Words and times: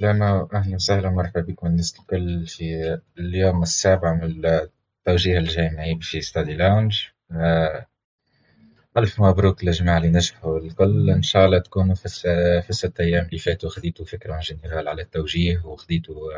عسلامة 0.00 0.48
أهلا 0.54 0.74
وسهلا 0.74 1.10
مرحبا 1.10 1.40
بكم 1.40 1.66
الناس 1.66 1.98
الكل 2.00 2.46
في 2.46 2.98
اليوم 3.18 3.62
السابع 3.62 4.12
من 4.14 4.44
التوجيه 4.46 5.38
الجامعي 5.38 5.98
في 6.00 6.20
Study 6.20 6.54
Lounge 6.54 7.02
آه، 7.32 7.86
ألف 8.96 9.20
مبروك 9.20 9.64
للجماعة 9.64 9.98
اللي 9.98 10.08
نجحوا 10.08 10.58
الكل. 10.58 11.10
إن 11.10 11.22
شاء 11.22 11.46
الله 11.46 11.58
تكونوا 11.58 11.94
في, 11.94 12.04
الس... 12.04 12.22
في 12.62 12.70
الست 12.70 13.00
أيام 13.00 13.24
اللي 13.26 13.38
فاتوا 13.38 13.70
خديتوا 13.70 14.04
فكرة 14.04 14.40
générale 14.40 14.88
على 14.88 15.02
التوجيه 15.02 15.62
وخديتوا 15.64 16.32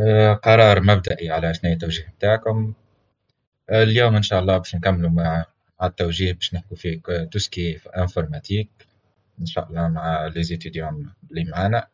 آه، 0.00 0.32
قرار 0.34 0.80
مبدئي 0.80 1.30
على 1.30 1.54
شنو 1.54 1.72
التوجيه 1.72 2.14
بتاعكم. 2.18 2.72
آه، 3.70 3.82
اليوم 3.82 4.16
إن 4.16 4.22
شاء 4.22 4.40
الله 4.40 4.58
باش 4.58 4.74
نكملوا 4.74 5.10
مع 5.10 5.44
التوجيه 5.82 6.32
باش 6.32 6.54
نحكوا 6.54 6.76
فيه 6.76 7.00
tout 7.32 7.52
ce 7.52 7.63
qui 7.63 7.78
est 7.78 7.88
informatique 7.88 8.68
إن 9.40 9.46
شاء 9.46 9.68
الله 9.68 9.88
مع 9.88 10.26
لي 10.26 10.40
اللي 11.30 11.44
معانا 11.50 11.91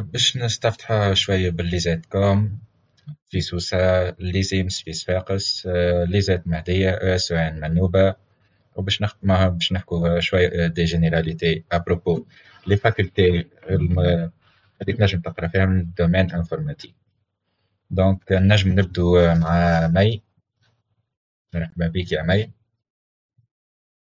باش 0.00 0.36
نستفتحوا 0.36 1.14
شوية 1.14 1.50
بالليزات 1.50 2.06
كوم 2.06 2.58
في 3.30 3.40
سوسة 3.40 4.10
ليزيمس 4.10 4.80
في 4.82 4.92
صفاقس 4.92 5.66
ليزات 6.08 6.48
مهدية 6.48 6.90
اس 6.90 7.32
ان 7.32 7.60
منوبة. 7.60 8.14
وباش 8.76 9.02
نختمها 9.02 9.48
باش 9.48 9.72
نحكوا 9.72 10.20
شوية 10.20 10.66
دي 10.66 10.84
جينيراليتي 10.84 11.64
أبروبو 11.72 12.26
لي 12.66 12.76
فاكولتي 12.76 13.46
اللي 13.70 14.30
تنجم 14.86 15.20
تقرأ 15.20 15.48
فيها 15.48 15.66
من 15.66 15.80
الدومين 15.80 16.30
إنفورماتيك. 16.30 16.94
دونك 17.90 18.32
نجم 18.32 18.72
نبدو 18.72 19.34
مع 19.34 19.86
مي. 19.88 20.22
مرحبا 21.54 21.86
بك 21.88 22.12
يا 22.12 22.22
مي. 22.22 22.50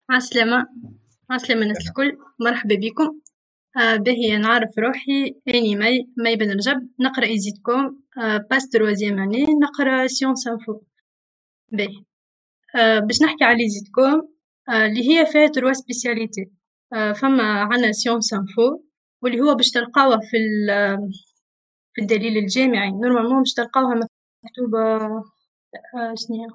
عسلامة. 0.10 0.68
عسلامة 1.32 1.62
الناس 1.62 1.88
الكل. 1.88 2.18
مرحبا 2.40 2.76
بكم 2.76 3.04
آه 3.04 3.27
باهي 3.78 4.38
نعرف 4.38 4.70
روحي. 4.80 5.36
أني 5.48 5.76
مي 5.76 6.08
مي 6.18 6.36
بن 6.36 6.52
رجب 6.52 6.90
نقرأ 7.00 7.26
ISITCom 7.26 8.00
آه 8.22 8.38
passe 8.50 8.70
troisième 8.70 9.20
année 9.20 9.46
نقرأ 9.64 10.08
science 10.08 10.48
info 10.48 10.82
باهي 11.72 12.04
باش 13.08 13.22
نحكي 13.22 13.44
على 13.44 13.64
ISITCom 13.64 14.22
آه 14.70 14.86
اللي 14.86 15.10
هي 15.10 15.26
فيها 15.26 15.48
trois 15.48 15.74
spécialités 15.74 16.52
آه 16.94 17.12
فما 17.14 17.44
عنا 17.44 17.92
science 17.92 18.34
info 18.34 18.82
واللي 19.22 19.42
هو 19.42 19.56
باش 19.56 19.72
تلقاوه 19.72 20.18
في 20.20 20.38
في 21.94 22.02
الدليل 22.02 22.38
الجامعي. 22.38 22.92
normalement 22.92 23.40
باش 23.40 23.54
تلقاوها 23.54 23.96
مكتوبة 24.44 24.80
آه 25.96 26.16
شنيا 26.16 26.48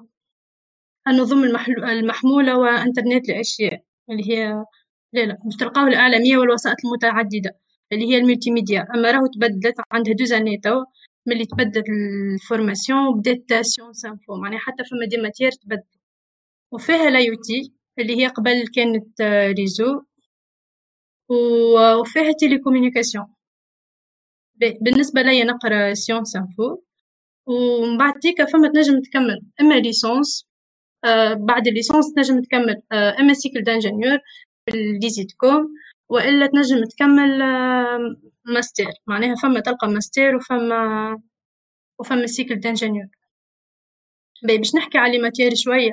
النظم 1.07 1.43
المحمولة 1.83 2.57
وإنترنت 2.57 3.29
الأشياء 3.29 3.83
اللي 4.09 4.23
هي 4.31 4.65
لا 5.13 5.25
لا 5.25 5.37
باش 5.43 5.55
تلقاو 5.55 5.87
الإعلامية 5.87 6.37
والوسائط 6.37 6.77
المتعددة 6.85 7.59
اللي 7.91 8.05
هي 8.09 8.17
ال 8.17 8.51
multimédia 8.51 8.87
أما 8.95 9.11
راهو 9.11 9.27
تبدلت 9.27 9.75
عندها 9.91 10.13
deux 10.13 10.25
années 10.25 10.57
توا 10.57 10.85
ملي 11.25 11.45
تبدلت 11.45 11.85
ال 11.89 12.01
formation 12.01 13.07
وبدات 13.07 13.53
science 13.61 14.05
info 14.05 14.35
معناها 14.35 14.59
حتى 14.59 14.83
فما 14.83 15.05
des 15.07 15.17
matières 15.17 15.51
تبدل. 15.51 15.83
وفيها 16.71 17.09
l'IoT 17.09 17.73
اللي 17.99 18.17
هي 18.17 18.27
قبل 18.27 18.67
كانت 18.75 19.21
réseau 19.59 20.01
وفيها 21.29 22.31
télécommunication. 22.39 23.25
بالنسبة 24.81 25.21
ليا 25.21 25.43
نقرأ 25.45 25.93
science 25.93 26.35
info 26.35 26.77
ومن 27.47 27.97
بعد 27.97 28.13
ديكا 28.19 28.45
فما 28.45 28.67
تنجم 28.67 29.01
تكمل. 29.01 29.41
أما 29.61 29.73
licence 29.75 30.47
آه 31.05 31.33
بعد 31.33 31.67
ال 31.67 31.73
licence 31.73 32.13
تنجم 32.13 32.41
تكمل 32.41 32.81
آه 32.91 33.15
أما 33.19 33.33
cycle 33.33 33.61
d'ingénieur. 33.63 34.19
في 34.69 35.35
كوم 35.37 35.73
وإلا 36.09 36.47
تنجم 36.47 36.83
تكمل 36.85 37.41
آه 37.41 38.15
ماستر 38.45 38.91
معناها 39.07 39.35
فما 39.35 39.59
تلقى 39.59 39.87
ماستر 39.87 40.35
وفما 40.35 41.21
وفما 41.99 42.25
cycle 42.27 42.59
d'ingénieur 42.59 43.07
باش 44.43 44.75
نحكي 44.75 44.97
على 44.97 45.17
matières 45.19 45.55
شوية. 45.55 45.91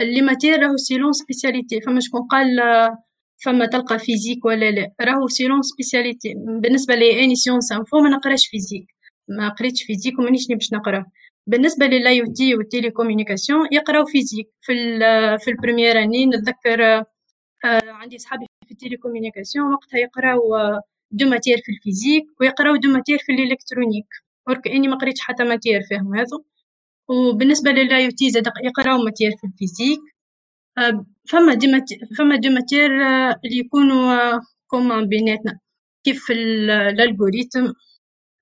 les 0.00 0.22
matières 0.22 0.60
راهو 0.60 0.76
selon 0.76 1.12
spécialité 1.12 1.80
فما 1.80 2.00
شكون 2.00 2.20
قال 2.30 2.60
آه، 2.60 2.98
فما 3.44 3.66
تلقى 3.66 3.98
physique 3.98 4.44
ولا 4.44 4.70
لا. 4.70 4.92
راهو 5.00 5.28
selon 5.28 5.62
spécialité 5.62 6.34
بالنسبة 6.62 6.94
لي 6.94 7.24
أني 7.24 7.34
science 7.34 7.72
info 7.72 8.00
ما 8.00 8.10
نقراش 8.10 8.46
physique 8.46 8.86
ما 9.28 9.48
قريتش 9.48 9.82
physique 9.82 10.18
ومانيش 10.18 10.46
باش 10.48 10.72
نقرا. 10.72 11.06
بالنسبة 11.46 11.86
لل 11.86 12.20
IoT 12.20 12.32
وال 12.32 12.54
télécommunication 12.54 13.68
يقراو 13.72 14.04
physique 14.04 14.48
في 14.62 14.72
في 15.44 15.50
ال 15.50 15.56
première 15.56 16.02
année 16.02 16.26
نتذكر 16.26 16.84
آه، 16.84 17.06
عندي 17.64 18.18
صحابي 18.18 18.46
في 18.66 18.72
ال 18.72 18.78
télécommunication 18.78 19.72
وقتها 19.72 19.98
يقراو 19.98 20.40
deux 21.10 21.28
matières 21.28 21.58
في 21.64 21.72
ال 21.72 21.78
physique 21.78 22.26
ويقراو 22.40 22.76
deux 22.76 22.88
matières 22.90 23.18
في 23.18 23.32
ال 23.32 23.38
électronique 23.38 24.06
ورك 24.48 24.68
إني 24.68 24.88
ما 24.88 24.96
قريتش 24.96 25.20
حتى 25.20 25.44
matière 25.44 25.80
فيهم 25.88 26.14
هذو. 26.16 26.44
وبالنسبة 27.08 27.70
لل 27.70 28.06
IoT 28.06 28.30
زاد 28.30 28.46
يقراو 28.64 28.98
matière 29.04 29.30
في 29.40 29.46
ال 29.46 29.51
physique. 29.51 30.00
آه، 30.78 31.06
فما 31.30 31.54
des 31.54 31.66
matières 31.72 31.98
فما 32.18 32.36
deux 32.36 32.50
matières 32.50 33.02
آه، 33.06 33.40
اللي 33.44 33.58
يكونوا 33.58 34.40
communes 34.66 35.08
بيناتنا. 35.08 35.58
كيف 36.04 36.30
ال 36.30 36.43
algorithme 36.43 37.72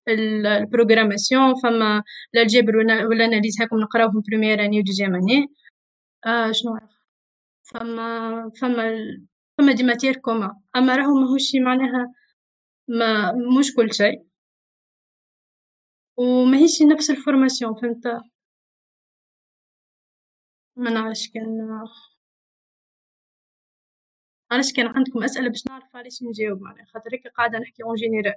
ال 0.09 0.19
programmation 0.19 1.55
فما 1.63 2.03
الجبر 2.37 2.77
وال 2.77 2.95
analyse 2.95 3.61
هاكم 3.61 3.77
نقراوهم 3.81 4.23
première 4.29 4.65
année 4.65 4.81
و 4.81 4.85
deuxième 4.85 5.15
année 5.15 5.47
آه 6.27 6.53
شنو 6.53 6.79
فما 7.67 8.51
فما 8.61 8.85
فما 9.59 9.73
des 9.73 9.83
matières 9.83 10.17
communes. 10.17 10.61
أما 10.77 10.97
راهو 10.97 11.15
ماهوش 11.21 11.55
معناها 11.65 12.13
ما 12.89 13.33
مش 13.33 13.75
كل 13.77 13.95
شيء. 13.95 14.27
وماهيش 16.17 16.83
نفس 16.83 17.11
ال 17.11 17.17
formation 17.17 17.75
فهمت؟ 17.75 18.07
ما 20.77 20.91
نعرفش 20.91 21.29
كان 21.35 21.69
علاش 24.51 24.73
كان 24.73 24.87
عندكم 24.87 25.23
أسئلة 25.23 25.49
باش 25.49 25.67
نعرف 25.67 25.97
علاش 25.97 26.23
نجاوب 26.23 26.61
معناها؟ 26.63 26.85
خاطر 26.87 27.11
هيك 27.13 27.27
قاعدة 27.29 27.59
نحكي 27.59 27.83
en 27.83 27.95
général 27.95 28.35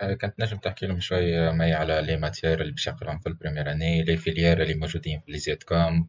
كانت 0.00 0.34
نجم 0.40 0.56
تحكي 0.58 0.86
لهم 0.86 1.00
شوي 1.00 1.52
mais 1.52 1.74
على 1.74 2.02
les 2.02 2.16
matières 2.16 2.60
اللي 2.60 2.72
باش 2.72 2.86
يقراهم 2.86 3.18
في 3.18 3.28
ال 3.28 3.33
première 3.33 3.72
année 3.72 4.02
les 4.02 4.16
filières 4.16 4.62
اللي 4.62 4.74
موجودين 4.74 5.20
في 5.20 5.32
l'ISET'Com. 5.32 6.08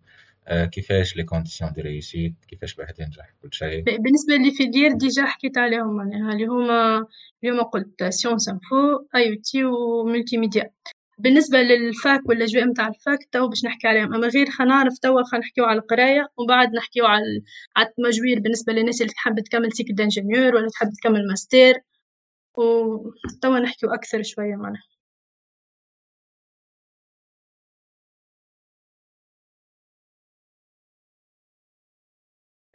آه، 0.51 0.65
كيفاش 0.65 1.15
les 1.15 1.23
conditions 1.23 1.71
de 1.73 1.81
réussite 1.81 2.33
كيفاش 2.47 2.75
الواحد 2.75 2.99
ينجح 2.99 3.33
كل 3.41 3.49
شيء؟ 3.51 3.83
بالنسبة 3.83 4.35
les 4.35 4.51
filières 4.51 4.91
déjà 4.91 5.25
حكيت 5.25 5.57
عليهم 5.57 5.95
معناها 5.95 6.33
اللي 6.33 6.45
هما 6.45 7.05
اللي 7.43 7.55
هما 7.55 7.63
قلت 7.63 8.03
sciences 8.03 8.49
info 8.49 9.35
IoT 9.35 9.56
و 9.56 9.63
multimédia 9.63 10.71
بالنسبة 11.17 11.61
لل 11.61 11.88
fac 11.88 12.29
والأجواء 12.29 12.65
متاع 12.65 12.87
ال 12.87 12.95
fac 12.95 13.19
تو 13.31 13.47
باش 13.47 13.65
نحكي 13.65 13.87
عليهم. 13.87 14.13
أما 14.13 14.27
غير 14.27 14.49
خنعرف 14.49 14.97
توا 14.97 15.23
خنحكيو 15.23 15.65
على 15.65 15.79
القراية 15.79 16.27
وبعد 16.37 16.73
نحكيو 16.73 17.05
على 17.05 17.23
على 17.75 17.87
التمجور 17.87 18.39
بالنسبة 18.39 18.73
للناس 18.73 19.01
اللي 19.01 19.13
تحب 19.13 19.39
تكمل 19.39 19.71
cycle 19.73 19.95
d'ingénieur 19.95 20.55
ولا 20.55 20.67
تحب 20.69 20.89
تكمل 21.01 21.27
ماستر 21.27 21.73
وتوا 22.57 23.59
نحكيو 23.59 23.89
أكثر 23.89 24.23
شوية 24.23 24.55
معناها 24.55 24.90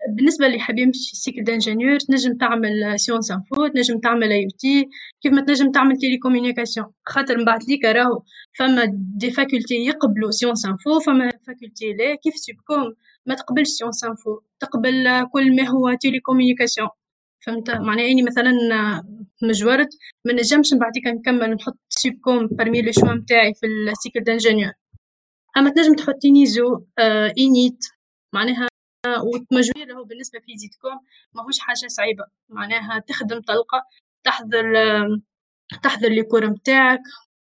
بالنسبة 0.09 0.47
اللي 0.47 0.59
حاب 0.59 0.79
يمشي 0.79 1.17
cycle 1.17 1.45
d'ingénieur 1.45 1.99
تنجم 1.99 2.37
تعمل 2.37 3.01
sciences 3.01 3.31
info 3.31 3.67
تنجم 3.67 3.99
تعمل 3.99 4.33
IoT 4.33 4.89
كيف 5.23 5.33
ما 5.33 5.41
تنجم 5.41 5.71
تعمل 5.71 5.97
تيليكومونيكاسيون 5.97 6.87
خاطر 7.07 7.39
من 7.39 7.45
بعد 7.45 7.65
ليك 7.69 7.85
راهو 7.85 8.23
فما 8.59 8.85
دي 8.93 9.31
فاكولتي 9.31 9.75
يقبلوا 9.75 10.31
سيونس 10.31 10.67
انفو 10.67 11.01
فما 11.01 11.31
فاكولتي 11.47 11.93
لا 11.93 12.15
كيف 12.15 12.35
سيبكوم 12.37 12.95
ما 13.27 13.35
تقبلش 13.35 13.69
سيونس 13.69 14.05
انفو 14.05 14.41
تقبل 14.61 15.27
كل 15.33 15.57
ما 15.57 15.69
هو 15.69 15.95
تيليكومونيكاسيون 16.01 16.89
فهمت؟ 17.47 17.71
معناها 17.71 18.07
إني 18.07 18.23
مثلا 18.23 18.53
مجورت 19.43 19.89
ما 20.25 20.33
نجمش 20.33 20.75
بعديك 20.75 21.07
نكمل 21.07 21.51
نحط 21.51 21.79
سيبكوم 21.89 22.49
برمي 22.53 22.83
لي 22.83 22.93
شوا 22.93 23.15
نتاعي 23.15 23.55
في 23.55 23.67
السيكل 23.67 24.21
دانجينيور 24.21 24.73
أما 25.57 25.71
تنجم 25.71 25.95
تحط 25.95 26.25
نيزو 26.25 26.85
آه 26.99 27.33
إنيت 27.39 27.79
معناها 28.33 28.69
والتمجوير 29.23 29.93
هو 29.99 30.05
بالنسبة 30.05 30.39
في 30.39 30.57
زيتكم 30.57 31.01
ماهوش 31.35 31.59
حاجة 31.59 31.87
صعيبة. 31.89 32.25
معناها 32.49 32.99
تخدم 32.99 33.41
طلقة 33.41 33.83
تحضر 34.25 34.65
تحضر 35.83 36.09
les 36.09 36.23
cours 36.23 36.47
متاعك. 36.51 37.01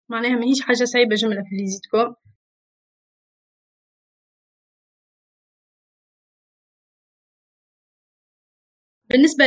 معناها 0.09 0.31
ماهيش 0.35 0.61
حاجة 0.61 0.83
صعيبة 0.85 1.15
جملة 1.15 1.41
في 1.49 1.55
l'ISET'Com 1.55 2.15
بالنسبة 9.09 9.45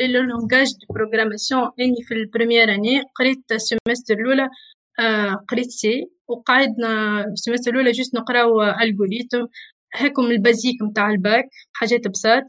لل 0.00 0.13
langages 0.13 0.66
de 0.72 0.94
programmation 0.94 1.70
اني 1.80 2.02
في 2.08 2.14
ال 2.14 2.21
première 2.21 2.74
année 2.74 3.02
قريت 3.16 3.52
ال 3.52 3.59
semestre 3.59 4.14
الأولى 4.14 4.48
آه 5.00 5.34
قريت 5.48 5.70
C 5.70 6.06
وقعدنا 6.28 7.20
ال 7.24 7.29
semestre 7.29 7.70
الأولى 7.72 7.90
juste 7.92 8.14
نقراو 8.14 8.62
algorithme 8.62 9.46
هاكم 9.96 10.22
ال 10.26 10.33
basique 10.33 10.82
متاع 10.82 11.10
الباك 11.10 11.44
حاجات 11.74 12.08
بساط. 12.08 12.44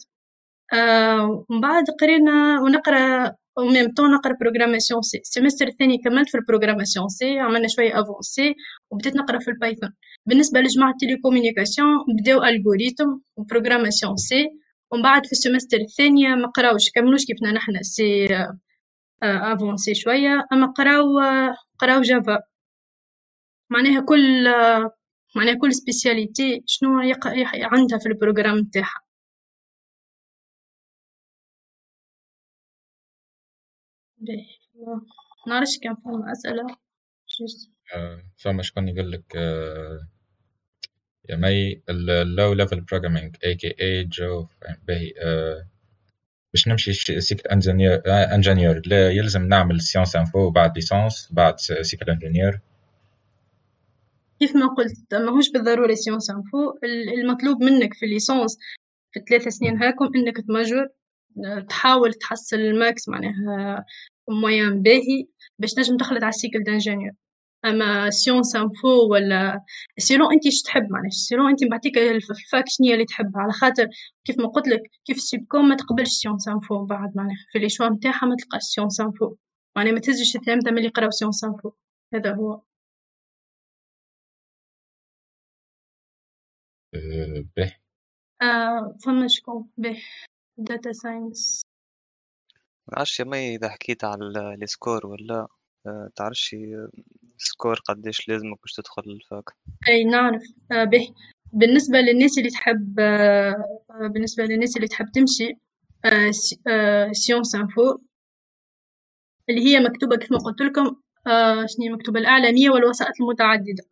آه 0.73 1.45
ومن 1.49 1.61
بعد 1.61 1.83
قرينا 2.01 2.61
ونقرأ 2.61 3.31
و 3.57 3.64
même 3.64 3.93
temps 3.97 4.11
نقرأ 4.11 4.33
programmation 4.41 5.01
C 5.01 5.17
ال 5.17 5.23
semestre 5.23 5.67
الثاني 5.67 5.97
كملت 5.97 6.29
في 6.29 6.37
ال 6.37 6.42
programmation 6.42 7.07
C 7.09 7.39
عملنا 7.39 7.67
شوية 7.67 8.01
avancé 8.01 8.55
وبديت 8.91 9.15
نقرأ 9.15 9.39
في 9.39 9.47
ال 9.51 9.57
Python 9.57 9.93
بالنسبة 10.25 10.59
لجماعة 10.61 10.91
ال 10.91 10.96
télécommunications 10.96 11.89
بداو 12.19 12.43
algorithme 12.43 13.19
و 13.37 13.43
programmation 13.43 14.15
C 14.17 14.47
ومن 14.91 15.03
بعد 15.03 15.25
في 15.25 15.31
ال 15.31 15.36
semestre 15.36 15.77
الثانية 15.77 16.27
ما 16.35 16.47
قراوش 16.47 16.91
كملوش 16.95 17.25
كيفنا 17.25 17.51
نحنا 17.51 17.81
C 17.81 18.27
avancé 19.23 19.95
شوية 19.95 20.47
أما 20.53 20.67
قراو 20.67 21.19
قراو 21.79 22.01
Java 22.01 22.39
معناها 23.69 24.01
كل 24.01 24.47
معناها 25.35 25.57
كل 25.61 25.73
سبيسياليتي 25.73 26.63
شنو 26.65 27.01
يق... 27.01 27.27
عندها 27.73 27.99
في 27.99 28.05
البروغرام 28.05 28.59
نتاعها. 28.59 29.01
نعرفش 35.47 35.79
كان 35.83 35.95
فما 35.95 36.31
أسئلة. 36.31 36.77
آه، 37.95 38.23
فما 38.37 38.63
شكون 38.63 38.87
يقول 38.87 39.11
لك 39.11 39.35
آه، 39.35 40.07
يا 41.29 41.35
مي 41.35 41.81
اللو 41.89 42.53
ليفل 42.53 42.81
بروجرامينج 42.81 43.35
اي 43.45 43.55
كي 43.55 43.75
اي 43.81 44.03
جو 44.03 44.47
باهي 44.87 45.13
آه، 45.21 45.67
باش 46.53 46.67
نمشي 46.67 46.93
سيكل 46.93 47.49
انجينير 47.49 48.01
انجينير 48.07 48.81
لا 48.85 49.11
يلزم 49.11 49.47
نعمل 49.47 49.81
سيونس 49.81 50.15
انفو 50.15 50.49
بعد 50.49 50.75
ليسونس 50.75 51.29
بعد 51.31 51.59
سيكل 51.59 52.11
انجينير 52.11 52.59
كيف 54.39 54.55
ما 54.55 54.67
قلت 54.67 55.13
ماهوش 55.13 55.51
بالضرورة 55.51 55.93
sciences 55.93 56.29
info 56.29 56.73
المطلوب 57.19 57.63
منك 57.63 57.93
في 57.93 58.05
ال 58.05 58.12
licence 58.12 58.57
في 59.11 59.19
الثلاثة 59.19 59.49
سنين 59.49 59.83
هاكم 59.83 60.09
إنك 60.15 60.37
تمجر 60.37 60.89
تحاول 61.69 62.13
تحصل 62.13 62.55
ال 62.55 62.69
max 62.69 63.09
معناها 63.09 63.85
moyenne 64.29 64.81
باهي 64.81 65.27
باش 65.59 65.73
تنجم 65.73 65.97
تخلط 65.97 66.23
على 66.23 66.29
ال 66.29 66.35
cycle 66.35 66.63
d'ingénieur. 66.63 67.11
أما 67.65 68.09
sciences 68.09 68.55
info 68.55 69.11
ولا 69.11 69.61
selon 69.97 70.33
انت 70.33 70.47
اش 70.47 70.61
تحب 70.61 70.91
معناها؟ 70.91 71.09
selon 71.09 71.49
انت 71.49 71.63
بعطيك 71.63 71.97
ال 71.97 72.14
fac 72.14 72.65
شنيا 72.67 72.93
اللي 72.93 73.05
تحبها. 73.05 73.41
على 73.41 73.51
خاطر 73.51 73.87
كيف 74.25 74.39
ما 74.39 74.47
قلت 74.47 74.67
لك 74.67 74.81
كيف 75.05 75.17
Sup'Com 75.19 75.69
ما 75.69 75.75
تقبلش 75.75 76.09
sciences 76.09 76.47
info 76.47 76.85
بعد 76.85 77.17
معناها. 77.17 77.35
في 77.51 77.59
les 77.59 77.69
choix 77.69 77.89
نتاعها 77.89 78.25
ما 78.25 78.35
تلقاش 78.35 78.61
sciences 78.61 78.99
info 79.01 79.35
معناها 79.75 79.93
ما 79.93 79.99
تهزش 79.99 80.35
التلامذة 80.35 80.71
ملي 80.71 80.85
يقراو 80.85 81.11
sciences 81.11 81.43
info 81.43 81.71
هذا 82.13 82.33
هو. 82.35 82.61
أه 86.95 87.45
به 87.57 87.75
آه 88.41 88.97
فما 89.05 89.27
شكون 89.27 89.69
به 89.77 90.01
data 90.57 90.91
science 90.91 91.61
معرفش 92.87 93.19
يا 93.19 93.25
مي 93.25 93.55
إذا 93.55 93.69
حكيت 93.69 94.03
على 94.03 94.53
ال 94.61 94.69
score 94.69 95.07
ولا 95.07 95.47
آه، 95.87 96.09
تعرفش 96.15 96.55
score 97.37 97.75
قديش 97.75 98.29
لازمك 98.29 98.61
باش 98.61 98.73
تدخل 98.73 99.03
ال 99.05 99.15
fac 99.15 99.43
أي 99.87 100.03
نعرف. 100.03 100.43
آه 100.71 100.83
به. 100.83 101.13
بالنسبة 101.53 101.97
للناس 101.97 102.37
اللي 102.37 102.49
تحب 102.49 102.95
بالنسبة 104.13 104.43
للناس 104.43 104.75
اللي 104.75 104.87
تحب 104.87 105.05
تمشي 105.13 105.57
sciences 107.11 107.55
info 107.55 107.97
اللي 109.49 109.61
هي 109.65 109.79
مكتوبة 109.79 110.15
كيف 110.17 110.31
ما 110.31 110.37
قلت 110.37 110.61
لكم 110.61 110.95
شنو 111.65 111.95
مكتوبة 111.95 112.19
الأعلامية 112.19 112.69
والوسائط 112.69 113.13
المتعددة. 113.21 113.83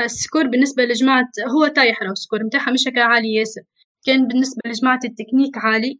ال 0.00 0.08
score 0.08 0.46
بالنسبة 0.46 0.84
لجماعة 0.84 1.28
هو 1.48 1.66
طايح 1.66 2.02
راهو 2.02 2.12
ال 2.12 2.17
score 2.17 2.44
متاعها 2.44 2.72
مش 2.72 2.88
هكا 2.88 3.02
عالي 3.02 3.34
ياسر. 3.34 3.60
كان 4.06 4.28
بالنسبة 4.28 4.60
لجماعة 4.66 5.00
التكنيك 5.04 5.58
عالي. 5.58 5.98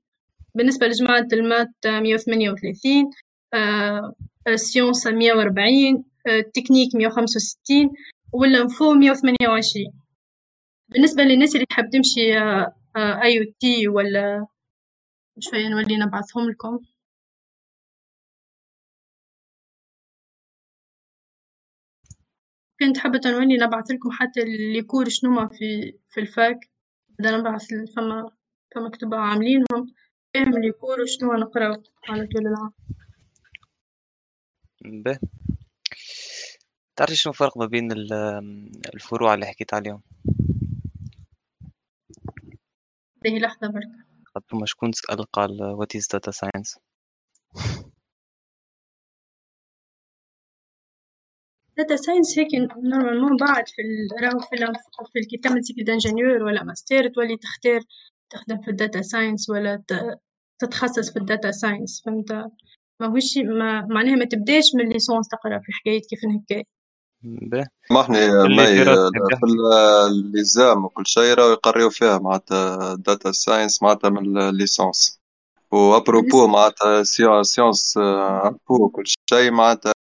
بالنسبة 0.54 0.86
لجماعة 0.86 1.26
ال 1.32 1.39
maths 1.39 1.72
مية 1.86 2.14
وثمانية 2.14 2.50
وثلاثين 2.50 3.10
sciences 4.54 5.06
مية 5.06 5.32
وأربعين 5.32 6.04
تكنيك 6.54 6.94
مية 6.94 7.06
وخمسة 7.06 7.36
وستين 7.36 7.90
وال 8.32 8.53
info 8.53 8.94
مية 8.94 9.10
وثمانية 9.10 9.48
وعشرين. 9.48 9.92
بالنسبة 10.88 11.22
للناس 11.22 11.54
اللي 11.54 11.66
تحب 11.66 11.90
تمشي 11.92 12.38
IoT 12.96 13.88
ولا 13.88 14.46
شوية 15.38 15.68
نولي 15.68 15.96
نبعثهم 15.96 16.50
لكم. 16.50 16.78
كنت 22.80 22.98
حابة 22.98 23.20
نولي 23.26 23.56
نبعث 23.56 23.90
لكم 23.90 24.10
حتى 24.10 24.42
ال 24.42 24.53
cours 24.53 25.08
شنو 25.08 25.48
في 25.48 25.98
في 26.10 26.20
ال 26.20 26.30
fac. 26.30 26.70
بدنا 27.08 27.38
نبعث 27.38 27.66
فما 27.96 28.30
فما 28.74 28.90
كتب 28.90 29.14
عاملينهم. 29.14 29.94
فاهم 30.34 30.56
ال 30.56 30.63
cours 30.63 31.00
وشنو 31.00 31.32
نقراو 31.32 31.82
على 32.08 32.26
طول 32.26 32.46
العام. 32.46 32.72
به. 35.04 35.18
تعرفي 36.96 37.14
شنو 37.14 37.32
الفرق 37.32 37.58
ما 37.58 37.66
بين 37.66 37.92
الفروع 38.94 39.34
اللي 39.34 39.46
حكيت 39.46 39.74
عليهم؟ 39.74 40.02
باهي 43.22 43.38
لحظة 43.38 43.68
برك 43.68 43.88
خاطر 44.34 44.66
شكون 44.66 44.92
سأل 44.92 45.22
قال 45.22 45.62
what 45.62 45.96
is 45.96 46.08
data 46.12 46.30
science 46.30 46.78
data 51.80 51.96
science 51.96 52.38
هيك 52.38 52.48
normalement 52.84 53.36
بعد 53.36 53.64
في 53.68 53.82
راهو 54.22 54.38
في 54.38 54.56
في 55.12 55.18
الكتاب 55.18 55.52
تاع 55.52 55.84
d'ingénieur 55.84 56.42
ولا 56.42 56.64
ماستر 56.64 57.08
تولي 57.08 57.36
تختار 57.36 57.80
تخدم 58.30 58.62
في 58.62 58.70
ال 58.70 58.77
data 58.77 59.02
science 59.02 59.50
ولا 59.50 59.82
تتخصص 60.58 61.12
في 61.12 61.18
ال 61.18 61.25
data 61.25 61.50
science 61.50 62.02
فهمت؟ 62.06 62.50
ماهوش 63.00 63.38
ما 63.38 63.86
معناها 63.90 64.16
ما 64.16 64.24
تبداش 64.24 64.74
من 64.74 64.88
licence 64.88 65.28
تقرا 65.28 65.58
في 65.58 65.72
حكاية 65.72 66.00
كيف 66.00 66.20
هكا 66.24 66.64
سامحني 67.88 68.18
مي 68.56 68.84
في 69.36 69.46
الليزام 70.08 70.84
وكل 70.84 71.06
شيء 71.06 71.34
راهو 71.34 71.50
يقريو 71.50 71.90
فيها 71.90 72.18
معناتها 72.18 72.94
داتا 72.94 73.32
ساينس 73.32 73.82
معناتها 73.82 74.10
من 74.10 74.38
الليسونس 74.38 75.20
وابروبو 75.72 76.46
معناتها 76.46 77.02
سيونس 77.02 77.94
ابو 77.96 78.88
كل 78.88 79.02
شيء 79.30 79.50
معناتها 79.50 79.92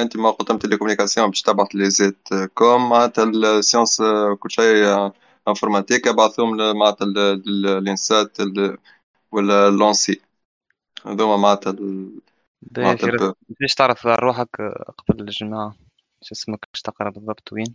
أنت 0.00 0.16
ما 0.16 0.30
قدمت 0.30 0.66
لي 0.66 0.76
كوميونيكاسيون 0.76 1.26
باش 1.26 1.42
تبعث 1.42 1.68
لي 1.74 1.90
زيت 1.90 2.28
كوم 2.54 2.88
معناتها 2.88 3.24
السيونس 3.24 4.02
كل 4.38 4.50
شيء 4.50 5.10
انفورماتيك 5.48 6.08
أبعثهم 6.08 6.56
معناتها 6.56 7.06
الانسات 7.78 8.36
ولا 9.32 9.70
لونسي. 9.70 10.20
هذوما 11.06 11.36
معناتها 11.36 11.72
كيفاش 13.48 13.74
تعرف 13.76 14.06
روحك 14.06 14.48
قبل 14.98 15.20
الجماعة 15.20 15.74
شو 16.22 16.34
اسمك 16.34 16.64
باش 16.72 16.82
تقرا 16.82 17.10
بالضبط 17.10 17.52
وين؟ 17.52 17.74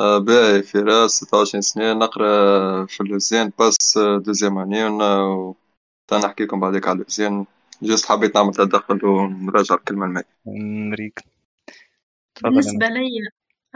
آه 0.00 0.18
باهي 0.18 0.62
فراس 0.62 1.10
ستة 1.10 1.38
وعشرين 1.38 1.62
سنة 1.62 1.92
نقرأ 1.92 2.86
في 2.86 3.04
لوزين 3.04 3.52
باس 3.58 3.98
deuxième 3.98 4.58
année 4.58 4.84
و 4.84 5.56
نحكيكم 6.12 6.60
بعديك 6.60 6.88
على 6.88 6.98
لوزين 6.98 7.46
juste 7.84 8.06
حبيت 8.06 8.36
نعمل 8.36 8.54
تدخل 8.54 9.06
ونراجع 9.06 9.74
الكلمة 9.74 10.06
الماء. 10.06 10.26
مريك 10.46 11.20
بالنسبة 12.42 12.86
لي 12.86 13.08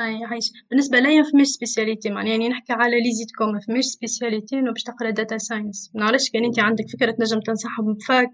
أي 0.01 0.25
عايش 0.25 0.53
بالنسبة 0.71 0.99
ليا 0.99 1.23
فماش 1.23 1.47
spécialité 1.47 2.11
معناها 2.11 2.31
يعني 2.31 2.49
نحكي 2.49 2.73
على 2.73 3.01
ال 3.01 3.13
ISET'Com 3.13 3.61
فماش 3.61 3.85
spécialité 3.85 4.59
إنه 4.59 4.73
باش 4.73 4.83
تقرأ 4.83 5.11
data 5.11 5.39
science 5.39 5.91
منعرفش 5.95 6.31
كان 6.31 6.45
أنت 6.45 6.59
عندك 6.59 6.85
فكرة 6.93 7.11
تنجم 7.11 7.41
تنصحهم 7.41 7.95
ب 7.95 8.04
fac 8.04 8.31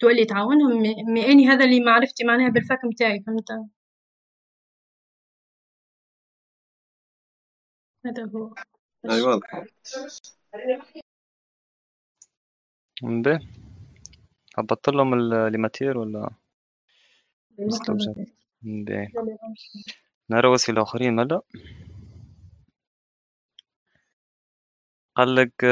تولي 0.00 0.24
تعاونهم 0.24 0.82
مي 1.12 1.32
اني 1.32 1.48
هذا 1.48 1.64
اللي 1.64 1.80
معرفتي 1.80 2.24
معناها 2.24 2.50
بالفاك 2.50 2.84
متاعي 2.84 3.22
فهمت؟ 3.26 3.50
هذا 8.06 8.30
هو. 8.34 8.54
اي 9.10 9.22
واضح 9.22 9.64
به 14.60 14.74
هبط 14.74 14.90
لهم 14.90 15.14
الماتير 15.32 15.98
ولا 15.98 16.30
مستوجب 17.58 18.26
به 18.62 19.08
نرى 20.30 20.48
وسيلة 20.48 20.78
الآخرين 20.78 21.14
مالا 21.14 21.40
قال 25.16 25.34
لك 25.34 25.64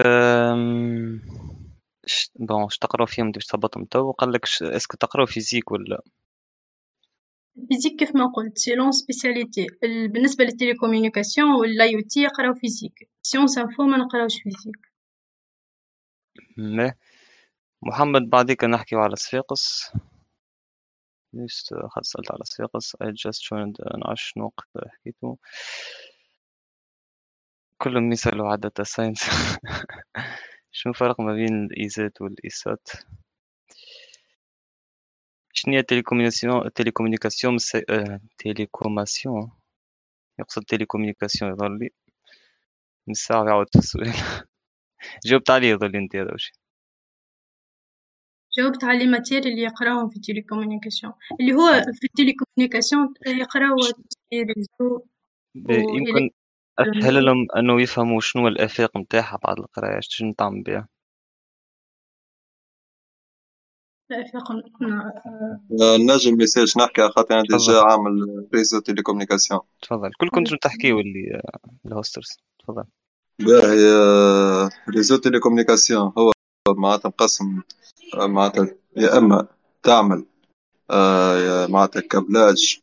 bon 2.34 2.64
اش 2.64 2.78
تقرأ 2.78 3.07
فيهم؟ 3.07 3.33
باش 3.33 3.47
تهبطهم؟ 3.47 3.85
تو 3.85 4.12
قال 4.12 4.33
لك 4.33 4.45
est-ce 4.62 4.85
que 4.85 4.96
تقرأ 4.97 5.26
physique 5.26 5.72
ولا؟ 5.73 6.02
physique 7.68 7.98
كيف 7.99 8.16
ما 8.16 8.26
قلت 8.26 8.59
selon 8.58 8.92
spécialité 8.92 9.66
بالنسبة 9.83 10.45
لل 10.44 10.56
télécommunication 10.56 11.50
وال 11.50 11.94
IoT 11.94 12.20
يقراو 12.23 12.54
physique. 12.54 13.08
sciences 13.22 13.58
info 13.58 13.82
ما 13.83 13.97
نقراوش 13.97 14.42
physique. 14.42 14.88
محمد 17.82 18.30
بعديك 18.30 18.64
نحكيو 18.64 19.00
على 19.00 19.16
صفاقس 19.16 19.92
خد 21.90 22.04
سألت 22.04 22.32
على 22.32 22.44
صفاقس 22.44 22.97
أي 22.96 23.06
juste 23.06 23.98
نعرف 23.99 24.20
شنو 24.20 24.52
حكيتو 24.76 25.37
كلهم 27.78 28.12
يسألوا 28.12 28.56
data 28.56 28.84
science 28.84 29.20
شنو 30.73 30.92
الفرق 30.92 31.20
ما 31.20 31.35
بين 31.35 31.64
ال 31.64 31.76
ISET 31.76 32.20
وال 32.20 32.40
ISSAT 32.40 32.88
شنو 35.52 35.75
هي 35.75 35.82
télécommunication 35.82 36.72
télécommunication 36.72 37.58
télécommunication 38.38 39.50
يقصد 40.38 40.64
télécommunication 40.64 41.52
يظهر 41.52 41.68
لي. 41.78 41.90
من 43.06 43.12
الساعة 43.12 43.44
يعاود 43.47 43.66
في 43.73 43.78
السؤال. 43.78 44.12
جاوبت 45.26 45.50
عليه 45.50 45.70
يظهر 45.70 45.90
لي 45.90 45.99
أنت 45.99 46.16
هذا 46.16 46.35
وش 46.35 46.52
جاوبت 48.58 48.84
على 48.84 49.04
ال 49.04 49.08
matières 49.08 49.38
اللي 49.38 49.62
يقراهم 49.62 50.08
في 50.08 50.16
ال 50.16 50.22
télécommunication 50.22 51.12
اللي 51.40 51.52
هو 51.52 51.82
في 51.92 52.04
ال 52.04 52.11
télécommunication 52.11 53.14
يقراو 53.26 53.76
réseau 54.34 55.04
يمكن 55.68 56.30
أسهل 56.78 57.24
لهم 57.24 57.46
أنه 57.56 57.82
يفهموا 57.82 58.20
شنو 58.20 58.48
الافاق 58.48 58.96
نتاعها 58.96 59.38
بعد 59.44 59.58
القرايه 59.58 60.00
شنو 60.00 60.34
تعمل 60.34 60.62
بها 60.62 60.88
الافاق 64.10 64.52
نجم 66.00 66.36
message 66.37 66.78
نحكي 66.78 67.08
خاطر 67.08 67.34
أنا 67.34 67.42
déjà 67.42 67.80
عامل 67.80 68.46
réseau 68.54 68.80
télécommunication. 68.80 69.60
تفضل. 69.82 70.10
كلكم 70.20 70.44
تنجم 70.44 70.56
تحكيوا 70.56 71.00
اللي 71.00 71.42
ال 71.87 71.92
hosters. 71.92 72.38
تفضل. 72.58 72.84
باهي 73.38 73.88
réseau 74.88 75.16
télécommunication 75.16 76.12
هو 76.18 76.32
معناتها 76.68 77.08
مقسم 77.08 77.62
معناتها 78.14 78.68
يا 78.96 79.18
إما 79.18 79.46
تعمل 79.82 80.24
آه، 80.90 81.66
معناتها 81.66 82.00
câblage 82.00 82.80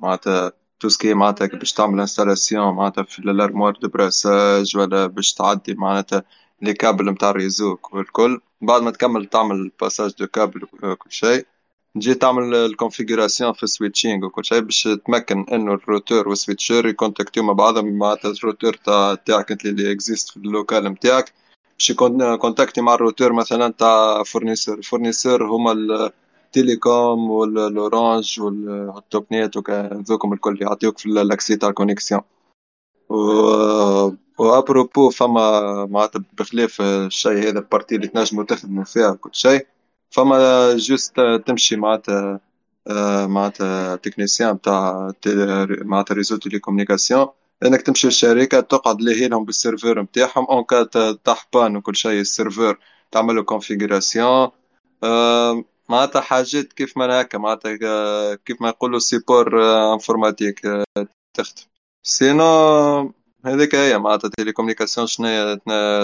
معناتها 0.00 0.52
tout 0.80 0.95
ce 0.95 1.03
qui 1.03 1.14
معناتها 1.14 1.46
باش 1.46 1.72
تعمل 1.72 2.00
installation 2.00 2.74
معناتها 2.74 3.04
في 3.04 3.18
ال 3.18 3.25
armoire 3.25 3.72
de 3.82 3.88
brassage 3.88 4.76
ولا 4.76 5.06
باش 5.06 5.34
تعدي 5.34 5.74
معناتها 5.74 6.24
les 6.62 6.74
câbles 6.74 7.10
نتاع 7.10 7.30
ال 7.30 7.39
réseau 7.39 7.94
والكل. 7.94 8.40
بعد 8.60 8.82
ما 8.82 8.90
تكمل 8.90 9.26
تعمل 9.26 9.70
passage 9.80 10.14
de 10.18 10.26
câbles 10.26 10.62
وكل 10.64 11.12
شيء. 11.12 11.46
تجي 11.94 12.14
تعمل 12.14 12.54
ال 12.54 12.61
configuration 12.61 13.52
في 13.52 13.62
ال 13.62 13.68
switching 13.68 14.26
وكل 14.26 14.44
شيء 14.44 14.60
باش 14.60 14.88
تمكن 15.06 15.46
إنه 15.52 15.74
الروتور 15.74 16.28
وال 16.28 16.40
switcher 16.40 16.86
يكونتاكتيو 16.86 17.42
مع 17.42 17.52
بعضهم. 17.52 17.98
معناتها 17.98 18.30
الروتور 18.30 18.74
تاعك 19.26 19.50
أنت 19.50 19.64
اللي 19.66 19.92
existe 19.92 20.30
في 20.30 20.36
ال 20.36 20.44
local 20.44 20.84
نتاعك 20.84 21.32
باش 21.78 21.90
يكون 21.90 22.36
contacté 22.36 22.80
مع 22.80 22.94
الروتور 22.94 23.32
مثلا 23.32 23.72
تاع 23.72 24.22
fournisseur. 24.22 24.78
ال 24.78 24.84
fournisseur 24.84 25.44
هما 25.46 25.72
التيليكوم 26.46 27.30
والاورانج 27.30 28.40
والتوب 28.40 29.26
نيت 29.32 29.56
وذوكم 29.56 30.32
الكل 30.32 30.58
يعطيوك 30.62 30.98
في 30.98 31.06
ال 31.06 31.14
accès 31.14 31.56
تاع 31.56 31.68
ال 31.68 31.73
connexion. 31.73 32.20
و 34.38 34.47
à 34.47 34.56
propos 34.56 35.10
فما 35.10 35.86
معناتها 35.86 36.22
بخلاف 36.38 36.80
الشيء 36.80 37.38
هذا 37.38 37.58
ال 37.58 37.63
partie 37.63 37.96
اللي 37.96 38.08
تنجموا 38.08 38.44
تخدموا 38.44 38.84
فيها 38.84 39.14
كل 39.14 39.30
شيء 39.32 39.66
فما 40.10 40.74
juste 40.76 41.20
تمشي 41.46 41.76
معناتها 41.76 42.40
معناتها 43.26 43.96
technicien 43.96 44.60
تاع 44.60 45.12
معناتها 45.66 46.14
réseau 46.14 46.36
télécommunication 46.36 47.26
إنك 47.64 47.82
تمشي 47.82 48.06
للشركه 48.06 48.60
تقعد 48.60 49.02
لهي 49.02 49.28
لهم 49.28 49.44
بال 49.44 49.57
serveur 49.57 50.02
نتاعهم 50.02 50.44
en 50.44 50.64
cas 50.64 50.82
طاح 51.12 51.48
وكل 51.54 51.96
شيء 51.96 52.20
ال 52.20 52.27
serveur 52.27 52.78
تعمل 53.10 53.36
له 53.36 53.42
configuration 53.42 54.50
معناتها 55.88 56.20
حاجات 56.20 56.72
كيف 56.72 56.98
ما 56.98 57.20
هكا 57.20 57.38
معناتها 57.38 58.34
كيف 58.34 58.62
ما 58.62 58.68
يقولوا 58.68 58.98
support 58.98 59.62
informatique 59.94 60.60
تخدم 61.34 61.62
sinon 62.02 63.14
هذيك 63.44 63.74
هي 63.74 63.98
معناتها 63.98 64.30
télécommunication 64.36 65.06
شنو 65.06 65.54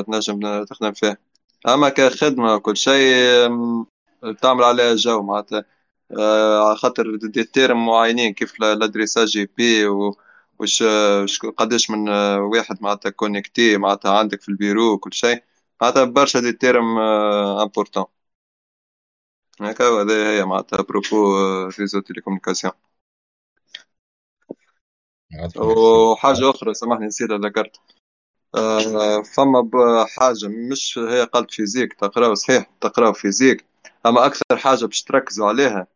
تنجم 0.03 0.65
تخدم 0.65 0.93
فيها. 0.93 1.17
أما 1.69 1.89
كخدمة 1.89 2.55
وكل 2.55 2.77
شيء 2.77 3.49
تعمل 4.43 4.65
عليها 4.65 4.95
جو 4.95 5.23
معناتها. 5.23 5.65
على 6.67 6.77
خاطر 6.77 7.17
des 7.17 7.45
termes 7.45 7.87
معينين 7.87 8.33
كيف 8.35 8.55
ال 8.63 9.29
adressage 9.29 9.51
IP 9.57 9.87
و 9.87 10.17
وش 10.59 10.83
قداش 11.59 11.91
من 11.91 12.09
واحد 12.39 12.83
معناتها 12.83 13.11
connecté 13.11 13.77
معناتها 13.79 14.19
عندك 14.19 14.41
في 14.43 14.49
البيرو 14.49 14.93
وكل 14.93 15.13
شيء 15.13 15.43
معناتها 15.83 16.05
برشا 16.05 16.41
des 16.41 16.53
termes 16.53 16.99
importants 16.99 18.05
هكا 19.61 19.85
هذا 20.03 20.31
هي 20.31 20.45
معناتها 20.45 20.83
propos 20.83 21.37
réseau 21.81 22.01
télécommunication 22.01 22.73
وحاجة 25.57 26.51
أخرى 26.51 26.75
سامحني 26.75 27.07
نسيتها 27.07 27.39
ذكرت. 27.39 27.81
آه 28.55 29.23
فما 29.23 29.71
حاجة 30.19 30.49
مش 30.71 30.99
هي 30.99 31.25
قالت 31.25 31.51
physique 31.51 31.93
تقراو 31.93 32.35
صحيح 32.35 32.71
تقراو 32.81 33.13
physique. 33.13 33.65
أما 34.07 34.27
أكثر 34.27 34.57
حاجة 34.57 34.85
باش 34.87 35.03
تركزوا 35.03 35.49
عليها 35.49 35.87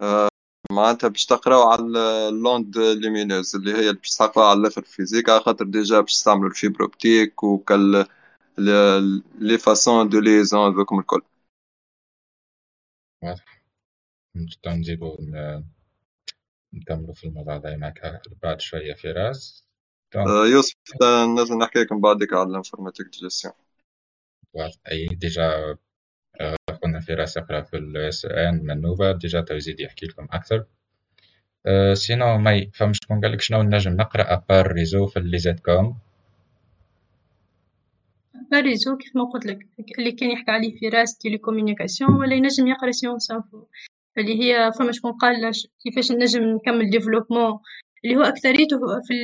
آه 0.00 0.28
معناتها 0.74 1.08
باش 1.08 1.26
تقراو 1.26 1.62
على 1.62 1.82
ال 2.28 2.38
onde 2.38 2.78
lumineuse 2.78 3.56
اللي 3.56 3.72
هي 3.72 3.92
باش 3.92 4.16
تقراو 4.16 4.46
على 4.46 4.60
الآخر 4.60 4.82
physique 4.82 5.28
على 5.28 5.40
خاطر 5.40 5.64
déjà 5.64 6.00
باش 6.00 6.12
تستعملوا 6.12 6.48
ال 6.50 6.55
fibre 6.55 6.82
optique 6.82 7.42
وكال 7.42 8.06
les 9.38 9.58
façons 9.58 10.08
de 10.08 10.20
liaison 10.20 10.76
ذوكم 10.76 10.98
الكل. 10.98 11.22
واضح. 13.22 13.62
نزيدو 14.66 15.16
نكملوا 16.74 17.14
في 17.14 17.24
الموضوع 17.24 17.56
هذا 17.56 17.76
معك 17.76 18.22
بعد 18.42 18.60
شوية 18.60 18.94
فراس. 18.94 19.64
آه 20.16 20.46
يوسف 20.46 20.76
نجم 21.38 21.58
نحكي 21.58 21.78
لكم 21.78 22.00
بعدك 22.00 22.32
على 22.32 22.48
ال 22.50 22.54
informatique 22.54 23.06
de 23.06 23.18
gestion 23.18 23.52
أي 24.90 25.06
déjà 25.06 25.76
خونا 27.04 27.16
فراس 27.16 27.36
يقرا 27.36 27.62
في 27.62 27.76
الاس 27.76 28.24
ان 28.24 28.60
من 28.66 28.80
نوفا 28.80 29.12
déjà 29.12 29.40
تو 29.40 29.54
يزيد 29.54 29.80
يحكي 29.80 30.06
لكم 30.06 30.28
أكثر 30.32 30.64
أه 31.66 31.94
sinon 31.94 32.38
ما 32.38 32.70
فهمش 32.74 32.98
شكون 33.02 33.20
قال 33.20 33.32
لك 33.32 33.40
شنو 33.40 33.62
نجم 33.62 33.92
نقرا 33.92 34.34
à 34.34 34.42
part 34.42 34.72
réseau 34.72 35.06
في 35.06 35.18
الال 35.18 35.38
ISET'Com 35.38 35.98
réseau 38.54 38.96
كيف 38.96 39.16
ما 39.16 39.24
قلت 39.24 39.46
لك 39.46 39.58
اللي 39.98 40.12
كان 40.12 40.30
يحكي 40.30 40.50
عليه 40.50 40.72
فراس 40.80 41.18
télécommunication 41.18 42.10
ولا 42.10 42.34
ينجم 42.34 42.66
يقرا 42.66 42.90
sciences 42.90 43.30
info 43.30 43.66
اللي 44.18 44.42
هي 44.42 44.72
فما 44.78 44.92
شكون 44.92 45.12
قال 45.12 45.52
كيفاش 45.84 46.12
نجم 46.12 46.42
نكمل 46.42 46.90
développement 46.90 47.58
اللي 48.04 48.16
هو 48.16 48.22
اكثريته 48.22 48.78
في 49.08 49.14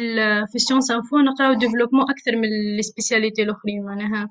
في 0.49 0.55
ال 0.55 0.59
sciences 0.59 0.91
info 0.91 1.19
نقراو 1.19 1.53
développement 1.55 2.11
أكثر 2.11 2.37
من 2.37 2.77
les 2.77 2.83
spécialités 2.83 3.43
الاخرين 3.43 3.85
معناها 3.85 4.29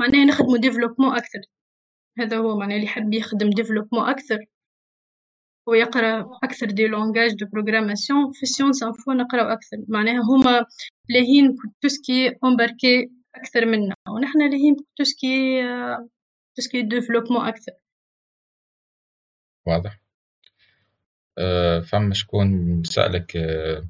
معناها 0.00 0.24
نخدمو 0.24 0.56
développement 0.56 1.16
أكثر 1.16 1.40
هذا 2.18 2.36
هو 2.36 2.58
معناه 2.58 2.74
اللي 2.76 2.86
يحب 2.86 3.14
يخدم 3.14 3.50
développement 3.50 4.08
أكثر. 4.08 4.38
ويقرا 5.66 6.38
أكثر 6.44 6.66
des 6.66 6.86
langages 6.86 7.34
de 7.34 7.46
programmation 7.46 8.32
في 8.32 8.42
ال 8.42 8.46
sciences 8.46 8.82
info 8.82 9.12
نقراو 9.12 9.46
أكثر. 9.46 9.76
معناها 9.88 10.20
هما 10.22 10.66
لاهين 11.08 11.56
tout 11.82 12.07
ce 12.07 12.19
qui 12.19 12.38
embarqué 12.44 13.10
أكثر 13.34 13.66
منا. 13.66 13.94
ونحن 14.08 14.50
لاهين 14.50 14.76
توسكي 14.96 15.62
توسكي 16.56 16.82
ديفلوبمون 16.82 17.48
أكثر. 17.48 17.72
واضح. 19.66 20.00
أه 21.38 21.80
فما 21.80 22.14
شكون 22.14 22.82
سألك 22.84 23.36
أه 23.36 23.88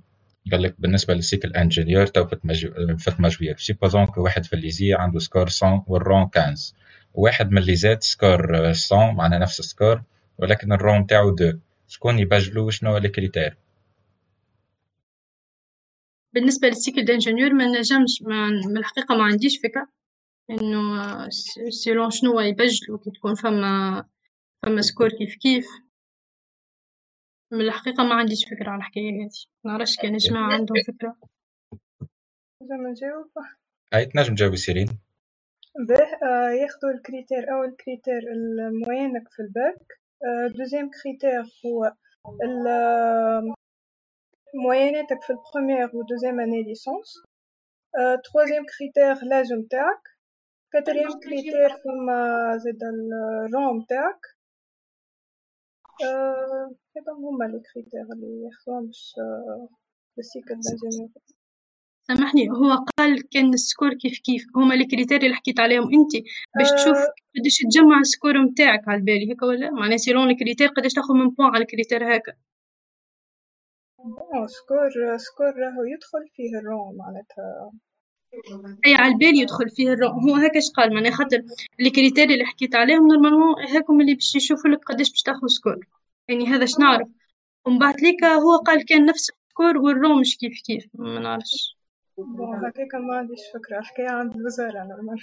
قال 0.53 0.63
لك 0.63 0.75
بالنسبة 0.81 1.15
لل 1.15 1.26
cycle 1.26 1.53
ingénieur 1.53 2.07
تو 2.07 2.27
فت 2.27 3.21
مجوير. 3.21 3.57
supposons 3.57 4.07
que 4.07 4.23
واحد 4.23 4.45
في 4.45 4.53
ال 4.53 4.60
lycée 4.60 4.95
عنده 4.95 5.19
score 5.19 5.49
100 5.63 5.85
وال 5.87 6.01
rang 6.01 6.31
15 6.35 6.75
واحد 7.15 7.51
من 7.51 7.59
l'ISET 7.59 8.03
score 8.03 8.53
100 8.53 9.13
معناها 9.13 9.39
نفس 9.39 9.61
ال 9.61 9.68
score 9.68 10.03
ولكن 10.39 10.73
ال 10.73 10.80
rang 10.80 11.07
تاعو 11.07 11.35
2 11.35 11.61
شكون 11.89 12.19
يبجلو؟ 12.19 12.71
شنو 12.71 12.97
les 12.97 13.09
critères 13.09 13.57
بالنسبة 16.35 16.69
لل 16.69 16.79
cycle 16.79 17.05
d'ingénieur 17.05 17.55
ما 17.55 17.67
نجمش 17.67 18.23
من 18.67 18.77
الحقيقة 18.77 19.17
ما 19.17 19.25
عنديش 19.25 19.59
فكرة. 19.59 19.89
إنه 20.51 21.29
selon 21.69 22.11
شنو 22.11 22.41
يبجلو؟ 22.41 22.99
كي 22.99 23.11
تكون 23.11 23.35
فما 23.35 24.05
فما 24.63 24.81
score 24.81 25.09
كيف 25.09 25.35
كيف. 25.35 25.67
من 27.53 27.61
الحقيقة 27.61 28.05
ما 28.05 28.15
عنديش 28.15 28.45
فكرة 28.45 28.71
على 28.71 28.79
الحكاية 28.79 29.11
هذي 29.11 29.47
نعرفش 29.65 29.97
كان 29.97 30.17
جماعة 30.17 30.53
عندهم 30.53 30.77
فكرة. 30.87 31.17
زعما 32.63 32.91
نجاوب. 32.91 33.31
أي 33.95 34.07
تنجم 34.07 34.35
تجاوبي 34.35 34.57
سيرين. 34.57 34.99
bah 35.75 36.19
آه 36.29 36.51
ياخدو 36.51 36.89
les 36.89 37.06
critères 37.06 37.53
أول 37.53 37.77
critère 37.77 38.23
ال 38.33 38.43
moyenne 38.43 39.18
ك 39.18 39.29
في 39.29 39.43
الباك 39.43 39.87
آه 40.25 40.47
deuxième 40.59 40.91
critère 41.03 41.43
هو 41.67 41.93
moyenne 44.55 45.08
تك 45.08 45.23
في 45.23 45.31
ال 45.31 45.38
première 45.38 45.97
و 45.97 46.03
deuxième 46.03 46.41
année 46.41 46.63
licence 46.63 47.23
آه 47.99 48.17
troisième 48.25 48.65
critère 48.79 49.25
l'âge 49.25 49.63
تاعك 49.63 50.03
quatrième 50.73 51.21
critère 51.21 51.69
فما 51.69 52.57
زاد 52.57 52.83
ال 52.83 53.04
rang 53.04 53.87
تاعك 53.87 54.21
هذا 56.97 57.13
هما 57.13 57.45
les 57.45 57.63
critères 57.73 58.03
اللي 58.13 58.43
ياخذوهم 58.45 58.87
باش 58.87 59.15
ال 60.19 60.25
cycle 60.25 60.55
d'ingénieur 60.55 61.11
سامحني 62.15 62.51
هو 62.51 62.85
قال 62.99 63.29
كان 63.29 63.55
ال 63.55 63.62
score 63.62 63.95
كيف 63.95 64.19
كيف 64.19 64.45
هما 64.57 64.75
les 64.75 64.88
critères 64.88 65.23
اللي 65.23 65.35
حكيت 65.35 65.61
عليهم 65.61 65.83
انت 65.83 66.27
باش 66.59 66.69
تشوف 66.71 66.97
آه. 66.97 67.15
قداش 67.37 67.59
تجمع 67.59 68.01
ال 68.01 68.08
score 68.08 68.43
نتاعك 68.43 68.89
على 68.89 69.01
بالي 69.01 69.33
هكا 69.33 69.47
ولا؟ 69.47 69.71
معناها 69.71 69.97
selon 69.97 70.31
les 70.31 70.41
critères 70.41 70.69
قداش 70.69 70.93
تاخذ 70.93 71.15
من 71.15 71.31
points 71.31 71.55
على 71.55 71.63
ال 71.63 71.69
critère 71.70 72.17
هكا. 72.17 72.33
bon 73.99 74.49
score 74.49 75.17
score 75.17 75.47
راهو 75.47 75.85
يدخل 75.85 76.29
فيه 76.37 76.59
ال 76.59 76.66
rang 76.66 76.97
معناتها. 76.97 77.73
أي 78.87 78.95
على 78.95 79.13
البال 79.13 79.43
يدخل 79.43 79.71
فيه 79.71 79.93
ال 79.93 79.96
rang. 79.96 80.11
هو 80.11 80.35
هكاش 80.35 80.71
قال؟ 80.77 80.95
معناها 80.95 81.13
خاطر 81.13 81.43
les 81.81 81.94
critères 81.94 82.31
اللي 82.31 82.45
حكيت 82.45 82.75
عليهم 82.75 83.09
normalement 83.09 83.55
هاكم 83.69 84.01
اللي 84.01 84.15
باش 84.15 84.35
يشوفوا 84.35 84.71
لك 84.71 84.85
قداش 84.85 85.11
باش 85.11 85.23
تاخذ 85.23 85.47
score. 85.47 85.87
يعني 86.29 86.47
هذا 86.47 86.67
نعرف؟ 86.81 87.09
ومن 87.67 87.79
بعد 87.79 88.01
ليك 88.01 88.25
هو 88.25 88.57
قال 88.57 88.85
كان 88.85 89.07
نفس 89.07 89.31
السكور 89.31 89.79
والرون 89.79 90.21
مش 90.21 90.37
كيف 90.37 90.63
كيف 90.67 90.87
ما 90.95 91.21
نعرفش. 91.21 91.80
بون 92.25 92.65
هكاكا 92.65 92.99
ما 92.99 93.17
عنديش 93.17 93.41
فكرة 93.55 93.81
حكاية 93.81 94.11
عند 94.11 94.35
الوزارة 94.37 94.85
نورمال 94.85 95.19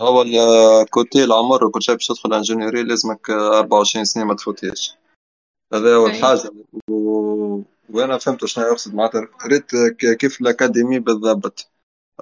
هو 0.00 0.22
الكوتي 0.22 1.24
العمر 1.24 1.64
وكل 1.64 1.82
شيء 1.82 1.94
باش 1.94 2.06
تدخل 2.06 2.34
انجينيوري 2.34 2.82
لازمك 2.82 3.30
24 3.30 4.04
سنة 4.04 4.24
ما 4.24 4.34
تفوتيش 4.34 4.94
هذا 5.72 6.06
أي. 6.06 6.22
حاجة 6.22 6.50
و... 6.90 7.62
وأنا 7.90 8.18
فهمت 8.18 8.44
شنو 8.44 8.64
يقصد 8.64 8.94
معناتها 8.94 9.28
ريت 9.46 9.76
ك- 9.76 10.16
كيف 10.16 10.40
الأكاديمي 10.40 10.98
بالضبط 10.98 11.70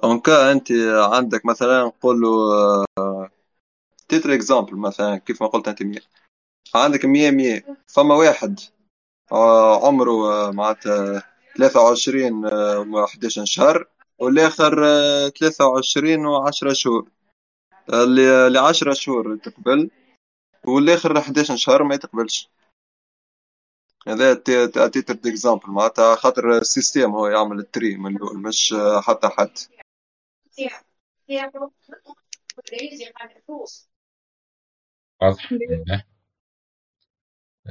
اون 0.03 0.19
كا 0.19 0.51
أنت 0.51 0.71
عندك 1.11 1.45
مثلا 1.45 1.83
نقولوا 1.83 2.85
titre 4.07 4.33
exemple 4.33 4.75
مثلا 4.75 5.17
كيف 5.17 5.41
ما 5.41 5.47
قلت 5.47 5.67
أنت 5.67 5.83
مية 5.83 5.99
عندك 6.75 7.05
مية 7.05 7.31
مية 7.31 7.77
فما 7.87 8.15
واحد 8.15 8.59
عمره 9.83 10.51
معناتها 10.51 11.23
ثلاثة 11.57 11.81
وعشرين 11.81 12.45
وحداش 12.93 13.39
شهر 13.43 13.85
والآخر 14.19 14.85
آه، 14.85 15.29
ثلاثة 15.29 15.67
وعشرين 15.67 16.25
وعشرة 16.25 16.73
شهور. 16.73 17.09
اللي 17.89 18.47
اللي 18.47 18.59
عشرة 18.59 18.93
شهور 18.93 19.37
تقبل 19.37 19.89
والآخر 20.65 21.21
حداش 21.21 21.51
شهر 21.51 21.83
ما 21.83 21.95
يتقبلش. 21.95 22.49
هذا 24.07 24.33
titre 24.87 25.13
exemple 25.13 25.69
معناتها 25.71 26.15
خاطر 26.15 26.57
ال 26.57 26.64
système 26.64 27.11
هو 27.11 27.27
يعمل 27.27 27.59
ال 27.59 27.69
tri 27.69 27.97
من 27.97 28.15
الأول 28.15 28.39
مش 28.39 28.73
آه، 28.73 29.01
حتى 29.01 29.27
حد. 29.27 29.57
واضح. 35.21 35.51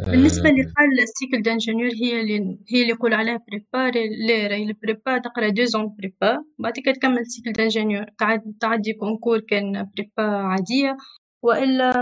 بالنسبة 0.04 0.50
اللي 0.50 0.62
قال 0.62 1.00
ال 1.02 1.09
cycle 1.09 1.42
d'ingénieur 1.42 1.90
هي 1.94 2.20
اللي 2.20 2.58
هي 2.68 2.82
اللي 2.82 2.92
يقول 2.92 3.14
عليها 3.14 3.44
préparatoire 3.48 4.08
لا 4.26 4.46
راهي 4.46 4.62
ال 4.62 4.71
prépa 4.71 5.18
تقرا 5.18 5.48
deux 5.48 5.64
ans 5.64 5.96
prépa 5.98 6.44
بعد 6.58 6.72
كده 6.84 6.94
تكمل 6.94 7.26
cycle 7.26 7.52
d'ingénieur 7.52 8.04
تعد 8.18 8.42
تعدي 8.60 8.92
concours 8.92 9.40
كان 9.40 9.90
prépa 9.96 10.36
عادية. 10.36 10.96
وإلا 11.42 11.92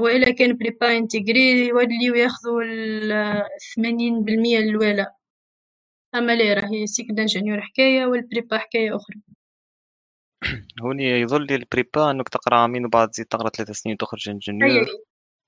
وإلا 0.00 0.30
كان 0.30 0.56
prépa 0.56 0.96
intégrée 0.96 1.68
يوليو 1.68 2.14
ياخذوا 2.14 2.62
الثمانين 3.56 4.24
بالمية 4.24 4.58
الأولى 4.58 5.06
أما 6.14 6.36
لا 6.36 6.54
راهي 6.54 6.86
cycle 6.86 7.14
d'ingénieur 7.14 7.60
حكاية 7.60 8.06
وال 8.06 8.21
prépa 8.21 8.58
حكاية 8.58 8.96
أخرى. 8.96 9.16
هوني 10.82 11.04
يظل 11.04 11.46
ال 11.50 11.60
prépa 11.60 12.10
إنك 12.10 12.28
تقرا 12.28 12.56
عامين 12.56 12.86
وبعد 12.86 13.08
تزيد 13.08 13.26
تقرا 13.26 13.48
ثلاث 13.48 13.70
سنين 13.70 13.96
تخرج 13.96 14.28
أي 14.28 14.32
ingénieur 14.34 14.86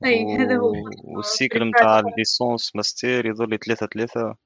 أي 0.04 0.36
هذا 0.36 0.56
هو. 0.56 0.72
وال 1.04 1.23
cycle 1.23 1.70
تقرا. 1.78 2.00
ال 2.00 2.10
licence 2.10 2.76
master 2.76 3.26
يظل 3.26 3.58
ثلاثة. 3.58 3.86
ثلاثة 3.94 4.36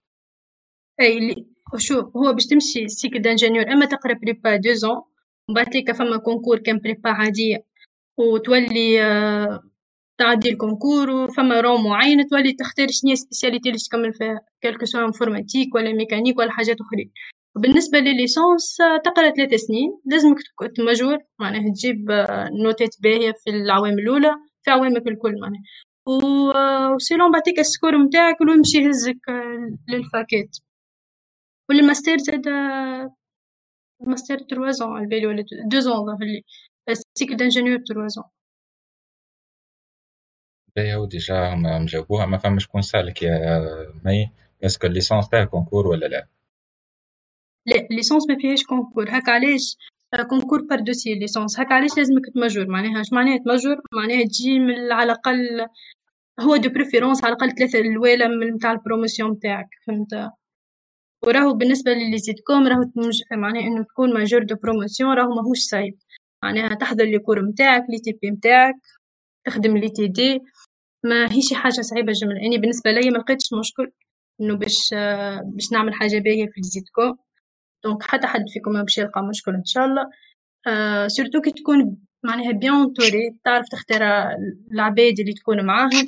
اللي 1.00 1.46
شوف 1.76 2.16
هو 2.16 2.32
باش 2.32 2.46
تمشي 2.46 2.88
cycle 2.88 3.22
d'ingénieur 3.22 3.72
أما 3.72 3.86
تقرأ 3.86 4.14
prépa 4.14 4.56
deux 4.56 4.72
ans 4.72 4.90
ومن 5.48 5.54
بعد 5.54 5.66
تلقى 5.66 5.94
فما 5.94 6.16
concours 6.16 6.58
كان 6.58 6.78
prépa 6.78 7.10
عادية 7.10 7.64
وتولي 8.18 9.02
آه، 9.02 9.60
تعدي 10.18 10.48
ال 10.50 10.57
concours 10.57 11.10
وفما 11.10 11.60
rang 11.60 11.84
معين 11.84 12.26
تولي 12.28 12.52
تختار 12.52 12.86
شنيا 12.90 13.14
spécialité 13.14 13.68
اللي 13.68 13.78
تكمل 13.80 14.14
فيها 14.14 14.40
quel 14.60 14.74
que 14.74 14.84
soit 14.84 15.04
informatique 15.06 15.74
ولا 15.74 15.92
ميكانيك 15.92 16.38
ولا 16.38 16.50
حاجات 16.50 16.76
أخرين. 16.80 17.10
وبالنسبة 17.56 17.98
للل 17.98 18.23
licence 18.23 18.80
آه، 18.80 18.96
تقرأ 19.04 19.30
ثلاث 19.30 19.54
سنين 19.60 20.00
لازمك 20.06 20.36
تك- 20.38 20.76
ت 20.76 20.83
major 20.83 21.18
معناها 21.38 21.70
تجيب 21.74 22.10
آه، 22.10 22.48
نوتات 22.64 22.94
باهية 23.02 23.32
في 23.32 23.50
العوام 23.50 23.98
الأولى 24.68 24.90
في 24.90 24.96
عوامك 25.00 25.06
الكل 25.08 25.40
معناها. 25.40 25.62
و- 26.06 26.50
آه، 26.50 26.94
و 26.94 27.00
selon 27.00 27.32
بعطيك 27.32 27.58
ال 27.58 27.65
score 27.65 27.98
متاعك 27.98 28.40
ولو 28.40 28.52
يمشي 28.52 28.78
يهزك 28.78 29.28
آه، 29.28 29.76
للفاكات 29.88 30.56
والماستر 31.68 32.16
زاد 32.18 32.46
ال 34.02 34.07
master 34.07 34.38
trois 34.38 34.70
ans 34.70 34.96
على 34.96 35.06
بالي 35.06 35.26
ولا 35.26 35.44
deux 35.66 35.78
ans 35.80 36.06
ظهر 36.06 36.18
لي. 36.24 36.44
ال 36.88 36.96
cycle 36.96 37.36
d'ingénieur 37.36 37.78
trois 37.86 38.08
ans 38.08 38.24
باهي 40.76 41.06
déjà 41.06 41.54
هما 41.54 41.78
مجاوبوها 41.78 42.26
ما 42.26 42.38
فما 42.38 42.58
شكون 42.58 42.82
سألك 42.82 43.22
يا 43.22 43.66
mais 44.04 44.30
est-ce 44.64 44.79
que 44.79 44.86
ال 44.86 44.91
licence 44.91 45.28
فيها 45.30 45.44
concours 45.44 45.86
ولا 45.86 46.06
لا؟ 46.06 46.28
لا 47.66 47.76
ال 47.90 47.95
licence 47.95 48.28
ما 48.28 48.36
فيهاش 48.40 48.62
concours 48.64 49.04
هكا 49.08 49.32
علاش؟ 49.32 49.76
آه، 49.80 49.99
concours 50.16 50.62
par 50.62 50.80
dossier 50.80 51.12
ال 51.12 51.18
licence 51.18 51.60
هكا 51.60 51.74
علاش 51.74 51.98
لازمك 51.98 52.22
ت 52.34 52.39
major؟ 52.39 52.66
معناها 52.68 53.00
اش 53.00 53.12
معناها 53.12 53.38
ت 53.38 53.44
major؟ 53.44 53.76
معناها 53.94 54.24
تجي 54.24 54.58
من 54.58 54.92
على 54.92 55.12
الأقل 55.12 55.66
هو 56.40 56.56
de 56.56 56.68
préférence 56.70 57.24
على 57.24 57.32
الأقل 57.32 57.50
ثلاثة 57.50 57.80
الأولى 57.80 58.28
من 58.28 58.52
متاع 58.52 58.72
ال 58.72 58.78
promotion 58.78 59.30
متاعك 59.30 59.68
فهمت؟ 59.86 60.30
وراهو 61.24 61.54
بالنسبة 61.54 61.92
للي 61.92 62.18
زيدكم 62.18 62.66
راهو. 62.66 62.90
معناها 63.32 63.62
إنه 63.62 63.82
تكون 63.84 64.14
major 64.14 64.42
de 64.42 64.56
promotion 64.62 65.10
راهو 65.10 65.34
ماهوش 65.34 65.58
صعيب. 65.58 65.98
معناها 66.44 66.74
تحضر 66.74 67.04
les 67.04 67.18
cours 67.18 67.42
متاعك 67.42 67.84
les 67.90 67.98
TP 67.98 68.30
متاعك 68.30 68.74
تخدم 69.46 69.76
les 69.76 69.88
TD. 69.90 70.40
ما 71.04 71.32
هي 71.32 71.42
شي 71.42 71.54
حاجة 71.54 71.80
صعيبة 71.80 72.12
جملة 72.12 72.40
يعني 72.42 72.58
بالنسبة 72.58 72.90
ليا 72.92 73.10
ما 73.10 73.18
لقيتش 73.18 73.52
مشكل 73.60 73.92
إنه 74.40 74.56
باش 74.56 74.94
آه، 74.94 75.40
باش 75.44 75.72
نعمل 75.72 75.94
حاجة 75.94 76.18
باهية 76.18 76.46
في 76.46 76.58
ال 76.60 76.67
ISETCom 76.67 77.16
donc 77.84 78.02
حتى 78.02 78.26
حد 78.26 78.44
فيكم 78.48 78.72
ما 78.72 78.82
باش 78.82 78.98
يلقى 78.98 79.22
مشكل 79.22 79.54
إن 79.54 79.64
شاء 79.64 79.84
الله. 79.84 80.10
آه 80.66 81.06
surtout 81.08 81.40
كي 81.40 81.50
تكون 81.50 81.96
معناها 82.24 82.52
bien 82.52 82.74
entouré 82.74 83.36
تعرف 83.44 83.68
تختار 83.68 84.02
العباد 84.72 85.20
اللي 85.20 85.32
تكون 85.32 85.66
معاهم. 85.66 86.06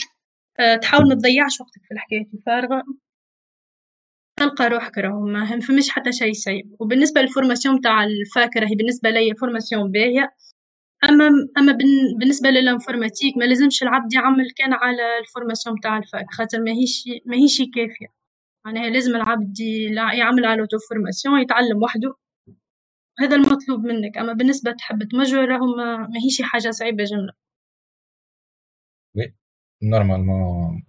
آه 0.61 0.77
تحاول 0.77 1.09
ما 1.09 1.15
تضيعش 1.15 1.61
وقتك 1.61 1.83
في 1.89 1.95
الحكايات 1.95 2.27
الفارغة. 2.35 2.83
تلقى 4.37 4.69
روحك 4.69 4.99
راهو 4.99 5.21
ما 5.27 5.61
فماش 5.61 5.89
حتى 5.91 6.13
شيء. 6.13 6.33
صعيب 6.33 6.77
وبالنسبة 6.81 7.21
لل 7.21 7.32
formation 7.32 7.81
تاع 7.81 8.05
ال 8.05 8.18
fac 8.18 8.57
راهي 8.57 8.75
بالنسبة 8.75 9.11
ليا 9.11 9.35
formation 9.35 9.91
باهية. 9.91 10.35
أما 11.09 11.29
أما 11.59 11.73
بن- 11.73 12.19
بالنسبة 12.21 12.51
لل 12.51 12.63
informatique 12.63 13.37
ما 13.37 13.45
لازمش 13.45 13.83
العبد 13.83 14.13
يعمل 14.15 14.51
كان 14.57 14.73
على 14.73 15.19
ال 15.19 15.25
formation 15.25 15.81
تاع 15.83 15.99
ال 15.99 16.06
fac 16.06 16.27
خاطر 16.31 16.61
ماهيش 16.61 17.05
ماهيش 17.27 17.59
كافية. 17.75 18.22
معناها 18.67 18.91
لازم 18.91 19.17
العبد 19.17 19.61
يعمل 20.19 20.45
على 20.45 20.61
auto-formation 20.61 21.41
يتعلم 21.41 21.83
وحده. 21.83 22.15
هذا 23.19 23.37
المطلوب 23.37 23.81
منك. 23.81 24.19
أما 24.19 24.33
بالنسبة 24.33 24.73
تحب 24.73 25.03
تمجر 25.05 25.49
راهو 25.49 25.77
ما 25.77 25.97
ماهيش 25.97 26.43
حاجة 26.43 26.71
صعيبة 26.71 27.05
جملة. 27.05 27.33
oui 29.17 29.35
normalement 29.83 30.85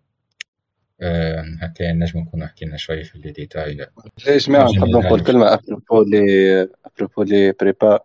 آه، 1.01 1.43
هكا 1.61 1.93
نجم 1.93 2.19
نكونو 2.19 2.47
حكينا 2.47 2.77
شوية 2.77 3.03
في 3.03 3.17
les 3.17 3.31
détails 3.31 3.77
يا 4.27 4.37
جماعة 4.37 4.71
نحب 4.71 4.87
نقول 4.87 5.23
كلمة 5.23 5.53
à 5.53 5.60
propos 5.60 6.03
les 6.03 6.61
à 6.85 6.91
propos 6.91 7.23
les 7.23 7.51
prépas 7.51 7.99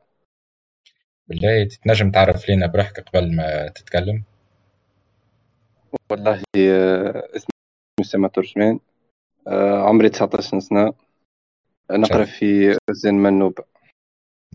بالله 1.29 1.65
تنجم 1.65 2.11
تعرف 2.11 2.49
لينا 2.49 2.67
بروحك 2.67 3.01
قبل 3.01 3.37
ما 3.37 3.69
تتكلم؟ 3.69 4.25
والله 6.11 6.43
آه، 6.57 7.29
اسمي 7.37 7.49
أسامة 8.01 8.29
ترجمان. 8.29 8.81
عمري 9.49 10.09
19 10.09 10.61
سنة. 10.61 10.93
نقرأ. 11.91 12.25
في 12.25 12.79
زين 12.91 13.15
منوب. 13.15 13.59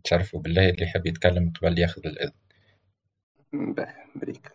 تشرفوا 0.04 0.40
بالله 0.40 0.70
اللي 0.70 0.84
يحب 0.84 1.06
يتكلم 1.06 1.54
قبل 1.62 1.80
ياخذ 1.80 2.02
الإذن. 2.06 2.32
باهي 3.54 4.06
بريك 4.16 4.52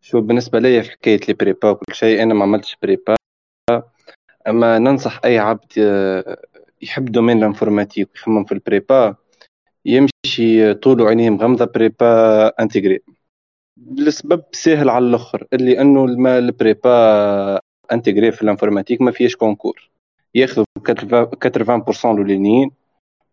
شو 0.00 0.20
بالنسبة 0.20 0.58
لي 0.58 0.82
في 0.82 0.90
حكاية 0.90 1.20
les 1.28 1.34
prépas 1.34 1.70
وكل 1.70 1.94
شيء 1.94 2.22
أنا 2.22 2.34
ما 2.34 2.42
عملتش 2.42 2.76
prépa. 2.82 3.16
أما 4.48 4.78
ننصح 4.78 5.20
أي 5.24 5.38
عبد 5.38 5.72
آه، 5.78 6.42
يحب 6.82 7.04
domaine 7.04 7.38
ال 7.38 7.43
informatique 7.43 8.08
ويخمم 8.10 8.44
في 8.44 8.52
ال 8.52 8.63
prépa 8.63 9.16
يمشي 9.84 10.74
طول 10.74 11.02
عينيه 11.02 11.30
مغمضة 11.30 11.64
prépa 11.64 12.46
intégrée 12.48 13.00
لسبب 13.76 14.44
سهل 14.52 14.88
على 14.88 15.06
الأخر 15.06 15.46
اللي 15.52 15.80
إنه 15.80 16.04
ال 16.38 16.58
prépa 16.58 17.60
intégrée 17.92 18.32
في 18.32 18.42
ال 18.42 18.47
informatique 18.47 19.00
ما 19.02 19.10
فيهش 19.10 19.36
concours 19.36 19.90
ياخذوا 20.34 20.64
80% 20.88 22.04
الاولانيين 22.04 22.70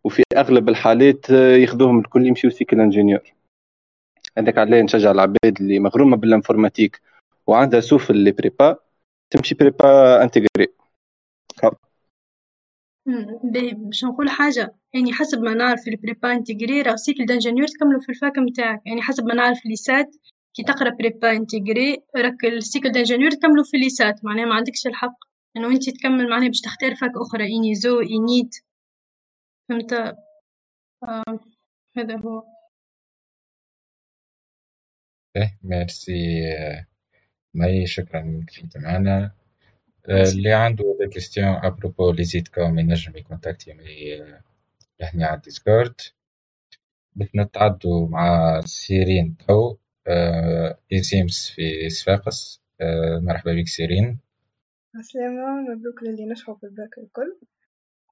وفي 0.03 0.23
اغلب 0.37 0.69
الحالات 0.69 1.29
ياخذوهم 1.29 1.99
الكل 1.99 2.27
يمشيو 2.27 2.49
cycle 2.49 2.79
ingénieur 2.81 3.33
هذاك 4.37 4.57
علاه 4.57 4.81
نشجع 4.81 5.11
العباد 5.11 5.61
اللي 5.61 5.79
مغرومه 5.79 6.17
بال 6.17 6.29
informatique 6.29 7.01
وعندها 7.47 7.79
سوف 7.79 8.11
اللي 8.11 8.31
prépa 8.31 8.77
تمشي 9.29 9.55
prépa 9.55 10.23
intégrée 10.23 10.67
باش 13.73 14.03
نقول 14.03 14.29
حاجة 14.29 14.75
يعني 14.93 15.13
حسب 15.13 15.41
ما 15.41 15.53
نعرف 15.53 15.87
ال 15.87 15.95
prépa 15.95 16.33
intégrée 16.33 16.81
راه 16.81 16.95
cycle 16.95 17.25
d'ingénieur 17.25 17.67
تكملو 17.67 17.99
في 17.99 18.09
ال 18.09 18.16
fac 18.16 18.37
متاعك 18.37 18.81
يعني 18.85 19.01
حسب 19.01 19.25
ما 19.25 19.33
نعرف 19.33 19.65
l'INSAT 19.65 20.15
كي 20.53 20.63
تقرأ 20.63 20.89
prépa 20.89 21.31
intégrée 21.31 22.03
راك 22.17 22.45
ال 22.45 22.53
cycle 22.53 22.91
d'ingénieur 22.91 23.31
تكملو 23.31 23.63
في 23.63 23.77
l'INSAT. 23.77 24.25
معناها 24.25 24.45
ما 24.45 24.55
عندكش 24.55 24.87
الحق 24.87 25.17
إنه 25.57 25.67
انت 25.67 25.89
تكمل 25.89 26.29
معناها 26.29 26.47
باش 26.47 26.61
تختار 26.61 26.95
fac 26.95 27.11
أخرى 27.15 27.43
ENISo 27.57 27.99
ENIT. 27.99 28.55
فهمت؟ 29.69 29.93
آه 31.03 31.39
هذا 31.97 32.17
هو. 32.17 32.43
إيه 35.35 35.59
merci. 35.63 36.41
mais 37.53 37.87
شكرا 37.87 38.45
كنت 38.61 38.77
معنا. 38.77 39.31
اللي 40.09 40.53
عنده 40.53 40.97
des 40.99 41.07
questions 41.07 41.47
à 41.47 41.56
propos 41.56 42.11
l'ISET'Com 42.11 42.79
ينجم 42.79 43.17
ي 43.17 43.23
contacter 43.23 43.73
لهنا 44.99 45.27
على 45.27 45.37
ال 45.37 45.45
Discord 45.45 46.01
باش 47.15 47.29
نتعدو 47.35 48.07
مع 48.07 48.61
سيرين 48.65 49.37
تو. 49.47 49.75
ISIMS 50.91 51.51
في 51.55 51.89
صفاقس 51.89 52.61
مرحبا 53.21 53.53
بك 53.53 53.67
سيرين 53.67 54.19
عسلامة 54.95 55.61
مبروك 55.75 56.03
للي 56.03 56.25
نجحوا 56.25 56.55
في 56.55 56.63
الباك 56.63 56.97
الكل 56.97 57.39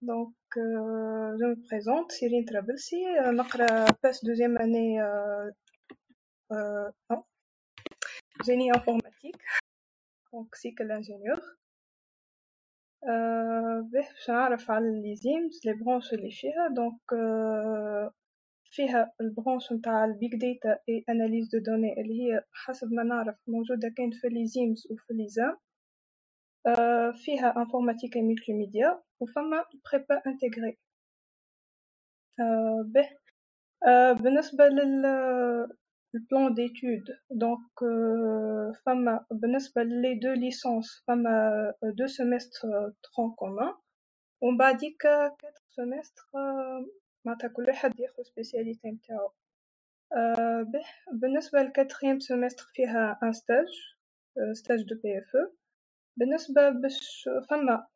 donc 0.01 0.35
je 1.39 1.47
me 1.47 1.55
présente 1.71 2.11
سيرين 2.11 2.45
طرابلسي 2.45 2.95
نقرا 3.19 3.85
passe 4.03 4.25
deuxième 4.25 4.57
année 4.57 4.99
génie 8.43 8.71
informatique. 8.77 9.61
donc 10.33 10.55
cycle 10.55 10.91
ingénieur 10.91 11.57
باش 13.93 14.29
نعرف 14.29 14.71
على 14.71 15.01
l'ISIMS 15.01 15.61
les 15.65 15.73
branches 15.73 16.13
اللي 16.13 16.31
فيها 16.31 16.67
donc 16.75 17.01
فيها 18.71 19.13
ال 19.21 19.28
branche 19.28 19.73
نتاع 19.73 20.05
ال 20.05 20.12
big 20.12 20.31
data 20.35 20.65
et 20.65 20.79
analyse 20.89 21.49
de 21.49 21.59
données 21.59 22.01
اللي 22.01 22.13
هي 22.23 22.43
حسب 22.53 22.93
ما 22.93 23.03
نعرف 23.03 23.35
موجودة 23.47 23.89
كان 23.97 24.11
في 24.11 24.27
l'ISIMS 24.29 24.87
وفي 24.91 25.13
l'ISAMM. 25.13 25.57
فيها 27.13 27.57
informatique 27.57 28.15
et 28.15 28.21
multimédia 28.21 29.01
وفما 29.19 29.65
prépa 29.91 30.21
intégrée 30.27 30.77
به. 32.93 33.09
بالنسبة 34.23 34.65
لل 34.67 35.05
ال 36.15 36.23
plan 36.23 36.53
d'études 36.53 37.03
donc 37.31 37.79
فما 38.85 39.25
بالنسبة 39.31 39.83
les 39.83 40.19
deux 40.19 40.33
licences 40.33 41.03
فما 41.07 41.73
deux 41.83 42.07
semestres 42.07 42.93
tronc 43.03 43.31
commun 43.35 43.73
ومن 44.41 44.57
بعديك 44.57 44.97
quatre 45.39 45.53
semestres 45.75 46.23
معناتها 47.25 47.47
كل 47.47 47.63
واحد 47.67 47.99
ياخد 47.99 48.23
spécialité 48.23 48.91
نتاعو. 48.91 49.31
به 50.63 50.83
بالنسبة 51.13 51.59
لل 51.61 51.72
quatrième 51.72 52.19
semestre 52.19 52.63
فيها 52.73 53.19
un 53.23 53.33
stage 53.33 53.67
stage 54.53 54.83
de 54.83 54.95
PFE 55.03 55.51
بالنسبة 56.17 56.69
باش 56.69 57.29
فما 57.49 57.87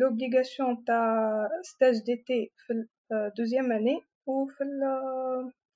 l'obligation 0.00 0.84
تاع 0.84 1.48
stage 1.62 2.02
d'été 2.04 2.52
في 2.66 2.86
ال 3.12 3.19
deuxième 3.19 3.72
année 3.72 4.00
وفي 4.26 4.64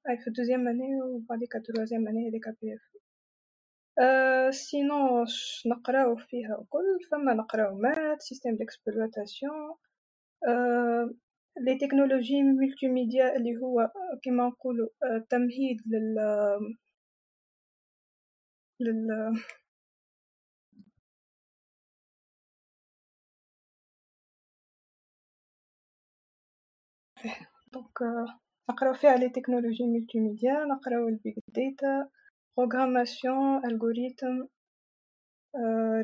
أي 0.09 0.18
في 0.18 0.26
ال 0.27 0.31
deuxième 0.31 0.68
année 0.68 1.03
وبعديكا 1.02 1.59
troisième 1.59 2.09
année 2.09 2.29
هاذيكا 2.28 2.54
PFE 2.62 2.81
sinon 4.55 5.25
نقراو 5.66 6.16
فيها 6.16 6.59
الكل. 6.61 6.98
فما 7.11 7.35
نقراو 7.35 7.74
maths 7.79 8.22
système 8.22 8.57
d'exploitation 8.57 9.75
les 11.61 11.79
technologies 11.79 12.42
multimédia 12.42 13.37
اللي 13.37 13.57
هو 13.62 13.90
كيما 14.23 14.47
نقولو 14.47 14.90
تمهيد 15.31 15.77
لل 15.87 16.16
لل 18.81 19.09
donc 27.72 27.99
نقراو 28.71 28.95
فيها 28.95 29.16
les 29.16 29.29
technologies 29.29 29.85
multimédia 29.85 30.64
نقراو 30.64 31.09
ال 31.09 31.15
big 31.15 31.35
data 31.49 32.11
programmation 32.57 33.66
algorithmes 33.66 34.49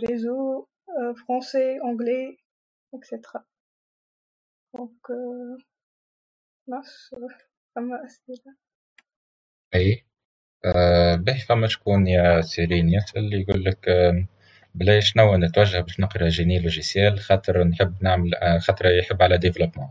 réseaux 0.04 0.66
français 1.16 1.80
anglais 1.84 2.38
et 2.94 3.07
cetera 3.07 3.44
donc 4.74 5.06
نعرفش 6.68 7.14
فما 7.76 8.04
أسئلة 8.04 8.56
أي. 9.74 10.04
باهي 11.16 11.38
فما 11.48 11.66
شكون 11.66 12.06
يا 12.06 12.40
سيرين؟ 12.40 12.88
يسأل 12.88 13.34
يقولك 13.34 13.88
بلاي 14.74 15.00
شنو 15.02 15.36
نتوجه 15.36 15.80
باش 15.80 16.00
نقرأ 16.00 16.28
génie 16.28 16.58
logiciel 16.58 17.20
خاطر 17.20 17.64
نحب 17.64 18.02
نعمل 18.02 18.30
خاطر 18.60 18.86
يحب 18.86 19.22
على 19.22 19.38
développement. 19.38 19.90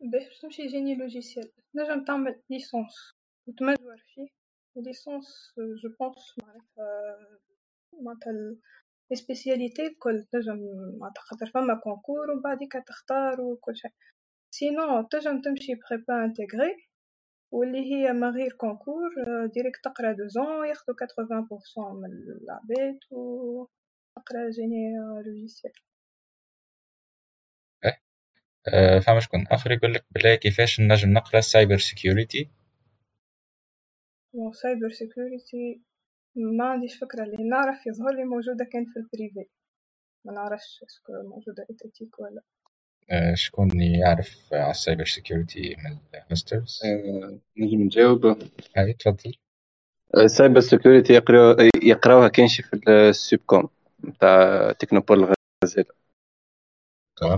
باش 0.00 0.38
تمشي 0.38 0.66
génie 0.66 0.94
logiciel. 0.94 1.52
تنجم 1.74 2.04
تعمل 2.04 2.42
licence. 2.50 3.14
وت 3.46 3.60
major 3.60 3.96
فيه. 4.14 4.28
licence 4.76 5.54
je 5.58 5.88
pense 6.00 6.34
معناتها 6.42 7.18
معناتها 8.02 8.56
les 9.10 9.16
spécialités 9.16 9.86
الكل 9.86 10.24
تنجم 10.32 10.58
معناتها 11.00 11.22
خاطر 11.22 11.46
فما 11.46 11.80
concours 11.84 12.30
ومن 12.30 12.42
بعديكا 12.42 12.80
تختار 12.80 13.40
وكل 13.40 13.76
شيء. 13.76 13.92
sinon 14.54 15.02
تنجم 15.02 15.40
تمشي 15.42 15.74
prépa 15.90 16.24
intégrée 16.24 16.88
واللي 17.52 17.78
هي 17.94 18.12
من 18.12 18.28
غير 18.30 18.52
concours 18.52 19.10
directe 19.54 19.84
تقرأ 19.84 20.12
deux 20.12 20.28
ans 20.28 20.68
ياخدو 20.68 20.94
80% 20.94 21.78
من 21.78 22.10
العباد 22.42 22.98
و 23.10 23.66
تقرا 24.16 24.50
génie 24.50 24.96
logiciel 25.26 25.72
فما 29.06 29.20
شكون 29.20 29.46
آخر 29.46 29.72
يقول 29.72 29.94
لك 29.94 30.06
بلاي 30.10 30.36
كيفاش 30.36 30.80
نجم 30.80 31.12
نقرأ 31.12 31.40
cyber 31.40 31.78
security 31.78 32.50
bon 34.34 34.52
cyber 34.52 34.90
security 34.90 35.82
ما 36.36 36.64
عنديش 36.64 36.98
فكرة 36.98 37.24
اللي 37.24 37.48
نعرف 37.48 37.86
يظهر 37.86 38.14
لي 38.14 38.24
موجودة 38.24 38.64
كان 38.72 38.84
في 38.84 38.96
ال 38.96 39.05
privé 39.05 39.50
ما 40.24 40.32
نعرفش 40.32 40.80
est-ce 40.86 41.03
que 41.03 41.12
موجودة 41.12 41.66
étatique 41.70 42.18
ولا 42.20 42.42
آه، 43.10 43.34
شكون 43.34 43.80
يعرف 43.80 44.36
على 44.52 44.70
ال 44.70 44.76
cyber 44.76 45.04
security 45.04 45.76
من 45.84 45.98
ال 46.14 46.22
hosters 46.22 46.80
آه، 46.84 47.38
نجم 47.58 47.82
نجاوب. 47.82 48.26
اي 48.78 48.92
تفضل. 48.92 49.34
ال 50.16 50.23
cyber 50.23 50.60
security 50.60 51.12
يقراو 51.12 51.56
يقراوها 51.82 52.28
كانش 52.28 52.60
في 52.60 52.80
ال 52.88 53.40
Sup'Com 53.46 53.68
نتاع 54.04 54.72
technopole 54.72 55.34
غزالة 55.64 55.98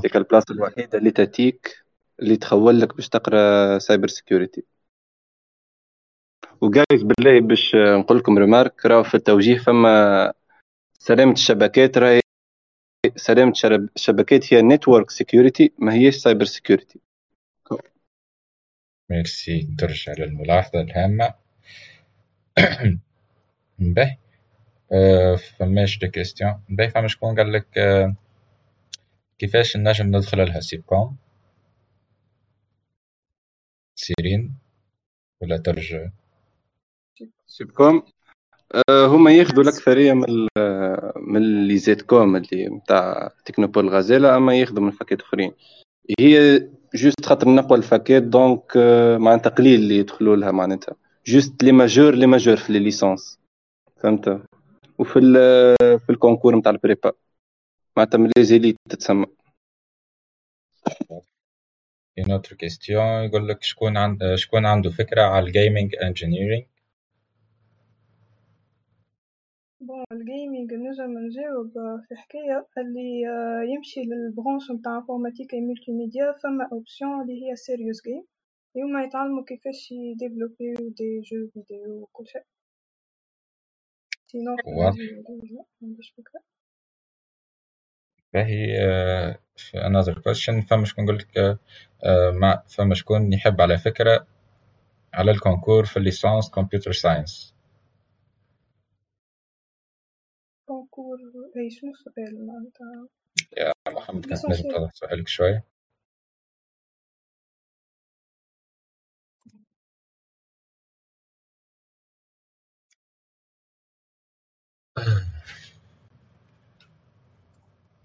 ديك 0.02 0.16
البلاصة 0.16 0.54
الوحيدة 0.54 0.98
اللي 0.98 1.10
تأتيك 1.10 1.84
اللي 2.20 2.36
تخول 2.36 2.80
لك 2.80 2.96
باش 2.96 3.08
تقرأ 3.08 3.78
cyber 3.78 4.06
security. 4.08 4.64
وجايز 6.60 7.02
بالله 7.02 7.40
باش 7.40 7.74
نقول 7.74 8.18
لكم 8.18 8.38
remarque 8.38 8.86
راهو 8.86 9.02
في 9.02 9.14
التوجيه 9.14 9.58
فما 9.58 10.32
سلامة 10.98 11.32
الشبكات 11.32 11.98
راهي 11.98 12.20
سلامة 13.16 13.52
الشبكات 13.96 14.54
هي 14.54 14.62
network 14.62 15.10
security 15.10 15.72
ما 15.78 15.94
هيش 15.94 16.16
سايبر 16.16 16.44
security 16.44 17.00
merci 19.10 19.74
ترجع 19.78 20.12
للملاحظة 20.18 20.80
الهامة. 20.80 21.34
باهي 23.78 24.16
فماش 25.58 25.98
des 25.98 26.08
questions. 26.08 26.62
باهي 26.68 26.90
فما 26.90 27.08
شكون 27.08 27.36
قال 27.36 27.52
لك 27.52 27.78
أه 27.78 28.14
كيفاش 29.38 29.76
نجم 29.76 30.06
ندخل 30.06 30.38
لها 30.38 30.60
Sup'Com 30.60 31.16
سيرين 33.94 34.54
ولا 35.40 35.56
ترجع؟ 35.56 36.10
Sup'Com 37.50 38.02
أه 38.88 39.06
هما 39.06 39.32
ياخذوا 39.32 39.62
الأكثرية 39.62 40.12
من 40.12 40.48
من 41.16 41.66
l'ISET'Com 41.66 42.36
اللي 42.36 42.68
نتاع 42.68 43.32
technopole 43.44 43.88
غازيلا 43.88 44.36
أما 44.36 44.56
ياخذوا 44.56 44.84
من 44.84 44.90
فاكيت 44.90 45.20
أخرين. 45.20 45.52
هي 46.20 46.58
juste 46.94 47.24
خاطر 47.24 47.48
أقوى 47.48 47.78
الفاكيت 47.78 48.22
donc 48.22 48.76
معناتها 49.16 49.50
قليل 49.50 49.80
اللي 49.80 49.96
يدخلوا 49.96 50.36
لها 50.36 50.50
معناتها. 50.50 50.94
juste 51.26 51.62
les 51.62 51.72
majors 51.72 52.14
les 52.14 52.26
majors 52.26 52.56
في 52.56 52.72
les 52.72 52.78
licences 52.78 53.40
فهمت؟ 53.96 54.42
وفي 54.98 55.20
في 55.78 56.10
ال 56.10 56.15
concours 56.15 56.56
نتاع 56.56 56.72
ال 56.72 56.78
prépa. 56.78 57.12
معناتها 57.96 58.18
من 58.18 58.30
les 58.36 58.44
élites 58.44 58.76
تتسمى. 58.88 59.26
Une 62.20 62.32
autre 62.32 62.54
question 62.62 63.24
يقول 63.24 63.48
لك 63.48 63.62
شكون 63.62 63.96
عند 63.96 64.34
شكون 64.34 64.66
عنده 64.66 64.90
فكرة 64.90 65.22
على 65.22 65.46
ال 65.46 65.54
gaming 65.54 65.96
engineering 66.02 66.64
bon 69.80 70.04
ال 70.12 70.21
gaming 70.21 70.72
نجم 70.74 71.18
نجاوب 71.18 71.72
في 72.08 72.14
حكاية 72.16 72.66
اللي 72.78 73.22
يمشي 73.74 74.00
لل 74.00 74.16
branche 74.16 74.70
متاع 74.70 74.96
informatique 74.96 75.54
multimédia 75.54 76.32
ثما 76.42 76.68
option 76.72 77.22
اللي 77.22 77.32
هي 77.50 77.56
serious 77.56 78.02
game 78.04 78.24
اللي 78.76 78.86
هما 78.86 79.02
يتعلمو 79.04 79.44
كيفاش 79.44 79.92
ي 79.92 80.00
développيو 80.00 80.74
des 80.74 81.20
jeux 81.20 81.48
vidéo 81.54 82.02
وكل 82.02 82.26
شيء 82.26 82.42
sinon 84.26 84.56
معنديش 85.82 86.10
فكرة 86.10 86.40
باهي 88.34 88.66
في 89.56 89.78
another 89.78 90.14
question. 90.14 90.66
فما 90.68 90.84
شكون 90.84 91.04
نقول 91.04 91.18
لك 91.18 91.58
ما 92.40 92.62
فما 92.68 92.94
شكون 92.94 93.32
يحب 93.32 93.60
على 93.60 93.78
فكرة 93.78 94.26
على 95.14 95.30
ال 95.30 95.36
concours 95.36 95.84
في 95.84 95.96
ال 95.96 96.03
licence 96.03 96.50
computer 96.50 96.92
science 96.92 97.59
concours 101.00 101.18
اي 101.56 101.70
شنو 101.70 101.90
السؤال 101.90 102.46
معناتها؟ 102.46 103.08
يا 103.58 103.72
محمد 103.92 104.26
كانت 104.26 104.46
نجم 104.46 104.70
توضح 104.70 104.94
سؤالك 104.94 105.28
شوية. 105.28 105.64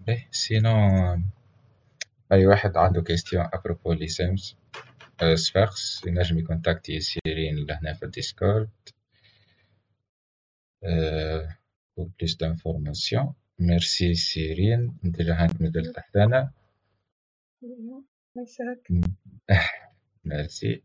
باهي 0.07 0.27
sinon 0.31 0.69
أي 2.31 2.47
واحد 2.47 2.77
عنده 2.77 3.01
question 3.01 3.49
à 3.53 3.93
propos 3.93 4.07
ليسيمز 4.07 4.57
سفاكس 5.35 6.03
ينجم 6.07 6.39
ي 6.39 6.46
contacti 6.46 6.99
سيرين 6.99 7.55
لهنا 7.65 7.93
في 7.93 8.05
الديسكورد 8.05 8.69
pour 11.95 12.09
plus 12.17 12.37
d'informations 12.37 13.33
merci 13.59 14.13
سيرين 14.13 14.97
انت 15.05 15.21
جاهنت 15.21 15.61
مدل 15.61 15.93
تحتنا 15.93 16.51
ميرسي 20.25 20.81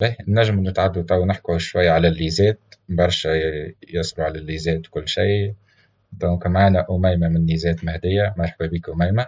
باهي 0.00 0.16
نجم 0.28 0.68
نتعدو 0.68 1.02
تو 1.02 1.24
نحكو 1.24 1.58
شوية 1.58 1.90
على 1.90 2.08
ال 2.08 2.14
les 2.14 2.34
ISET 2.34 2.60
برشا 2.88 3.28
يسألوا 3.88 4.26
على 4.26 4.38
ال 4.38 4.44
les 4.44 4.63
ISET 4.63 4.88
وكل 4.88 5.08
شيء 5.08 5.54
donc 6.12 6.46
معنا 6.46 6.86
أميمة 6.90 7.28
من 7.28 7.46
l'ISET 7.46 7.84
مهدية 7.84 8.34
مرحبا 8.38 8.66
بك 8.66 8.88
أميمة 8.88 9.26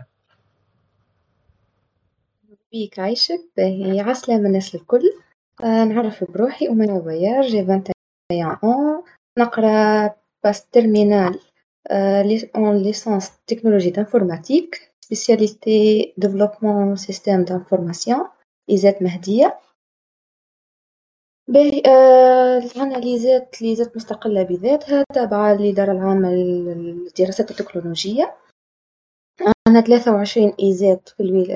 بيك 2.73 2.99
عايشك 2.99 3.41
باهي 3.57 4.01
عسلامة 4.01 4.47
الناس 4.47 4.75
الكل 4.75 5.03
آه 5.05 5.32
نعرف 5.61 6.25
بروحي. 6.33 6.69
أميمة 6.69 7.01
بيار 7.01 7.43
جي 7.43 7.61
21 7.61 8.59
ans 8.65 9.03
نقرا 9.39 10.11
باس 10.45 10.67
terminale 10.67 11.41
en 12.57 12.77
licence 12.83 13.31
technologie 13.47 13.91
d'informatique 13.91 14.93
spécialité 15.01 16.15
développement 16.19 16.97
système 16.97 17.45
d'information 17.45 18.29
ISET 18.71 19.03
مهدية 19.03 19.61
باهي 21.49 21.83
آه 21.87 22.63
عنا 22.77 22.97
les 22.99 23.26
ISET 23.26 23.63
les 23.63 23.77
ISET 23.77 23.97
مستقلة 23.97 24.43
بذاتها 24.43 25.05
تابعة 25.15 25.55
للإدارة 25.55 25.93
العامة 25.93 26.31
للدراسات 26.31 27.51
التكنولوجية. 27.51 28.37
عنا 29.69 29.81
ثلاثة 29.81 30.13
وعشرين 30.13 30.53
ISET. 30.63 31.09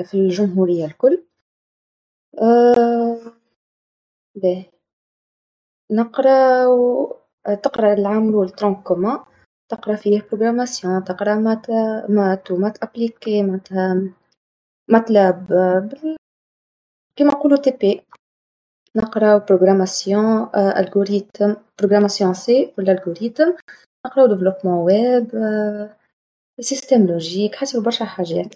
في 0.04 0.14
الجمهورية 0.14 0.85
الكل. 0.85 1.22
آه 2.42 2.95
باهي. 4.37 4.64
نقرأ 5.90 6.66
و... 6.66 7.12
تقرأ 7.62 7.92
العام 7.92 8.29
الأول 8.29 8.51
tronc 8.50 8.82
commun 8.82 9.18
تقرأ 9.68 9.96
فيه 9.96 10.22
programmation 10.32 11.04
تقرأ 11.05 11.35
maths 11.35 11.70
maths 12.09 12.50
و 12.50 12.56
maths 12.56 12.82
appliquées 12.82 13.42
معناتها 13.42 14.12
MATLAB 14.88 15.46
كيما 17.16 17.31
نقولو 17.33 17.57
TP 17.56 18.02
نقراو 18.96 19.38
programmation 19.38 20.48
algorithme 20.54 21.56
programmation 21.78 22.35
C 22.35 22.74
ولا 22.79 22.92
algorithme 22.92 23.54
نقراو 24.07 24.27
développement 24.26 24.74
web 24.85 25.30
système 26.61 27.06
logique 27.06 27.54
حسب 27.55 27.83
برشا 27.83 28.05
حاجات. 28.05 28.55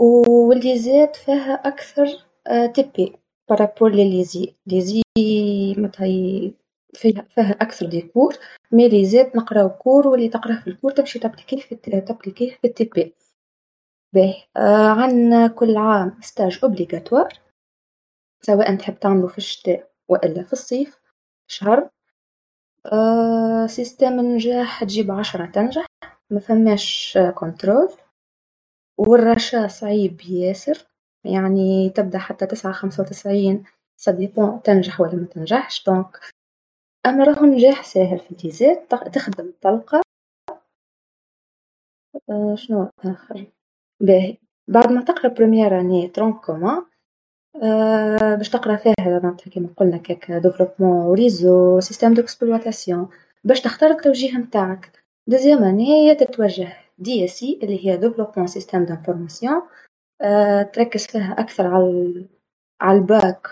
واللي 0.00 0.78
زاد 0.78 1.16
فيها 1.16 1.54
أكثر 1.54 2.06
TP 2.74 3.16
par 3.48 3.61
rapport 3.61 3.90
لل 3.92 4.17
ISI 4.17 4.54
l'ISI 4.66 5.02
متهي 5.78 6.52
فيها 6.94 7.22
فيها 7.34 7.50
أكثر 7.60 7.86
des 7.86 8.00
cours 8.02 8.34
mais 8.72 8.88
لي 8.88 9.04
زاد 9.04 9.36
نقراو 9.36 9.68
cours 9.70 10.08
واللي 10.08 10.28
تقراه 10.28 10.60
في 10.60 10.66
ال 10.66 10.70
cours 10.70 10.90
تمشي 10.92 11.18
t'appliquيه 11.18 11.56
في 11.60 11.74
t'appliquيه 12.00 12.50
في 12.50 12.66
ال 12.66 12.84
TP 12.84 13.14
باهي. 14.14 14.34
آه 14.56 14.88
عندنا 14.88 15.46
كل 15.48 15.76
عام 15.76 16.18
stage 16.22 16.60
obligatoire 16.62 17.32
سواء 18.42 18.76
تحب 18.76 19.00
تعمله 19.00 19.26
في 19.28 19.38
الشتاء 19.38 19.90
وإلا 20.08 20.42
في 20.42 20.52
الصيف 20.52 21.00
شهر. 21.50 21.90
آه 22.92 23.66
système 23.66 24.20
النجاح 24.20 24.84
تجيب 24.84 25.10
عشرة 25.10 25.46
تنجح 25.46 25.86
ما 26.30 26.40
فماش 26.40 27.18
contrôle 27.34 27.88
والرشا 28.98 29.68
صعيب 29.68 30.20
ياسر. 30.20 30.86
يعني 31.24 31.90
تبدأ 31.90 32.18
حتى 32.18 32.46
تسعة 32.46 32.72
خمسة 32.72 33.02
وتسعين. 33.02 33.64
ça 33.96 34.12
dépend 34.12 34.62
تنجح 34.62 35.00
ولا 35.00 35.14
ما 35.14 35.24
تنجحش. 35.26 35.84
donc 35.86 36.18
أما 37.06 37.24
راهو 37.24 37.44
نجاح 37.46 37.84
ساهل 37.84 38.18
في 38.18 38.30
ال 38.30 38.38
les 38.38 38.62
ISET 38.62 38.94
تخدم 39.14 39.52
طلقة 39.62 40.00
آه 42.30 42.54
شنو 42.54 42.88
آخر؟ 43.04 43.46
باهي. 44.00 44.36
بعد 44.68 44.92
ما 44.92 45.02
تقرأ 45.04 45.28
première 45.28 45.80
année 45.80 46.08
tronc 46.08 46.40
commun 46.40 46.84
آه 47.62 48.34
باش 48.34 48.48
تقرأ 48.50 48.76
فيها 48.76 48.94
معناتها 48.98 49.50
كيما 49.50 49.68
قلنا 49.76 49.96
كيك 49.96 50.32
développement 50.32 51.14
réseau 51.14 51.80
système 51.80 52.14
d'exploitation 52.14 53.08
باش 53.44 53.60
تختار 53.60 53.90
التوجيه 53.90 54.38
نتاعك. 54.38 54.92
deuxième 55.26 55.64
année 55.64 56.14
تتوجه 56.14 56.76
DSI 56.98 57.42
اللي 57.42 57.86
هي 57.86 57.96
ديفلوبمون 57.96 58.46
سيستم 58.46 58.84
دانفورماسيون 58.84 59.62
تركز 60.72 61.06
فيها 61.06 61.32
أكثر 61.32 61.66
على 61.66 62.26
على 62.80 62.98
ال 62.98 63.06
back. 63.06 63.48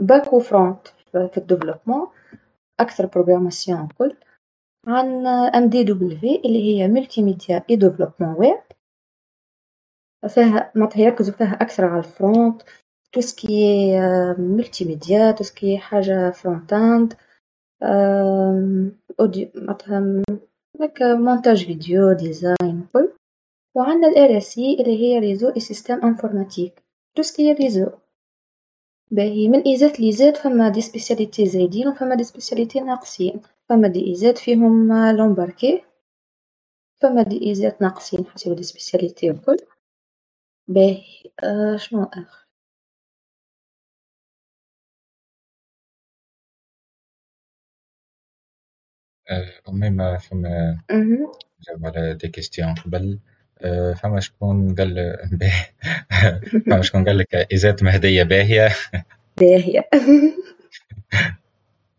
back 0.00 0.32
و 0.32 0.41
front 0.41 0.88
في 1.12 1.36
ال 1.36 1.41
développement. 1.41 2.08
أكثر 2.80 3.06
programmation 3.06 3.88
كل 3.98 4.16
عن 4.86 5.26
MDW 5.26 6.40
اللي 6.44 6.62
هي 6.62 6.88
multimédia 6.88 7.76
et 7.76 7.84
développement 7.84 8.34
web 8.38 8.60
فيها 10.28 10.72
معناتها 10.74 11.00
يركزوا 11.00 11.34
فيها 11.34 11.58
أكثر 11.60 11.84
على 11.84 11.98
ال 11.98 12.07
front. 12.07 12.62
Tout 13.16 13.22
ce 13.22 13.34
qui 15.54 15.68
est 15.74 15.78
حاجة 15.78 16.30
front-end. 16.32 17.16
audio 19.20 19.48
مثلا 19.54 20.22
هكا 20.80 21.14
montage 21.14 21.66
vidéo 21.66 22.12
design 22.12 22.86
كل. 22.92 23.12
وعندنا 23.74 24.08
ال 24.08 24.42
RSI 24.42 24.58
اللي 24.80 24.98
هي 25.02 25.18
réseau 25.18 25.52
système 25.58 25.94
informatique. 26.04 26.82
Est 27.20 27.40
réseau 27.40 27.86
باهي 29.10 29.48
من 29.48 29.62
ISET 29.62 30.00
l'ISET 30.00 30.36
فما 30.36 30.68
des 30.68 30.80
spécialités 30.80 31.46
زايدين 31.46 31.88
وفما 31.88 32.14
des 32.14 32.24
spécialités 32.24 32.80
ناقصين. 32.80 33.40
فما 33.68 33.88
des 33.88 34.06
ISET 34.06 34.38
فيهم 34.38 34.92
l'embarqué 35.16 35.84
فما 37.02 37.22
des 37.22 37.46
ISET 37.48 37.82
ناقصين 37.82 38.24
حسب 38.26 38.56
des 38.56 38.62
spécialités 38.62 39.30
الكل. 39.30 39.56
باهي 40.68 41.04
آه 41.44 41.76
شنو 41.76 42.04
آخر؟ 42.04 42.46
أمي 49.68 49.90
ما 49.90 50.18
فما 50.18 50.82
جاوب 51.68 51.86
على 51.86 52.14
des 52.14 52.28
questions 52.28 52.74
قبل. 52.74 53.20
فما 54.02 54.20
شكون 54.20 54.74
قال 54.74 55.16
فما 56.66 56.82
شكون 56.82 57.04
قال 57.04 57.18
لك 57.18 57.34
ISET 57.52 57.82
مهدية 57.82 58.22
باهية. 58.22 58.68
باهية. 59.40 59.88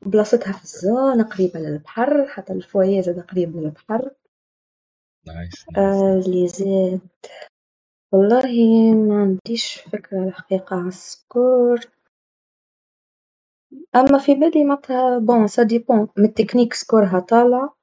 بلاصتها 0.06 0.54
في 0.54 0.63
ال 0.63 0.75
zone 0.75 1.23
قريبة 1.23 1.60
للبحر 1.60 2.28
حتى 2.28 2.54
ال 2.53 2.62
foyer 2.62 3.01
زاد 3.01 3.19
قريب 3.19 3.58
للبحر 3.58 4.12
nice 5.27 5.65
آه 5.78 6.21
اللي 6.25 6.47
زاد. 6.47 6.99
والله 8.12 8.51
ما 8.93 9.21
عنديش 9.21 9.75
فكرة 9.75 10.23
الحقيقة 10.23 10.75
على 10.75 10.88
ال 10.88 11.01
score. 11.01 11.79
أما 13.95 14.19
في 14.19 14.36
بالي 14.36 14.63
معناتها 14.63 15.17
bon 15.17 15.47
ça 15.47 15.63
dépend 15.63 16.08
من 16.17 16.25
ال 16.25 16.30
technique 16.30 16.73
score 16.73 17.12
ها 17.12 17.19
طالع. 17.19 17.73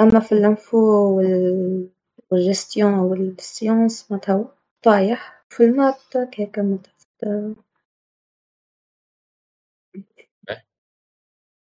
أما 0.00 0.20
في 0.20 0.32
ال 0.32 0.41
info 0.41 0.78
وال 1.16 1.88
وال 2.30 2.44
gestion 2.44 2.94
وال 2.94 3.17
sciences 3.17 4.10
معناتها 4.10 4.54
طايح 4.82 5.44
في 5.48 5.64
ال 5.64 5.73
maths 5.73 6.16
هكاكا 6.16 6.62
معناتها 6.62 7.54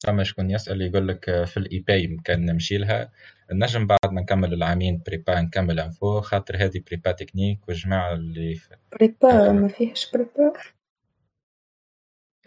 فما 0.04 0.24
شكون 0.24 0.52
يسأل 0.52 0.82
يقول 0.82 1.08
لك 1.08 1.46
في 1.46 1.58
ال 1.58 1.80
IPEI 1.80 2.17
كان 2.26 2.46
نمشي 2.46 2.78
لها 2.78 3.12
نجم 3.52 3.88
بعد 3.88 4.12
ما 4.12 4.22
نكمل 4.22 4.54
العامين 4.54 5.02
prépa 5.08 5.41
نكمل 5.41 5.80
info 5.80 6.21
خاطر 6.22 6.56
هذه 6.58 6.84
prépa 6.88 7.12
technique 7.12 7.67
والجماعة 7.67 8.13
اللي 8.13 8.60
prépa 8.91 9.52
ما 9.52 9.67
فيهش 9.67 10.12
prépa 10.12 10.54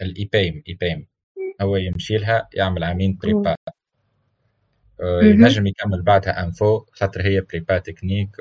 ال 0.01 0.25
IPEI 0.25 0.63
IPEI 0.67 1.07
هو 1.61 1.75
يمشي 1.75 2.17
لها 2.17 2.49
يعمل 2.53 2.83
عامين 2.83 3.17
prépa 3.21 3.55
ينجم 5.01 5.67
يكمل 5.67 6.01
بعدها 6.01 6.43
info 6.43 6.85
خاطر 6.91 7.21
هي 7.21 7.41
prépa 7.41 7.77
technique 7.79 8.37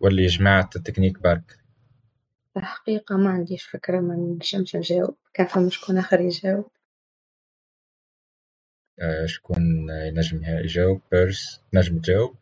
واللي 0.00 0.26
جماعة 0.26 0.70
التكنيك 0.76 1.18
برك. 1.18 1.58
الحقيقة 2.56 3.16
ما 3.16 3.30
عنديش 3.30 3.64
فكرة 3.64 4.00
ما 4.00 4.14
نجمش 4.14 4.76
نجاوب. 4.76 5.16
كان 5.34 5.46
فما 5.46 5.70
شكون 5.70 5.98
آخر 5.98 6.20
يجاوب. 6.20 6.70
آه، 9.00 9.26
شكون 9.26 9.88
ينجم 9.90 10.44
يجاوب. 10.44 11.00
بيرس 11.12 11.60
نجم 11.74 11.98
تجاوب؟ 11.98 12.34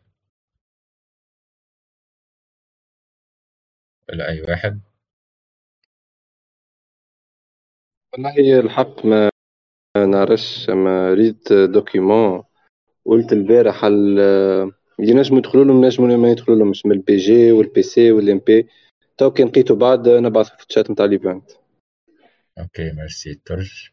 ولا 4.09 4.29
أي 4.29 4.41
واحد؟ 4.41 4.81
والله 8.13 8.59
الحق 8.59 9.05
ما 9.05 9.29
نعرفش 9.97 10.69
اما 10.69 11.13
ريت 11.13 11.53
دوكيمون. 11.53 12.43
قلت 13.05 13.33
البارح 13.33 13.85
اللي 13.85 14.71
ينجموا 14.99 15.39
يدخلوا 15.39 15.65
لهم 15.65 15.83
ينجموا 15.83 16.17
ما 16.17 16.31
يدخلوا 16.31 16.57
لهم 16.57 16.69
مش 16.69 16.85
من 16.85 16.91
البي 16.91 17.17
جي 17.17 17.51
والبي 17.51 17.81
سي 17.81 18.11
والام 18.11 18.37
بي 18.37 18.67
تو 19.17 19.31
كي 19.31 19.43
لقيتو 19.43 19.75
بعد 19.75 20.09
نبعث 20.09 20.49
في 20.49 20.65
الشات 20.69 20.91
نتاع 20.91 21.05
ليفنت 21.05 21.51
OK 22.59 22.91
merci 22.91 23.41
ترج 23.45 23.89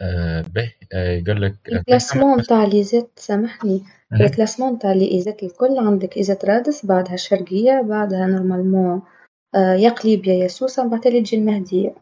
آه 0.00 0.40
به 0.40 0.74
آه 0.94 1.10
يقول 1.10 1.42
لك 1.42 1.54
الكلاسمون 1.72 2.42
تاع 2.42 2.64
ليزات 2.64 3.10
سامحني. 3.16 3.82
ال 4.12 4.18
classement 4.18 4.78
تاع 4.78 4.92
les 4.92 5.13
ISET 5.13 5.42
الكل 5.42 5.78
عندك 5.78 6.16
ISET 6.16 6.44
رادس 6.44 6.86
بعدها 6.86 7.14
الشرقية 7.14 7.82
بعدها 7.82 8.26
normalement 8.26 9.02
آه 9.54 9.74
يا 9.74 9.90
قليبيا 9.90 10.34
يا 10.34 10.48
سوسة 10.48 10.84
من 10.84 10.90
بعد 10.90 11.00
تجي 11.00 11.36
المهدية. 11.36 11.94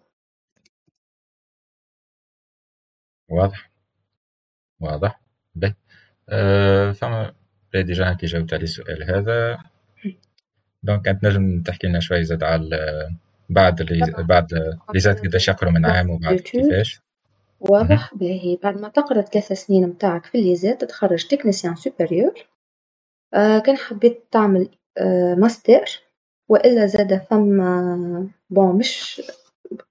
واضح. 3.30 3.73
واضح. 4.84 5.20
به 5.54 5.74
آه 6.28 6.92
فما 6.92 7.34
déjà 7.74 8.12
كي 8.12 8.26
جاوبت 8.26 8.54
على 8.54 8.62
السؤال 8.62 9.10
هذا. 9.10 9.58
donc 10.82 11.08
انت 11.08 11.24
نجم 11.24 11.62
تحكي 11.62 11.86
لنا 11.86 12.00
شوي 12.00 12.24
زاد 12.24 12.42
على 12.42 13.08
بعد 13.48 13.80
اللي 13.80 14.12
بعد 14.18 14.76
les 14.94 15.05
ISET 15.05 15.20
قداش 15.20 15.48
يقروا 15.48 15.72
من 15.72 15.86
عام 15.86 16.10
وبعد 16.10 16.36
كيفاش. 16.36 17.00
واضح. 17.60 18.14
باهي. 18.14 18.58
بعد 18.62 18.80
ما 18.80 18.88
تقرا 18.88 19.22
ثلاث 19.22 19.52
سنين 19.52 19.86
متاعك 19.88 20.24
في 20.24 20.38
les 20.38 20.56
ISET 20.56 20.80
تتخرج 20.80 21.26
technicien 21.26 21.76
supérieur 21.76 22.34
آه 23.34 23.58
كان 23.58 23.76
حبيت 23.76 24.24
تعمل 24.30 24.68
آه 24.98 25.34
ماستر 25.34 25.84
وإلا 26.48 26.86
زاد 26.86 27.22
فما 27.30 28.28
bon 28.50 28.76
مش 28.78 29.22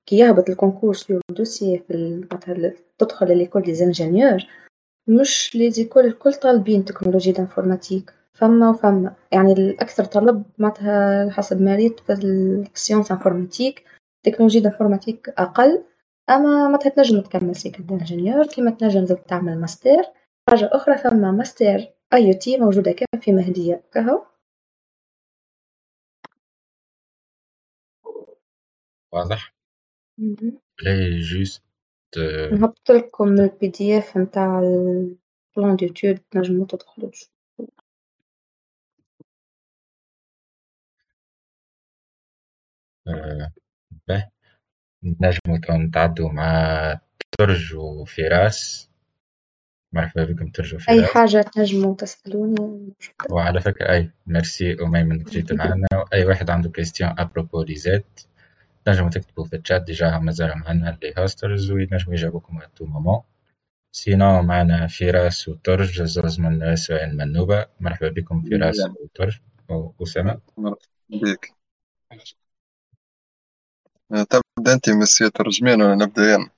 كي 0.06 0.18
يهبط 0.18 0.50
ال 0.50 0.55
concours 0.55 0.94
sur 0.94 1.22
dossier 1.30 1.84
في 1.88 2.24
تدخل 2.98 3.38
l'école 3.38 3.62
des 3.62 3.74
ingénieurs 3.74 4.44
مش 5.08 5.56
les 5.56 5.72
écoles 5.72 6.06
الكل 6.06 6.34
طالبين 6.34 6.86
technologie 6.86 7.34
d'informatique 7.34 8.14
فما 8.34 8.70
وفما. 8.70 9.16
يعني 9.32 9.54
الأكثر 9.54 10.06
طلب 10.06 10.44
معناتها 10.58 11.30
حسب 11.32 11.62
ما 11.62 11.76
ريت 11.76 12.00
في 12.00 12.14
ال 12.76 12.80
sciences 12.80 13.12
informatiques. 13.12 13.84
technologie 14.26 14.62
d'informatique 14.62 15.30
أقل. 15.30 15.84
أما 16.30 16.66
معناتها 16.68 16.90
تنجم 16.90 17.22
تكمل 17.22 17.56
cycle 17.56 17.86
d'ingénieur 17.86 18.48
كيما 18.48 18.72
تنجم 18.72 19.06
زاد 19.06 19.18
تعمل 19.18 19.60
ماستر 19.62 20.04
حاجة 20.50 20.70
أخرى 20.74 20.98
فما 20.98 21.32
mastère 21.32 21.88
IT 22.14 22.58
موجودة 22.58 22.92
كان 22.92 23.22
في 23.22 23.32
مهدية. 23.34 23.84
كهو. 23.94 24.26
واضح. 29.14 29.54
باهي 30.82 31.20
juste 31.20 31.64
نهبط 32.52 32.92
لكم 32.92 33.28
ال 33.28 33.68
PDF 33.68 34.18
نتاع 34.18 34.60
ال 34.60 34.83
plan 34.83 35.76
d'études 35.76 36.20
تنجمو 36.32 36.66
تدخلوا 36.66 37.10
آه، 43.08 43.52
به. 44.08 44.30
نجمو 45.04 45.58
تو 45.68 45.74
نتعدو 45.74 46.30
مع 46.30 47.00
ترج 47.40 47.76
وفراس. 47.76 48.90
مرحبا 49.94 50.24
بكم 50.26 50.48
ترج 50.48 50.76
وفراس 50.76 50.90
أي 50.90 51.06
حاجة 51.06 51.42
تنجمو 51.42 51.94
تسألوني. 51.96 52.94
وعلى 53.32 53.62
فكرة 53.62 53.92
أي 53.92 54.12
ميرسي 54.28 54.74
أميمة 54.74 55.16
إنك 55.16 55.30
جيت 55.30 55.52
معنا. 55.60 55.88
وأي 55.94 56.26
واحد 56.26 56.50
عنده 56.50 56.70
question 56.70 57.16
à 57.20 57.26
propos 57.26 57.64
les 57.64 57.88
ISET 57.88 58.20
تنجمو 58.86 59.10
تكتبو 59.10 59.44
في 59.44 59.56
ال 59.56 59.61
chat 59.61 59.82
déjà 59.82 60.18
مازال 60.18 60.58
معنا 60.58 60.90
les 60.90 61.14
hosters 61.18 61.72
وينجمو 61.72 62.14
يجاوبوكم 62.14 62.60
tout 62.76 62.86
moment 62.86 63.22
sinon 63.92 64.42
معنا 64.42 64.88
فراس 64.88 65.48
وترج 65.48 66.02
زوز 66.02 66.40
من 66.40 66.64
l'ESEN 66.64 67.04
منوبة 67.04 67.66
مرحبا 67.80 68.10
بكم 68.10 68.42
فراس 68.42 68.80
وترج 69.02 69.40
وأسامة 69.70 70.40
مرحبا 70.58 70.80
بك 71.10 71.54
تبدا 74.10 74.74
انت 74.74 74.90
مسيو 74.90 75.28
ترجمين 75.30 75.82
ولا 75.82 75.96
نبدا 75.96 76.36
أنا 76.36 76.50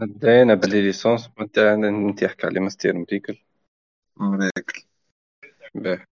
نبدا 0.00 0.42
أنا 0.42 0.54
ب 0.54 0.61
les 0.61 0.82
licences 0.82 1.30
وانت 1.38 1.58
انت 1.58 2.22
احكي 2.22 2.46
على 2.46 2.60
ماستر 2.60 2.92
مريڨل 2.92 3.38
مريڨل 4.16 4.82
باهي 5.74 6.06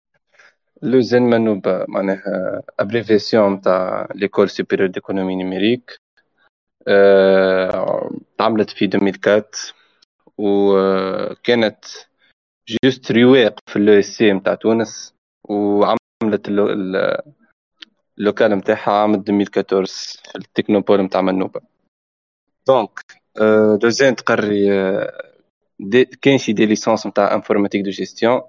l'ESEN 0.81 1.21
منوبة 1.23 1.85
معناها 1.87 2.61
abréviation 2.79 3.61
تاع 3.61 4.07
l'école 4.15 4.49
supérieure 4.49 4.89
d'économie 4.89 5.35
numérique 5.35 5.97
تعملت 8.37 8.69
في 8.69 8.85
2004 8.85 9.45
وكانت 10.37 11.85
juste 12.83 13.11
رواق 13.11 13.59
في 13.69 13.75
l'ESC 13.75 14.33
نتاع 14.33 14.55
تونس 14.55 15.13
وعملت 15.49 16.47
ال 18.17 18.23
local 18.23 18.51
نتاعها 18.51 18.91
عام 18.91 19.15
2014 19.15 19.85
في 20.31 20.35
ال 20.37 20.43
technopole 20.43 21.01
نتاع 21.01 21.21
منوبة 21.21 21.61
donc 22.67 22.99
l'ESEN 23.81 24.15
تقري 24.15 24.69
كاين 26.21 26.37
شي 26.37 26.53
des 26.53 26.65
licences 26.65 27.07
نتاع 27.07 27.33
informatique 27.35 27.81
de 27.81 27.89
gestion 27.89 28.41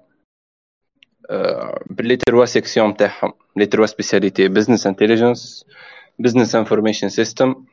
ب 1.89 1.95
les 1.95 2.15
trois 2.15 2.45
sections 2.45 2.89
نتاعهم 2.89 3.33
les 3.55 3.65
trois 3.65 3.85
spécialités 3.85 4.47
business 4.47 4.87
intelligence 4.87 5.65
business 6.19 6.55
information 6.55 7.09
system 7.09 7.65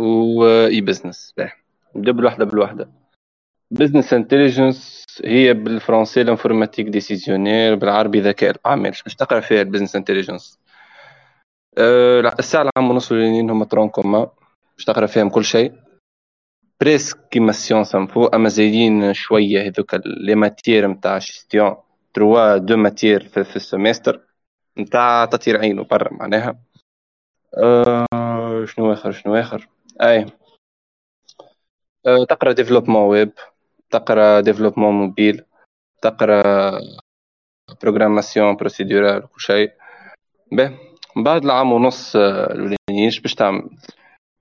و 0.00 0.44
e-business 0.46 1.34
نبدا 1.96 2.12
بالوحده 2.12 2.44
بالوحده 2.44 2.90
business 3.70 4.14
intelligence 4.14 5.04
هي 5.24 5.54
بالفرنسي 5.54 6.20
ال 6.20 6.25
informatique 6.25 6.86
décisionnelle 6.86 7.74
بالعربي 7.74 8.20
ذكاء 8.20 8.50
الاعمال 8.50 8.90
باش 8.90 9.14
تقرا 9.14 9.40
فيها 9.40 9.62
ال 9.62 9.66
business 9.66 9.96
intelligence 9.96 10.58
أه 11.78 12.20
الساعة 12.38 12.62
العام 12.62 12.90
ونص 12.90 13.12
الاولانيين 13.12 13.50
هما 13.50 13.64
tronc 13.64 13.88
commun. 13.88 14.30
باش 14.76 14.84
تقرأ 14.84 15.06
فيهم 15.06 15.28
كل 15.28 15.44
شيء. 15.44 15.72
presque 16.80 17.28
كيما 17.30 17.50
ال 17.50 17.55
sciences 17.55 17.94
info 17.94 18.26
أما 18.26 18.48
زايدين 18.48 19.12
شوية 19.14 19.66
هذوك 19.68 19.94
les 20.06 20.34
matières 20.34 20.86
نتاع 20.86 21.18
gestion 21.18 21.76
trois 22.18 22.56
deux 22.56 22.76
matières 22.76 23.28
في, 23.28 23.44
في 23.44 23.56
ال 23.56 23.63
semestre 23.63 24.20
نتاع 24.78 25.24
تطير 25.24 25.58
عينه 25.58 25.84
برا 25.84 26.12
معناها. 26.12 26.58
أه 27.58 28.64
شنو 28.64 28.92
آخر 28.92 29.12
شنو 29.12 29.34
آخر؟ 29.34 29.68
أي. 30.02 30.26
أه 32.06 32.24
تقرأ 32.24 32.52
développement 32.52 33.02
web 33.02 33.32
تقرأ 33.90 34.40
développement 34.40 34.94
mobile 34.94 35.44
تقرأ 36.02 36.80
programmation 37.82 38.56
procédurale 38.56 39.28
كل 39.28 39.40
شيء. 39.40 39.72
به 40.52 40.78
بعد 41.16 41.44
العام 41.44 41.72
ونص 41.72 42.16
الأولانيين 42.16 43.10
باش 43.22 43.34
تعمل؟ 43.34 43.70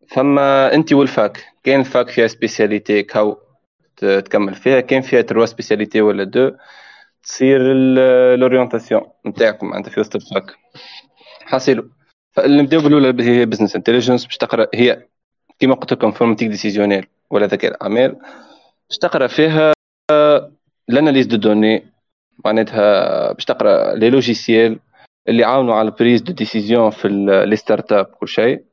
فما 0.07 0.73
أنت 0.73 0.93
وال 0.93 1.14
fac 1.14 1.45
كاين 1.63 1.79
ال 1.79 1.87
fac 1.87 2.09
فيها 2.09 2.27
spécialité 2.27 3.03
كاو 3.03 3.37
تكمل 3.97 4.55
فيها 4.55 4.79
كاين 4.79 5.01
فيها 5.01 5.21
trois 5.21 5.45
spécialités 5.45 6.01
ولا 6.01 6.23
deux. 6.23 6.51
تصير 7.23 7.61
ال 7.71 7.82
orientation 7.82 9.01
نتاعكم 9.25 9.73
انت 9.73 9.89
في 9.89 9.99
وسط 9.99 10.15
ال 10.15 10.23
fac. 10.23 10.55
حاصلوا 11.45 11.85
فنبداو 12.31 12.81
بالاولى 12.81 13.23
هي 13.23 13.45
business 13.45 13.75
intelligence 13.75 14.25
باش 14.25 14.37
تقرأ 14.37 14.67
هي 14.73 15.07
كيما 15.59 15.75
قلت 15.75 15.93
لكم 15.93 16.11
informatique 16.11 16.47
décisionnelle 16.47 17.07
ولا 17.29 17.45
ذكاء 17.45 17.71
الأعمال. 17.71 18.15
باش 18.89 18.97
تقرأ 18.97 19.27
فيها 19.27 19.73
ال 20.89 20.94
analyse 20.94 21.25
de 21.25 21.37
données 21.37 21.93
معناتها 22.45 23.33
باش 23.33 23.45
تقرأ 23.45 23.95
les 23.95 24.09
logiciels 24.09 24.79
اللي 25.27 25.43
عاونوا 25.43 25.75
على 25.75 25.89
ال 25.89 25.95
prise 25.95 26.21
de 26.21 26.33
décision 26.33 26.89
في 26.89 27.07
les 27.47 27.55
startups 27.55 28.05
كل 28.05 28.27
شيء. 28.27 28.63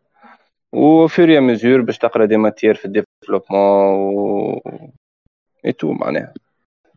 au 0.73 1.00
fur 1.00 1.41
et 1.41 1.49
à 1.49 1.54
mesure 1.54 1.81
باش 1.81 1.99
تقرأ 1.99 2.25
des 2.25 2.37
matières 2.37 2.75
في 2.75 2.85
ال 2.85 3.95
développement 3.95 4.61
et 5.67 5.73
tout 5.73 5.93
معناها. 5.93 6.35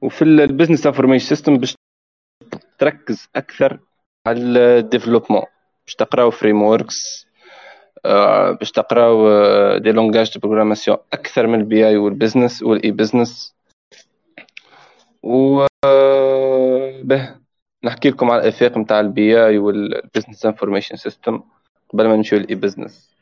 وفي 0.01 0.21
ال 0.21 0.29
business 0.29 0.88
information 0.88 1.28
system 1.28 1.57
باش 1.57 1.75
تركز 2.79 3.27
أكثر 3.35 3.79
على 4.27 4.39
ال 4.39 4.47
développement 4.47 5.43
باش 5.85 5.95
تقراو 5.95 6.31
frameworks 6.32 7.28
آه، 8.05 8.51
باش 8.51 8.71
تقراو 8.71 9.27
des 9.78 9.91
langages 9.91 10.34
de 10.34 10.39
programmation 10.39 10.97
أكثر 11.13 11.47
من 11.47 11.59
ال 11.59 11.88
BI 11.88 11.97
وال 11.97 12.11
business 12.11 12.63
وال 12.63 12.91
e-business 12.91 13.55
و 15.23 15.65
آه، 15.85 17.01
به 17.03 17.35
نحكي 17.83 18.09
لكم 18.09 18.31
على 18.31 18.41
الأفاق 18.41 18.77
نتاع 18.77 18.99
ال 18.99 19.45
BI 19.45 19.57
وال 19.57 19.75
business 19.75 20.45
information 20.45 20.95
system 20.95 21.41
قبل 21.89 22.07
ما 22.07 22.15
نمشيو 22.15 22.39
لل 22.39 22.55
e-business 22.55 23.16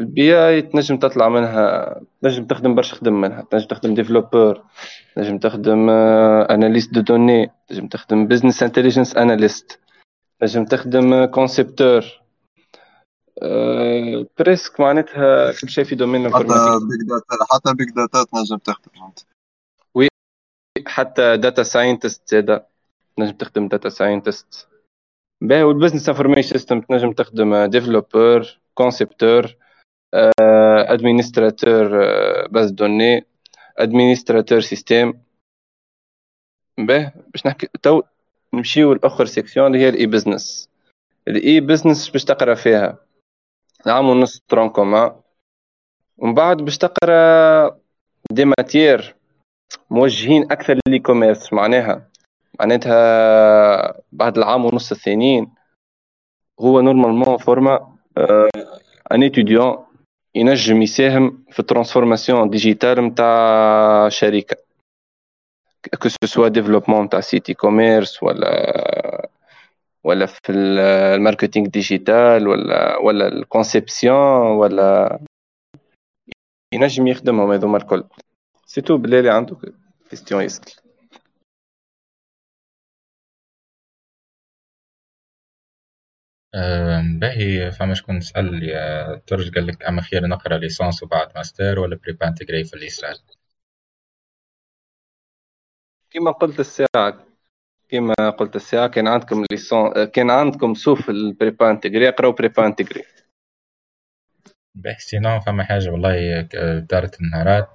ال 0.00 0.48
BI 0.48 0.62
تنجم 0.62 0.96
تطلع 0.96 1.28
منها 1.28 2.00
تنجم 2.22 2.44
تخدم 2.44 2.74
برشا 2.74 2.96
خدم 2.96 3.20
منها. 3.20 3.42
تنجم 3.50 3.66
تخدم 3.66 3.94
développeur 3.94 4.64
تنجم 5.16 5.38
تخدم 5.38 5.90
analyste 5.90 6.94
de 6.94 7.00
données 7.00 7.50
تنجم 7.68 7.88
تخدم 7.88 8.26
business 8.26 8.62
intelligence 8.62 9.16
analyst 9.16 9.80
تنجم 10.40 10.64
تخدم 10.64 11.24
concepteur 11.24 12.04
presque 14.38 14.80
معناتها 14.80 15.52
كل 15.60 15.68
شيء 15.68 15.84
في 15.84 15.94
domaine 15.94 16.34
حتى 16.34 16.44
big 16.44 17.08
data 17.08 17.44
حتى 17.54 17.74
بيج 17.74 17.88
داتا 17.96 18.24
تنجم 18.24 18.56
تخدم 18.56 18.90
oui 19.94 20.08
حتى 20.86 21.36
data 21.36 21.62
scientist 21.62 22.28
زادا 22.28 22.66
تنجم 23.16 23.32
تخدم 23.32 23.68
data 23.68 23.88
scientist 23.88 24.68
باهي 25.40 25.62
وال 25.62 25.71
business 25.71 26.08
information 26.08 26.48
system 26.48 26.80
تنجم 26.80 27.12
تخدم 27.12 27.64
développeur 27.64 28.58
concepteur 28.74 29.56
administrateur 30.14 31.88
باز 32.46 32.70
دوني. 32.70 33.24
administrateur 33.78 34.60
système 34.60 35.22
باهي 36.78 37.12
باش 37.28 37.46
نحكي 37.46 37.68
تو 37.82 38.02
نمشيو 38.54 38.92
لأخر 38.92 39.24
section 39.24 39.66
اللي 39.66 39.78
هي 39.78 39.88
ال 39.88 40.06
e-business 40.06 40.68
ال 41.28 41.60
e-business 41.60 42.10
باش 42.10 42.24
تقرأ 42.24 42.54
فيها. 42.54 42.98
عام 43.86 44.08
ونص 44.08 44.40
tronc 44.48 44.68
commun 44.68 45.12
ومن 46.18 46.34
بعد 46.34 46.56
باش 46.56 46.78
تقرأ 46.78 47.80
des 48.32 48.44
matières 48.44 49.16
موجهين 49.90 50.52
أكثر 50.52 50.78
لل 50.86 50.98
e-commerce 50.98 51.52
معناها. 51.52 52.10
معناتها 52.60 54.00
بعد 54.12 54.38
العام 54.38 54.64
ونص 54.64 54.92
الثانيين. 54.92 55.54
هو 56.60 56.80
normalement 56.80 57.36
forma 57.36 57.96
un 59.12 59.22
étudiant 59.22 59.86
ينجم 60.34 60.82
يساهم 60.82 61.44
في 61.50 61.60
ال 61.60 61.66
transformation 61.66 62.50
digitale 62.50 63.04
نتاع 63.04 64.08
شركة. 64.08 64.56
que 66.02 66.08
ce 66.08 66.48
soit 66.48 66.61
développement 66.61 67.04
نتاع 67.04 67.20
site 67.20 67.54
e-commerce 67.54 68.22
ولا 68.22 69.28
ولا 70.04 70.26
في 70.26 70.52
ال 70.52 70.63
marketing 70.63 71.66
digital 71.66 72.48
ولا 72.48 72.96
ولا 72.96 73.28
ال 73.28 73.39
conception 73.39 74.46
ولا 74.46 75.18
ينجم 76.74 77.06
يخدمهم 77.06 77.52
هذوما 77.52 77.76
الكل. 77.76 78.04
sinon 78.66 78.96
بلالي 78.96 79.30
عنده 79.30 79.56
question 80.10 80.48
باهي 87.20 87.72
فما 87.72 87.94
شكون 87.94 88.20
سأل 88.20 88.62
يا 88.62 89.16
ترج 89.26 89.54
قال 89.54 89.66
لك 89.66 89.84
أما 89.84 90.02
خير 90.02 90.26
نقرأ 90.26 90.58
licence 90.58 91.02
وبعد 91.02 91.28
ماستر 91.36 91.78
ولا 91.78 91.96
prépa 91.96 92.28
intégrée 92.28 92.64
في 92.64 92.74
ال 92.74 92.83
ISI؟ 92.83 93.18
كما 96.10 96.30
قلت 96.30 96.60
الساعة 96.60 97.26
كما 97.88 98.30
قلت 98.30 98.56
الساعة 98.56 98.88
كان 98.88 99.08
عندكم 99.08 99.44
licence 99.50 100.04
كان 100.04 100.30
عندكم 100.30 100.74
sauf 100.74 101.10
ال 101.10 101.20
prépa 101.20 101.70
intégrée 101.70 102.08
اقراو 102.08 102.32
prépa 102.32 102.66
intégrée 102.66 103.02
باهي 104.74 104.96
sinon 104.98 105.40
فما 105.40 105.64
حاجة 105.64 105.90
والله 105.90 106.40
دارت 106.78 107.20
النهارات 107.20 107.68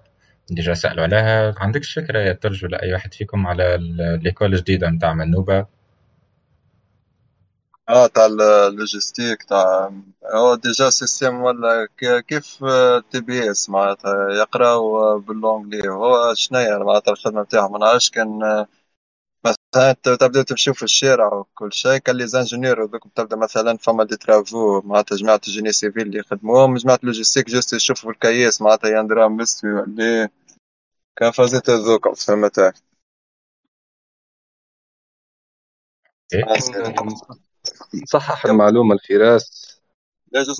déjà 0.49 0.73
سألوا 0.73 1.03
عليها. 1.03 1.53
عندكش 1.57 1.99
فكرة 1.99 2.19
يا 2.19 2.33
ترج 2.33 2.65
ولا 2.65 2.83
أي 2.83 2.93
واحد 2.93 3.13
فيكم 3.13 3.47
على 3.47 3.77
l'école 4.23 4.53
الجديدة 4.53 4.89
نتاع 4.89 5.13
منوبة؟ 5.13 5.65
آه 7.89 8.07
تاع 8.07 8.25
اللوجيستيك 8.25 9.43
تاع 9.43 9.91
هو 10.35 10.55
ديجا 10.55 10.89
سيستيم 10.89 11.41
ولا 11.41 11.87
كيف 12.27 12.63
تي 13.11 13.21
بي 13.21 13.51
اس 13.51 13.69
معناتها 13.69 14.29
يقراو 14.31 15.19
باللونجلي 15.19 15.89
هو 15.89 16.33
شنيا 16.33 16.77
معناتها 16.77 17.11
الخدمة 17.11 17.41
نتاعهم؟ 17.41 17.71
ما 17.71 17.79
نعرفش 17.79 18.09
كان 18.09 18.65
مثلا 19.45 19.93
تبدا 20.03 20.43
تمشيو 20.43 20.73
في 20.73 20.83
الشارع 20.83 21.33
وكل 21.33 21.73
شيء 21.73 21.97
كان 21.97 22.15
لي 22.17 22.27
زانجينيور 22.27 22.83
هذوك 22.83 23.03
تبدا 23.15 23.35
مثلا 23.35 23.77
فما 23.77 24.03
دي 24.03 24.17
ترافو 24.17 24.81
معناتها 24.81 25.15
جماعة 25.15 25.41
الجيني 25.47 25.71
سيفيل 25.71 26.03
اللي 26.07 26.19
يخدموهم 26.19 26.75
جماعة 26.77 26.99
اللوجيستيك 27.03 27.49
جوست 27.49 27.73
يشوفوا 27.73 28.11
الكياس 28.11 28.61
معناتها 28.61 28.99
يندرا 28.99 29.27
مستوي 29.27 29.71
ولا 29.73 30.29
كان 31.15 31.31
فازيت 31.31 31.69
هذوك 31.69 32.15
فهمت 32.17 32.73
صحح 38.05 38.45
المعلومة 38.45 38.95
الفراس. 38.95 39.75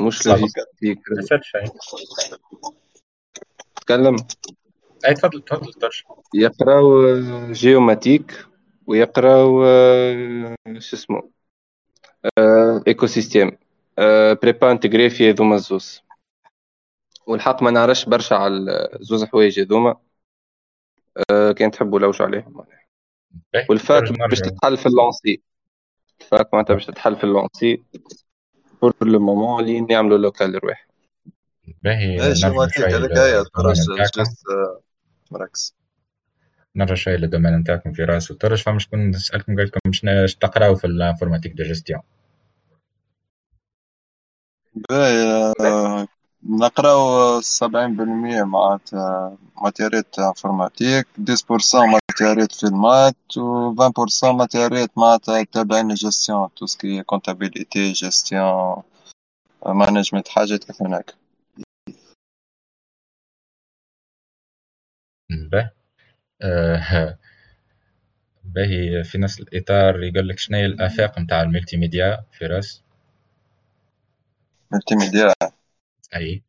مش 0.02 0.28
logistique 0.28 1.00
تكلم. 3.76 4.16
أي 5.08 5.14
تفضل 5.14 5.42
تفضل 5.42 5.74
يقراو 6.34 7.04
géomatique 7.52 8.46
ويقراو 8.88 9.64
شو 10.80 10.96
اسمه 10.96 11.30
éco-système 12.88 13.58
prépa 14.42 14.72
intégrée 14.72 15.10
في 15.10 15.30
هذوما 15.30 15.56
الزوز. 15.56 16.02
والحق 17.28 17.64
ما 17.64 17.72
نعرفش 17.72 18.06
برشا 18.06 18.36
على 18.36 18.90
زوز 19.00 19.24
حوايج 19.24 19.60
هذوما. 19.60 19.98
كان 21.30 21.72
تحبوا 21.72 22.00
نلوج 22.00 22.22
عليهم. 22.22 22.66
والفاك 23.70 24.04
باش 24.30 24.40
تتحل 24.40 24.78
في 24.78 24.86
اللونسي. 24.86 25.42
الفاك 26.22 26.54
معناتها 26.54 26.74
باش 26.74 26.86
تتحل 26.86 27.16
في 27.16 27.24
اللونسي. 27.24 27.84
بور 28.82 28.94
لو 29.02 29.20
مومون 29.20 29.64
اللي 29.64 29.82
نعملوا 29.82 30.18
لوكال 30.18 30.64
رواح 30.64 30.88
باهي 31.84 32.18
نرجع 32.18 32.68
شوي 32.68 33.10
مركز 35.32 35.76
نرجع 36.76 36.96
شوية 36.96 37.16
للدومين 37.16 37.58
نتاعكم 37.58 37.94
في 37.94 38.04
راس 38.04 38.32
وترج 38.32 38.62
فما 38.62 38.80
شكون 38.80 39.14
سألكم 39.14 39.56
قال 39.56 39.66
لكم 39.66 39.92
شنو 39.92 40.26
تقراو 40.26 40.76
في 40.76 40.88
الانفورماتيك 40.88 41.54
دو 41.54 41.64
جيستيون. 41.64 42.02
باهي 44.90 45.54
نقراو 46.50 47.42
سبعين 47.42 47.96
بالمية 47.96 48.44
معناتها 48.44 49.38
ماتيريات 49.64 50.20
informatique 50.20 51.08
dix 51.18 51.42
pour 51.42 51.66
cent 51.66 51.90
ماتيريات 51.90 52.52
في 52.52 52.64
ال 52.64 52.76
maths 52.76 53.38
و 53.38 53.76
vingt 53.76 53.92
pour 53.92 54.15
cent 54.15 54.38
ماتيريات 54.38 54.98
معناتها 54.98 55.44
تابعين 55.44 55.88
لل 55.88 56.01
gestion 56.01 56.50
tout 56.56 56.66
ce 56.66 56.81
qui 56.81 57.04
comptabilité 57.04 57.92
gestion 57.92 58.84
management 59.66 60.28
حاجات 60.28 60.64
كيف 60.64 60.82
هناك. 60.82 61.14
باهي. 65.30 65.70
آه، 66.42 67.18
باهي. 68.44 69.04
في 69.04 69.18
نفس 69.18 69.40
الإطار 69.40 70.04
يقول 70.04 70.28
لك 70.30 70.40
شنو 70.40 70.58
هي 70.58 70.66
الآفاق 70.66 71.20
نتاع 71.20 71.42
ال 71.42 71.78
multimédia 71.78 72.24
فراس؟ 72.40 72.84
multimédia 74.72 75.34
أي. 76.16 76.44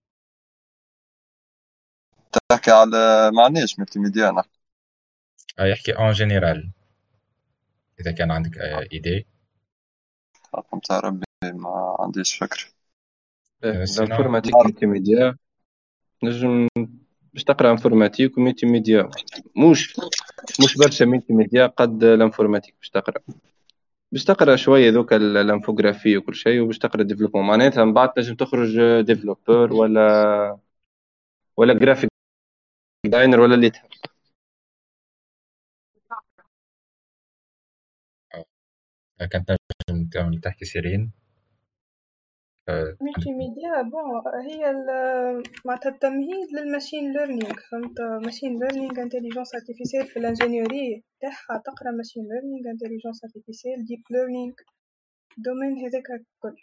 تحكي 2.50 2.70
على 2.70 3.30
معناش 3.34 3.78
multimédia 3.78 4.30
نحكي 4.30 4.60
أي 5.60 5.70
يحكي 5.70 5.92
en 5.92 6.12
général 6.12 6.70
إذا 8.00 8.12
كان 8.12 8.30
عندك 8.30 8.58
idée. 8.92 9.26
رقم 10.54 10.78
تاع 10.78 11.00
ربي 11.00 11.24
ما 11.44 11.96
عنديش 12.00 12.34
فكرة 12.34 12.64
ال 13.64 14.56
informatique 14.56 14.86
multimédia 14.86 15.36
نجم 16.22 16.68
باش 17.32 17.44
تقرا 17.44 17.70
informatique 17.70 18.38
و 18.38 18.66
multimédia. 18.66 19.10
مش 19.56 20.00
مش 20.60 20.76
برشا 20.76 21.04
multimédia 21.04 21.66
قد 21.66 22.04
ال 22.04 22.10
informatique 22.10 22.74
باش 22.78 22.90
تقرأ. 22.90 23.20
باش 24.16 24.24
تقرا 24.24 24.56
شوية 24.56 24.90
ذوك 24.90 25.12
ال 25.12 25.21
infographie 25.21 26.16
وكل 26.16 26.34
شيء 26.34 26.60
وباش 26.60 26.78
تقرا 26.78 27.02
développement 27.02 27.46
معناتها 27.46 27.84
من 27.84 27.92
بعد 27.94 28.12
تنجم 28.12 28.34
تخرج 28.34 28.80
développeur 29.00 29.72
ولا 29.72 30.58
ولا 31.56 31.74
graphic 31.74 32.10
designer 33.06 33.40
ولا 33.40 33.54
اللي 33.54 33.70
تحب 33.70 33.88
كانت 39.30 39.56
نجم 39.90 40.40
تحكي 40.40 40.64
سيرين. 40.64 41.12
multimédia 42.68 43.82
bon 43.82 44.22
هي 44.50 44.72
معناتها 45.64 45.90
التمهيد 45.90 46.48
لل 46.52 46.66
machine 46.66 47.12
learning 47.12 47.54
فهمت؟ 47.70 48.00
machine 48.24 48.58
learning 48.60 49.02
intelligence 49.02 49.54
artificielle 49.54 50.06
في 50.06 50.18
ال 50.18 50.26
ingénierie 50.26 51.02
تاعها 51.20 51.62
تقرا 51.66 51.90
machine 51.90 52.22
learning 52.22 52.70
intelligence 52.70 53.24
artificielle 53.24 53.84
deep 53.84 54.02
learning 54.10 54.54
domaine 55.38 55.72
هذاك 55.86 56.06
الكل. 56.10 56.56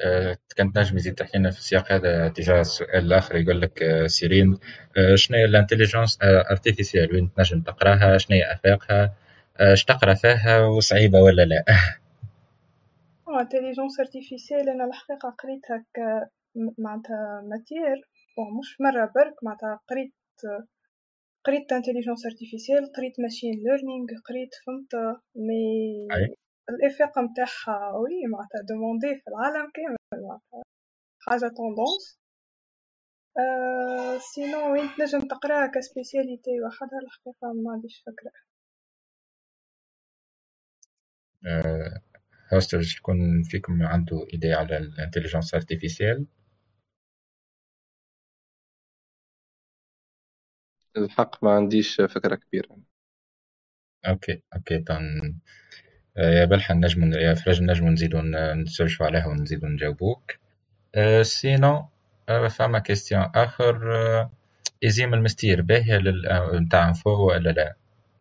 أه 0.00 0.38
كانت 0.56 0.78
نجم 0.78 0.96
تزيد 0.98 1.14
تحكي 1.14 1.38
لنا 1.38 1.50
في 1.50 1.58
السياق 1.58 1.92
هذا 1.92 2.26
اتجاه 2.26 2.60
السؤال 2.60 3.04
الآخر 3.06 3.36
يقول 3.36 3.60
لك 3.60 3.82
أه 3.82 4.06
سيرين 4.06 4.58
شنو 5.14 5.38
هي 5.38 5.44
ال 5.44 5.50
intelligence 5.50 6.18
artificielle 6.22 7.12
وين 7.14 7.32
تنجم 7.36 7.60
تقراها؟ 7.60 8.18
شنو 8.18 8.36
هي 8.36 8.52
آفاقها؟ 8.52 9.14
اش 9.56 9.84
تقرا 9.84 10.14
فيها؟ 10.14 10.66
وصعيبة 10.66 11.20
ولا 11.22 11.42
لا؟ 11.42 11.64
intelligence 13.40 14.00
artificielle 14.00 14.68
أنا 14.68 14.84
الحقيقة 14.84 15.30
قريتها 15.30 15.84
ك 15.94 15.98
معناتها 16.78 17.40
matière 17.50 17.96
bon 18.36 18.58
مش 18.58 18.80
مرة 18.80 19.12
برك 19.14 19.34
معناتها 19.44 19.80
قريت 19.88 20.14
قريت 21.44 21.72
intelligence 21.72 22.26
artificielle 22.26 22.92
قريت 22.96 23.20
machine 23.20 23.52
learning 23.64 24.08
قريت 24.28 24.50
فهمت 24.66 25.20
mais 25.36 26.06
الآفاق 26.70 27.22
نتاعها 27.22 27.96
oui 27.96 28.26
معناتها 28.32 28.60
demandée 28.68 29.14
في 29.20 29.28
العالم 29.28 29.70
كامل 29.74 29.96
معناتها. 30.28 30.62
حاجة 31.20 31.48
tendance 31.56 32.18
أه 33.38 34.18
sinon 34.18 34.72
وين 34.72 34.88
تنجم 34.98 35.20
تقرأها 35.28 35.66
ك 35.74 35.82
spécialité 35.82 36.60
وحدها 36.62 36.98
الحقيقة 37.04 37.52
ما 37.64 37.72
عنديش 37.72 38.02
فكرة. 38.06 38.32
هوستر 42.54 42.82
شكون 42.82 43.42
فيكم 43.42 43.82
عنده 43.82 44.26
idée 44.32 44.52
على 44.52 44.76
ال 44.76 44.82
intelligence 44.82 45.54
artificielle 45.54 46.26
الحق 50.96 51.44
ما 51.44 51.50
عنديش 51.50 52.00
فكرة 52.00 52.34
كبيرة. 52.34 52.76
أوكي 54.06 54.42
أوكي 54.56 54.78
تن 54.78 55.34
يا 56.18 56.44
بلحة 56.44 56.74
نجم 56.74 57.12
يا 57.12 57.34
فرج 57.34 57.62
نجم 57.62 57.88
نزيدو 57.88 58.20
نسولفو 58.54 59.04
عليها 59.04 59.26
ونزيدو 59.26 59.66
نجاوبوك. 59.66 60.32
أه 60.94 61.22
سينو 61.22 61.88
أه 62.28 62.48
فما 62.48 62.78
كيستيون 62.78 63.22
آخر. 63.34 63.94
أه 63.96 64.30
إزيم 64.84 65.14
المستير 65.14 65.62
باهية 65.62 65.98
نتاع 66.54 66.88
انفو 66.88 67.28
ولا 67.28 67.50
لا؟ 67.50 67.76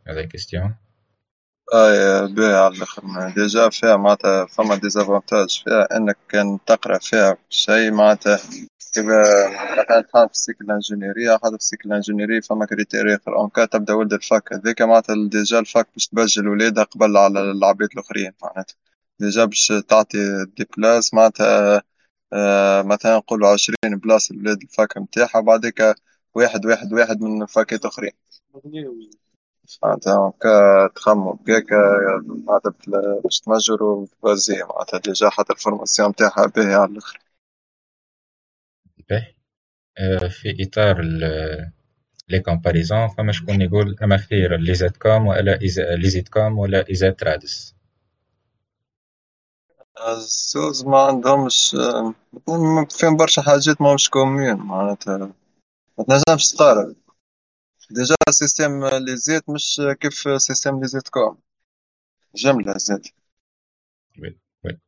هذا 0.07 0.25
كيستيون 0.25 0.75
آه 1.73 2.25
باهي 2.25 2.53
على 2.55 2.75
الآخر. 2.75 3.03
ديجا 3.35 3.69
فيها 3.69 3.97
معناتها 3.97 4.45
فما 4.45 4.75
ديزافونتاج 4.75 5.63
فيها 5.63 5.97
إنك 5.97 6.17
كان 6.29 6.59
تقرأ 6.65 6.97
فيها 6.97 7.37
شي 7.49 7.91
معناتها 7.91 8.39
كيما 8.93 9.23
تحط 10.01 10.29
في 10.29 10.37
سيكل 10.37 10.65
الانجينيرية 10.65 11.31
حاطط 11.31 11.61
في 11.61 11.67
سيكل 11.67 11.89
الانجينيرية 11.89 12.39
فما 12.41 12.65
كريتيري 12.65 13.15
آخر. 13.15 13.35
أون 13.37 13.51
تبدأ 13.69 13.93
ولد 13.93 14.13
الفاك 14.13 14.53
هذيكا 14.53 14.85
معناتها 14.85 15.15
ديجا 15.29 15.59
الفاك 15.59 15.87
باش 15.93 16.07
تبجل 16.07 16.47
ولادها 16.47 16.83
قبل 16.83 17.17
على 17.17 17.41
العباد 17.41 17.89
الآخرين 17.93 18.31
معناتها. 18.43 18.75
déjà 19.19 19.45
باش 19.45 19.73
تعطي 19.89 20.45
des 20.57 20.67
places 20.77 21.13
معناتها 21.13 21.81
آه 22.33 22.81
مثلا 22.81 23.17
نقولو 23.17 23.47
عشرين 23.47 23.97
places 24.03 24.31
لولاد 24.31 24.61
ال 24.61 24.70
fac 24.70 24.97
متاعها 24.97 25.41
بعديكا 25.41 25.95
واحد 26.35 26.65
واحد 26.65 26.93
واحد 26.93 27.21
من 27.21 27.45
فاكات 27.45 27.85
أخرين. 27.85 28.11
معناتها 29.83 30.13
هكا 30.29 30.87
تخمم 30.95 31.27
هكاكا 31.27 31.77
معناتها 32.25 32.73
باش 33.23 33.39
تمجرو 33.39 34.07
بازي 34.23 34.63
معناتها 34.63 34.97
déjà 34.99 35.29
حتى 35.29 35.53
ال 35.53 35.59
formation 35.59 36.09
نتاعها 36.09 36.45
باهية 36.45 36.75
على 36.75 36.91
الآخر. 36.91 37.19
باهي 39.09 39.35
في 40.29 40.63
إطار 40.63 41.01
les 42.29 42.39
comparaisons 42.39 43.07
فما 43.07 43.31
شكون 43.31 43.61
يقول 43.61 43.95
أما 44.03 44.17
خير 44.17 44.55
l'ISET 44.55 44.97
Com 44.97 45.27
ولا 45.27 45.59
l'ISET 45.95 46.27
Com 46.27 46.59
ولا 46.59 46.89
ISET 46.89 47.23
رادس؟ 47.23 47.75
الزوز 50.07 50.85
ما 50.85 51.01
عندهمش 51.01 51.75
فيهم 52.89 53.17
برشا 53.17 53.41
حاجات 53.41 53.81
ماهمش 53.81 54.09
communs 54.09 54.55
معناتها. 54.55 55.31
ما 55.97 56.05
تنجمش 56.07 56.51
تقارن. 56.51 56.95
déjà 57.89 58.15
système 58.29 58.85
l'ISET 58.85 59.49
مش 59.49 59.81
كيف 59.99 60.41
système 60.41 60.81
l'ISET 60.81 61.07
Com 61.09 61.37
جملة 62.35 62.77
زيت 62.77 63.07
oui 64.19 64.37
oui 64.65 64.79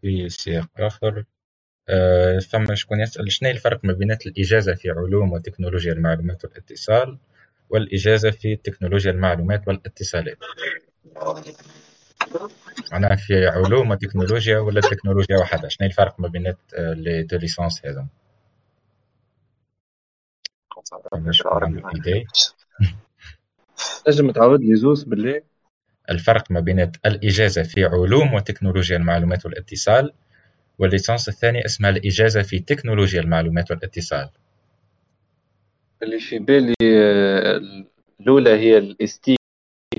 في 0.00 0.28
سياق 0.28 0.68
آخر 0.78 1.24
أه 1.88 2.38
ثم 2.38 2.74
شكون 2.74 3.00
يسأل 3.00 3.32
شنو 3.32 3.50
الفرق 3.50 3.84
ما 3.84 3.92
بين 3.92 4.12
الإجازة 4.12 4.74
في 4.74 4.90
علوم 4.90 5.32
وتكنولوجيا 5.32 5.92
المعلومات 5.92 6.44
والاتصال 6.44 7.18
والإجازة 7.70 8.30
في 8.30 8.56
تكنولوجيا 8.56 9.10
المعلومات 9.10 9.68
والاتصالات؟ 9.68 10.38
معناها 12.92 13.16
في 13.16 13.46
علوم 13.46 13.90
وتكنولوجيا 13.90 14.58
ولا 14.58 14.80
تكنولوجيا 14.80 15.36
وحدها 15.36 15.68
شنو 15.68 15.86
الفرق 15.86 16.20
ما 16.20 16.28
بين 16.28 16.54
les 16.78 17.22
deux 17.22 17.36
licences 17.36 17.86
هذا 17.86 18.06
نجم 24.08 24.30
تعاود 24.36 24.60
لي 24.60 24.76
زوز 24.76 25.04
بالله 25.04 25.42
الفرق 26.10 26.50
ما 26.50 26.60
بين 26.60 26.92
الإجازة 27.06 27.62
في 27.62 27.84
علوم 27.84 28.34
وتكنولوجيا 28.34 28.96
المعلومات 28.96 29.46
والاتصال 29.46 30.12
والليسانس 30.78 31.28
الثاني 31.28 31.64
اسمها 31.64 31.90
الإجازة 31.90 32.42
في 32.42 32.58
تكنولوجيا 32.58 33.20
المعلومات 33.20 33.70
والاتصال. 33.70 34.30
اللي 36.02 36.20
في 36.20 36.38
بالي 36.38 36.74
الأولى 38.20 38.50
هي 38.50 38.78
الاستي 38.78 39.36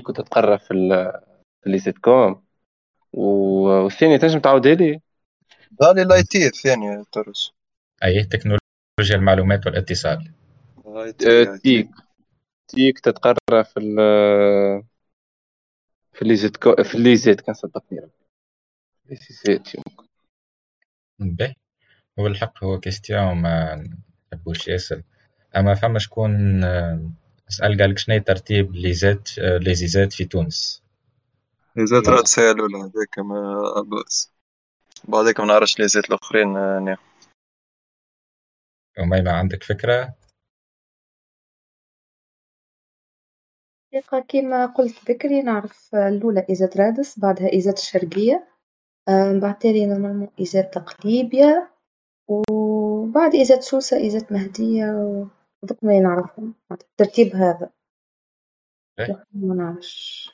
كنت 0.02 0.20
تقرا 0.20 0.56
في 0.56 0.74
اللي 1.66 1.78
سيت 1.78 1.98
كوم 1.98 2.42
والثانية 3.12 4.16
تنجم 4.16 4.40
تعاودها 4.40 4.74
لي. 4.74 5.00
هذه 5.82 6.02
الاي 6.02 6.22
تي 6.22 6.46
الثانية 6.46 7.04
ترش 7.12 7.52
أي 8.04 8.24
تكنولوجيا 8.24 9.16
المعلومات 9.16 9.66
والاتصال. 9.66 10.30
تيك. 11.62 11.90
تيك 12.68 12.98
تتقرأ 12.98 13.62
في 13.62 13.80
ال 13.80 13.96
في 16.12 16.22
اللي 16.22 16.36
زيت 16.36 16.56
كو... 16.56 16.74
في 16.84 16.94
اللي 16.94 17.16
زيت 17.16 17.40
كان 17.40 17.54
صدقني 17.54 17.98
ربي 17.98 19.16
زيت؟ 19.44 19.74
يمكن 19.74 20.04
باهي 21.20 21.54
هو 22.18 22.26
الحق 22.26 22.64
هو 22.64 22.80
كيستيون 22.80 23.32
ما 23.32 23.88
نحبوش 24.32 24.68
ياسر. 24.68 25.02
أما 25.56 25.74
فما 25.74 25.98
شكون 25.98 26.60
سأل 27.48 27.80
قال 27.80 27.90
لك 27.90 27.98
شنو 27.98 28.18
ترتيب 28.18 28.74
لي 28.74 28.92
زيت 28.92 29.38
لي 29.38 29.74
زيزات 29.74 30.12
في 30.12 30.24
تونس؟ 30.24 30.82
لي 31.76 31.86
زيت 31.86 32.08
راه 32.08 32.22
تسالوا 32.22 32.68
له 32.68 32.78
هذاك 32.78 33.18
ما 33.18 33.82
بأس. 33.82 34.32
بعديك 35.08 35.40
ما 35.40 35.46
نعرفش 35.46 35.78
لي 35.78 35.88
زيت 35.88 36.04
الأخرين 36.10 36.52
نعم. 36.84 36.96
وميمة 38.98 39.30
عندك 39.30 39.62
فكرة؟ 39.62 40.14
حقيقة 43.98 44.20
كيما 44.20 44.66
قلت 44.66 45.10
بكري 45.10 45.42
نعرف 45.42 45.94
الأولى 45.94 46.46
ISET 46.50 46.76
رادس 46.76 47.18
بعدها 47.18 47.52
ISET 47.52 47.78
الشرقية 47.78 48.48
بعد 49.42 49.58
تالي 49.58 49.86
normalement 49.86 50.28
ISET 50.40 50.74
قليبية 50.74 51.70
وبعد 52.28 53.34
ISET 53.34 53.62
سوسة 53.62 53.96
ISET 53.96 54.32
مهدية 54.32 54.84
وذوك 55.62 55.84
ما 55.84 56.00
نعرفهم 56.00 56.54
الترتيب 56.72 57.36
هذا. 57.36 57.70
ما 59.32 59.54
نعرفش. 59.54 60.30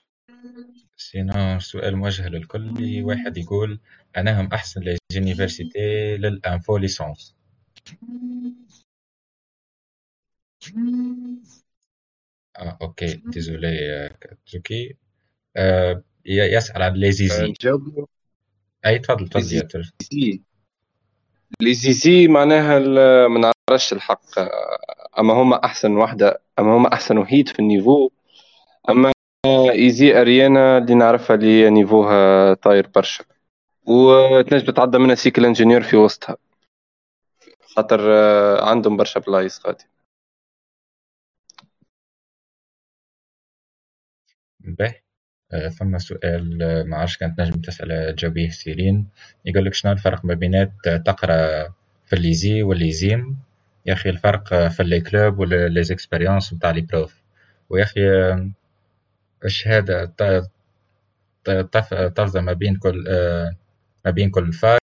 sinon 0.97 1.59
سؤال 1.61 1.97
موجه 1.97 2.29
للكل 2.29 3.03
واحد 3.05 3.37
يقول 3.37 3.81
أنهم 4.17 4.47
أحسن 4.53 4.81
les 4.81 4.99
universités 5.13 6.17
لل 6.17 6.37
info 6.37 6.77
licence 6.77 7.37
آه 12.59 12.79
أوكي 12.83 13.23
ديزولي 13.25 14.11
كاتسوكي 14.21 14.97
آه 15.57 16.03
يسأل 16.27 16.83
عن 16.83 16.93
ليزيزي 16.93 17.47
نجاوب 17.47 18.09
أي 18.87 18.99
تفضل 18.99 19.29
تفضل 19.29 19.53
يا 19.57 19.63
ترى 19.63 19.83
لي 21.61 21.75
زيزي 21.75 22.29
معناها 22.29 22.79
ما 23.29 23.53
نعرفش 23.71 23.93
الحق 23.93 24.39
اما 25.19 25.35
هما 25.35 25.65
احسن 25.65 25.97
وحده 25.97 26.41
اما 26.59 26.77
هما 26.77 26.93
احسن 26.93 27.19
وحيد 27.19 27.49
في 27.49 27.59
النيفو 27.59 28.11
اما 28.89 29.13
ايزي 29.71 30.21
اريانا 30.21 30.79
اللي 30.79 30.95
نعرفها 30.95 31.37
اللي 31.37 31.71
نيفوها 31.71 32.55
طاير 32.55 32.87
برشا 32.95 33.25
وتنجم 33.87 34.67
تتعدى 34.67 34.99
منها 34.99 35.15
سيكل 35.15 35.45
انجينير 35.47 35.83
في 35.83 35.97
وسطها 35.97 36.37
خاطر 37.77 38.11
عندهم 38.65 38.97
برشا 38.97 39.21
بلايص 39.21 39.67
غادي 39.67 39.85
باهي 44.65 45.01
ثم 45.71 45.99
سؤال 45.99 46.59
ما 46.89 46.97
عرفتش 46.97 47.17
كانت 47.17 47.41
نجم 47.41 47.61
تسأل 47.61 48.15
تجاوبيه 48.17 48.51
سيرين 48.51 49.09
يقول 49.45 49.65
لك 49.65 49.75
شنو 49.75 49.93
الفرق 49.93 50.25
ما 50.25 50.35
بينات 50.35 50.73
تقرا 50.85 51.69
في 52.07 52.13
l'ISI 52.13 52.63
و 52.63 52.74
l'ISIM 52.74 53.39
يا 53.87 53.93
أخي 53.93 54.11
الفرق 54.11 54.69
في 54.69 54.83
les 54.83 55.01
clubs 55.01 55.39
ولا 55.39 55.69
les 55.69 55.83
expériences 55.83 56.55
نتاع 56.55 56.71
les 56.71 56.81
profs 56.81 57.23
ويا 57.71 57.83
أخي 57.83 58.01
الشهادة 59.45 60.05
تفضل 62.15 62.41
ما 62.41 62.53
بين 62.53 62.77
كل 62.77 63.05
ما 64.05 64.11
بين 64.11 64.31
كل 64.31 64.53
fac 64.53 64.81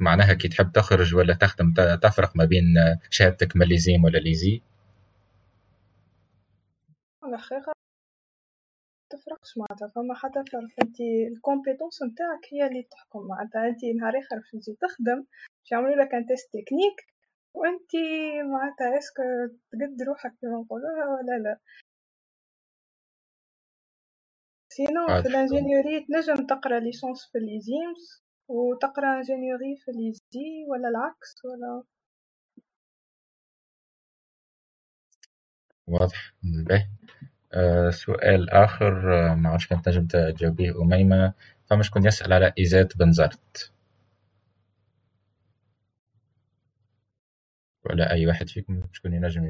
معناها 0.00 0.34
كي 0.34 0.48
تحب 0.48 0.72
تخرج 0.72 1.14
ولا 1.14 1.34
تخدم 1.34 1.74
تفرق 2.02 2.36
ما 2.36 2.44
بين 2.44 2.74
شهادتك 3.10 3.56
من 3.56 3.66
l'ISIM 3.66 4.04
ولا 4.04 4.18
l'ISI 4.18 4.62
تفرقش 9.16 9.58
معناتها. 9.58 9.88
فما 9.94 10.14
حتى 10.14 10.34
فرق 10.52 10.62
أنت 10.82 11.00
ال 11.32 11.38
compétences 11.38 12.02
نتاعك 12.02 12.40
هي 12.52 12.66
اللي 12.66 12.82
تحكم. 12.90 13.26
معناتها 13.28 13.68
أنت 13.68 13.84
نهار 13.84 14.18
آخر 14.18 14.36
باش 14.36 14.50
تجي 14.52 14.76
تخدم 14.80 15.20
باش 15.60 15.72
يعملوا 15.72 15.96
لك 16.04 16.14
un 16.14 16.26
test 16.26 16.48
technique 16.48 16.98
وأنت 17.54 17.90
معناتها 18.52 18.98
est-ce 18.98 19.14
que 19.14 19.22
تقد 19.72 20.02
روحك 20.08 20.34
كيما 20.40 20.60
نقولوها 20.60 21.04
ولا 21.06 21.38
لا 21.44 21.58
sinon 24.68 25.06
في 25.22 25.28
ال 25.28 25.35
ingénierie 25.35 26.06
تنجم 26.06 26.46
تقرأ 26.46 26.80
licence 26.80 27.30
في 27.32 27.38
l'ISIMS 27.38 28.24
وتقرأ 28.48 29.16
ingénierie 29.16 29.76
في 29.84 29.90
l'ISI 29.92 30.66
ولا 30.68 30.88
العكس 30.88 31.44
ولا؟ 31.44 31.82
واضح. 35.86 36.34
باهي. 36.68 36.82
آه 36.82 37.03
سؤال 37.90 38.50
آخر 38.50 39.14
آه 39.32 39.34
ما 39.34 39.50
عرفتش 39.50 39.66
كانت 39.68 39.84
تنجم 39.84 40.06
تجاوبيه 40.06 40.82
أميمة. 40.82 41.32
فما 41.70 41.82
شكون 41.82 42.06
يسأل 42.06 42.32
على 42.32 42.52
ISET 42.58 42.96
بنزرت 42.96 43.72
ولا 47.84 48.10
أي 48.12 48.26
واحد 48.26 48.48
فيكم 48.48 48.88
شكون 48.92 49.12
ينجم 49.12 49.44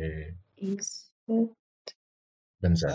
بنزرت 2.63 2.95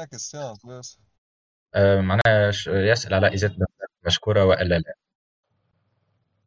آه 1.76 2.02
معناها 2.02 2.48
يسأل 2.68 3.14
على 3.14 3.32
ISET 3.32 3.52
بنزرت 3.52 3.90
مشكورة 4.06 4.46
وإلا 4.46 4.76
لا؟ 4.80 4.94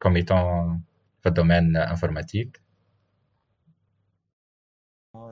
comme 0.02 0.42
étant 0.42 0.82
في 1.22 1.28
ال 1.28 1.34
domaine 1.34 1.76
informatique. 1.76 2.60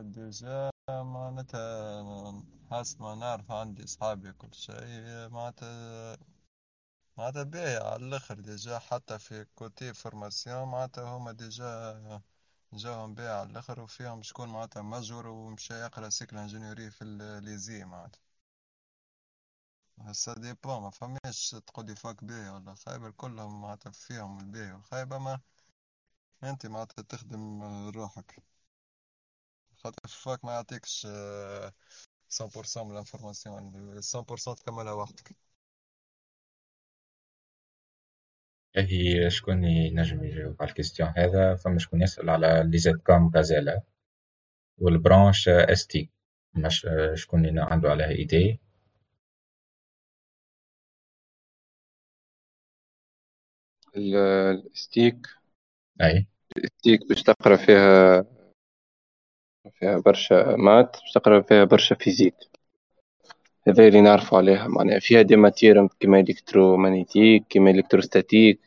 déjà. 0.02 0.69
معناتها 1.02 2.42
حسب 2.70 3.02
ما 3.02 3.14
نعرف 3.14 3.50
عندي 3.50 3.86
صحابي 3.86 4.32
كل 4.32 4.54
شيء 4.54 5.28
معناتها 5.28 6.16
معناتها 7.16 7.42
باهي 7.42 7.76
على 7.76 8.06
الآخر 8.06 8.40
déjà 8.40 8.78
حتى 8.78 9.18
في 9.18 9.44
côté 9.54 9.94
formation 9.94 10.68
معناتها 10.68 11.04
هما 11.16 11.32
déjà 11.32 12.22
جاهم 12.72 13.14
باهي 13.14 13.28
على 13.28 13.50
الآخر 13.50 13.80
وفيهم 13.80 14.22
شكون 14.22 14.48
معناتها 14.48 14.82
مجور 14.82 15.26
ومشى 15.26 15.74
يقرأ 15.74 16.08
cycle 16.08 16.36
ingénierie 16.38 16.90
في 16.90 17.02
l'ISI 17.04 17.84
معناتها. 17.84 18.20
ça 19.98 20.34
dépend 20.34 20.82
ما 20.82 20.90
فماش 20.90 21.50
تقولي 21.66 21.96
fac 21.96 22.24
باهي 22.24 22.50
ولا 22.50 22.74
خايب 22.74 23.10
كلهم 23.10 23.60
معناتها 23.62 23.90
فيهم 23.92 24.40
الباهي 24.40 24.72
والخايب 24.72 25.12
أما 25.12 25.40
أنت 26.44 26.66
معناتها 26.66 27.02
تخدم 27.02 27.62
روحك. 27.88 28.49
خاطر 29.84 30.08
fac 30.08 30.44
ما 30.44 30.52
يعطيكش 30.52 31.06
100% 32.40 32.84
من 32.84 32.92
ال 32.92 32.99
information 32.99 33.72
100% 34.00 34.54
تكملها 34.54 34.92
وحدك 34.92 35.36
هي 38.76 39.30
شكون 39.30 39.64
ينجم 39.64 40.24
يجاوب 40.24 40.56
على 40.60 40.68
ال 40.70 40.75
question 40.75 41.12
هذا 41.16 41.54
فما 41.54 41.78
شكون 41.78 42.02
يسأل 42.02 42.30
على 42.30 42.62
l'ISET 42.66 42.96
Com 42.96 43.30
غازيلا 43.36 43.82
وال 44.78 45.48
branche 45.48 45.86
ST 45.86 46.10
مش 46.54 46.86
شكون 47.14 47.58
عنده 47.58 47.90
عليها 47.90 48.08
idée 48.08 48.60
ال 53.96 54.22
STIC 54.22 55.26
أي 56.02 56.26
ال 56.56 56.67
STIC 56.67 57.08
باش 57.08 57.22
تقرا 57.22 57.56
فيها 57.56 58.24
فيها 59.80 59.98
برشا 59.98 60.56
maths 60.58 60.96
باش 61.00 61.12
تقرا 61.12 61.40
فيها 61.40 61.64
برشا 61.64 61.94
physique. 61.94 62.34
هذا 63.68 63.88
اللي 63.88 64.00
نعرفو 64.00 64.36
عليها 64.36 64.68
معناها 64.68 64.98
فيها 64.98 65.22
des 65.22 65.36
matières 65.36 65.86
كيما 66.00 66.20
électromagnétique 66.20 67.46
كيما 67.48 67.70
électrostatique 67.70 68.60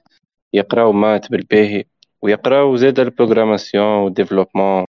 يقراو 0.53 0.91
maths 0.91 1.31
بالباهي 1.31 1.85
ويقراو 2.21 2.75
زاد 2.75 2.99
ال 2.99 3.06
programmation 3.06 3.85
وال 3.85 3.98
développement. 3.98 4.85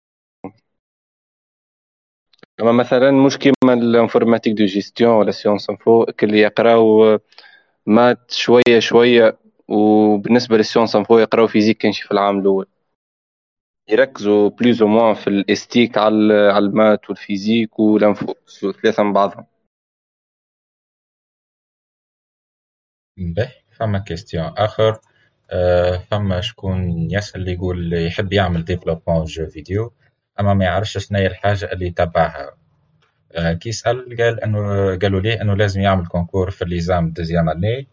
أما 2.60 2.72
مثلا 2.72 3.10
مش 3.10 3.38
كيما 3.38 3.72
ال 3.74 3.80
informatique 3.80 4.52
de 4.52 4.64
gestion 4.64 5.10
ولا 5.12 5.30
sciences 5.30 5.70
info 5.70 6.06
اللي 6.22 6.40
يقراو 6.40 7.18
maths 7.86 8.30
شوية 8.30 8.78
شوية 8.78 9.38
وبالنسبة 9.68 10.56
لل 10.56 10.64
sciences 10.64 10.96
info 10.96 11.18
يقراو 11.18 11.46
physique 11.46 11.78
كان 11.78 11.92
في 11.92 12.12
العام 12.12 12.38
الأول. 12.38 12.66
يركزوا 13.92 14.48
plus 14.50 14.82
ou 14.82 14.88
moins 14.88 15.14
في 15.14 15.26
الاستيك 15.26 15.98
على 15.98 16.58
ال 16.58 16.67
maths 16.67 17.10
وال 17.10 17.24
physique 17.24 17.78
وال 17.78 17.97
info 17.97 18.34
ثلاثة 18.82 19.02
من 19.02 19.12
بعضهم. 19.12 19.46
باهي 23.16 23.52
فما 23.72 23.98
question 23.98 24.44
آخر. 24.44 25.00
آه، 25.50 25.96
فما 25.98 26.40
شكون 26.40 26.90
يسأل 27.10 27.48
يقول 27.48 27.92
يحب 28.06 28.32
يعمل 28.32 28.64
développement 28.64 29.24
jeux 29.24 29.46
vidéo 29.46 29.92
أما 30.40 30.54
ما 30.54 30.64
يعرفش 30.64 30.98
شنو 30.98 31.18
هي 31.18 31.26
الحاجة 31.26 31.72
اللي 31.72 31.86
يتبعها 31.86 32.56
آه، 33.32 33.52
كي 33.52 33.72
سأل 33.72 34.16
قال 34.20 34.40
انه 34.44 34.60
قالوا 34.98 35.20
ليه 35.20 35.42
أنه 35.42 35.54
لازم 35.56 35.80
يعمل 35.80 36.06
concours 36.06 36.50
في 36.50 36.62
ال 36.62 36.70
ISAMM 36.70 37.10
deuxième 37.12 37.48
année 37.50 37.88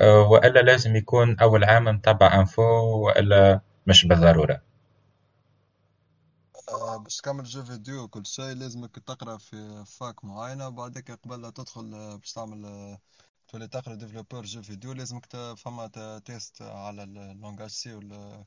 آه، 0.00 0.20
وإلا 0.30 0.60
لازم 0.60 0.96
يكون 0.96 1.38
أول 1.40 1.64
عام 1.64 1.84
متبع 1.84 2.40
info 2.40 2.62
وإلا 3.06 3.60
مش 3.86 4.06
بالضرورة. 4.06 4.73
باش 7.04 7.16
تكمل 7.16 7.44
jeux 7.44 7.64
vidéo 7.64 8.08
كل 8.08 8.26
شيء 8.26 8.44
لازمك 8.54 8.98
تقرأ 8.98 9.36
في 9.38 9.84
fac 9.86 10.24
معينة 10.24 10.68
وبعدك 10.68 11.10
قبل 11.10 11.42
لا 11.42 11.50
تدخل 11.50 12.18
باش 12.18 12.32
تعمل 12.32 12.98
تولي 13.48 13.68
تقرأ 13.68 13.94
développeur 13.94 14.44
jeux 14.44 14.62
vidéo 14.62 14.92
لازمك 14.92 15.26
فما 15.56 15.86
test 16.24 16.62
على 16.62 17.02
ال 17.02 17.11
langage 17.11 17.70
C 17.70 17.94
ولا 17.94 18.44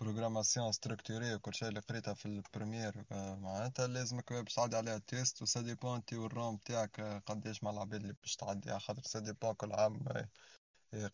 programmation 0.00 0.72
structurée 0.72 1.34
وكل 1.34 1.54
شيء 1.54 1.68
اللي 1.68 1.80
قريتها 1.80 2.14
في 2.14 2.26
ال 2.26 2.35
première 2.35 3.04
معناتها 3.40 3.86
لازمك 3.86 4.32
باش 4.32 4.54
تعدي 4.54 4.76
عليها 4.76 4.96
ال 4.96 5.05
test 5.05 5.42
و 5.42 5.48
ça 5.48 5.60
dépend 5.60 5.96
انتي 5.96 6.16
والروم 6.16 6.56
تاعك 6.56 7.00
قداش 7.26 7.62
مع 7.64 7.70
العباد 7.70 8.00
اللي 8.02 8.14
باش 8.22 8.36
تعدي 8.36 8.78
خاطر 8.78 9.02
ça 9.02 9.18
dépend 9.20 9.54
كل 9.54 9.72
عام 9.72 10.00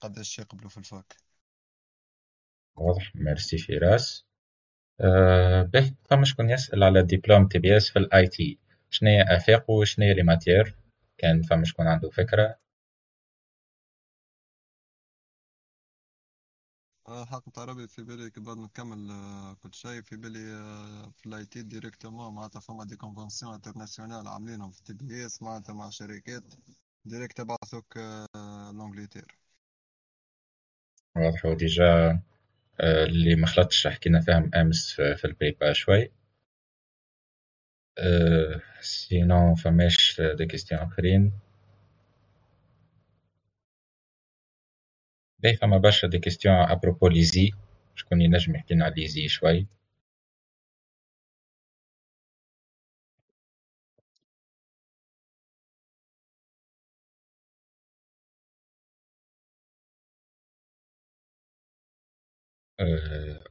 قداش 0.01 0.39
يقبلوا 0.39 0.71
في 0.71 0.79
ال 0.79 0.86
fac. 0.86 1.17
واضح. 2.77 3.13
ميرسي 3.17 3.59
فراس. 3.59 4.25
أه 5.01 5.63
به 5.63 5.93
فما 6.11 6.25
شكون 6.25 6.51
يسأل 6.51 6.85
على 6.85 7.03
diplôme 7.03 7.49
TBS 7.49 7.91
في 7.91 7.99
ال 7.99 8.27
IT 8.27 8.59
شنو 8.91 9.11
هي 9.11 9.23
افاق 9.23 9.71
وشنو 9.71 10.05
هي 10.07 10.15
les 10.15 10.23
matières 10.23 10.75
كان 11.19 11.43
فما 11.43 11.65
شكون 11.65 11.87
عنده 11.87 12.11
فكرة 12.11 12.57
حق 17.07 17.49
طربي 17.49 17.89
في 17.89 18.03
بالي 18.03 18.31
كي 18.31 18.41
بعد 18.41 18.57
نكمل 18.59 19.09
كل 19.63 19.75
شيء 19.75 20.03
في 20.03 20.17
بالي 20.17 20.41
في 21.17 21.27
ال 21.27 21.45
IT 21.47 21.63
directement 21.63 22.35
معناتها 22.35 22.61
فما 22.61 22.85
des 22.85 22.97
conventions 22.97 23.55
internationales 23.55 24.29
عاملينهم 24.29 24.71
في 24.71 24.83
TBS 24.85 25.43
معناتها 25.43 25.73
مع 25.73 25.91
شركات 25.91 26.45
direct 27.05 27.39
يبعثوك 27.39 27.99
l'Angleterre 28.73 29.39
واضح 31.17 31.45
و 31.47 31.61
déjà 31.61 32.21
اللي 32.81 33.35
ما 33.35 33.47
خلطش 33.47 33.87
حكينا 33.87 34.21
فيهم 34.21 34.51
أمس 34.55 34.93
في 34.93 35.25
البيبا 35.25 35.73
شوي. 35.73 36.13
sinon 38.81 39.55
فماش 39.55 40.21
des 40.21 40.47
questions 40.47 40.81
آخرين. 40.81 41.33
باهي 45.39 45.57
فما 45.57 45.79
برشا 45.79 46.09
des 46.09 46.19
questions 46.19 46.55
à 46.55 46.62
propos 46.62 47.09
l'ISI. 47.09 47.51
شكون 47.95 48.21
ينجم 48.23 48.55
يحكي 48.55 48.75
لنا 48.75 48.85
على 48.85 48.95
l'ISI 48.95 49.29
شوي. 49.29 49.67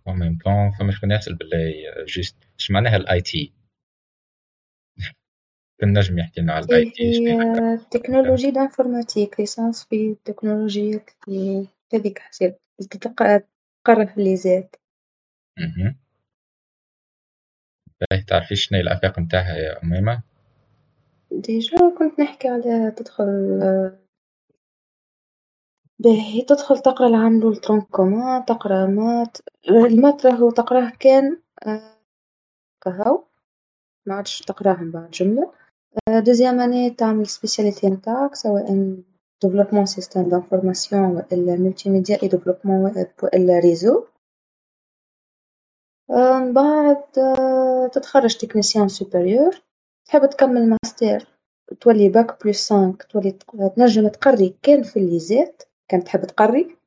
en 0.07 0.19
même 0.19 0.37
temps 0.45 0.71
فما 0.71 0.91
شكون 0.91 1.11
يسأل 1.11 1.35
بالله 1.35 1.73
juste 2.07 2.35
اش 2.59 2.71
معناها 2.71 2.95
ال 2.95 3.21
IT 3.29 3.53
كان 5.81 5.97
نجم 5.97 6.19
يحكي 6.19 6.41
لنا 6.41 6.53
على 6.53 6.65
ال 6.65 6.89
IT 6.89 7.03
هي 7.03 7.77
technologie 7.91 8.51
d'informatique 8.51 9.39
licence 9.39 9.85
في 9.85 10.15
تكنولوجيات 10.25 11.09
هذيك 11.93 12.19
حسيت 12.19 12.57
تقرا 13.85 14.05
في 14.05 14.17
ال 14.17 14.29
ISET 14.29 14.75
باهي 18.01 18.21
تعرفي 18.21 18.55
شنو 18.55 18.79
الأفاق 18.79 19.19
نتاعها 19.19 19.55
يا 19.55 19.83
أميمة؟ 19.83 20.23
déjà 21.31 21.77
كنت 21.97 22.19
نحكي 22.19 22.47
على 22.47 22.91
تدخل 22.97 23.25
باهي 25.99 26.41
تدخل 26.41 26.79
تقرأ 26.79 27.07
العام 27.07 27.37
الأول 27.37 27.55
tronc 27.55 27.83
commun 27.83 28.45
تقرأ 28.45 28.85
maths 28.85 29.37
ال 29.69 29.79
maths 29.79 30.25
راهو 30.25 30.51
تقراه 30.51 30.91
كان 30.99 31.41
كهو. 32.81 33.23
ما 34.05 34.15
عادش 34.15 34.41
تقراه 34.41 34.73
من 34.83 34.91
بعد 34.91 35.11
جملة. 35.11 35.53
deuxième 36.09 36.59
année 36.59 36.89
تعمل 36.89 37.27
spécialité 37.27 37.89
نتاعك 37.89 38.35
سواء 38.35 38.95
développement 39.43 39.85
système 39.85 40.29
d'information 40.29 41.01
والا 41.03 41.55
multimédia 41.55 42.27
et 42.27 42.38
développement 42.38 43.07
والا 43.23 43.59
réseau. 43.59 44.03
من 46.09 46.53
بعد 46.53 47.03
تتخرج 47.93 48.37
technicien 48.37 48.87
supérieur 48.87 49.61
تحب 50.05 50.29
تكمل 50.29 50.69
ماستر 50.69 51.27
تولي 51.81 52.09
bac 52.09 52.45
plus 52.45 52.67
cinq 52.67 53.03
تولي 53.03 53.31
تنجم 53.75 54.07
تقري 54.07 54.55
كان 54.63 54.83
في 54.83 54.99
ال 54.99 55.12
ISET 55.12 55.63
كان 55.87 56.03
تحب 56.03 56.25
تقري؟ 56.25 56.77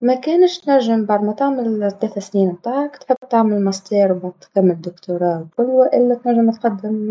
ما 0.00 0.14
كانش 0.20 0.58
تنجم 0.58 1.06
بعد 1.06 1.20
ما 1.20 1.32
تعمل 1.32 1.82
الثلاث 1.82 2.18
سنين 2.18 2.48
متاعك 2.48 2.96
تحب 2.96 3.16
تعمل 3.30 3.60
ماستر 3.60 4.12
وبعد 4.12 4.32
تكمل 4.32 4.80
دكتوراه 4.80 5.40
وكل 5.42 5.62
وإلا 5.62 6.14
تنجم 6.14 6.50
تقدم 6.50 7.08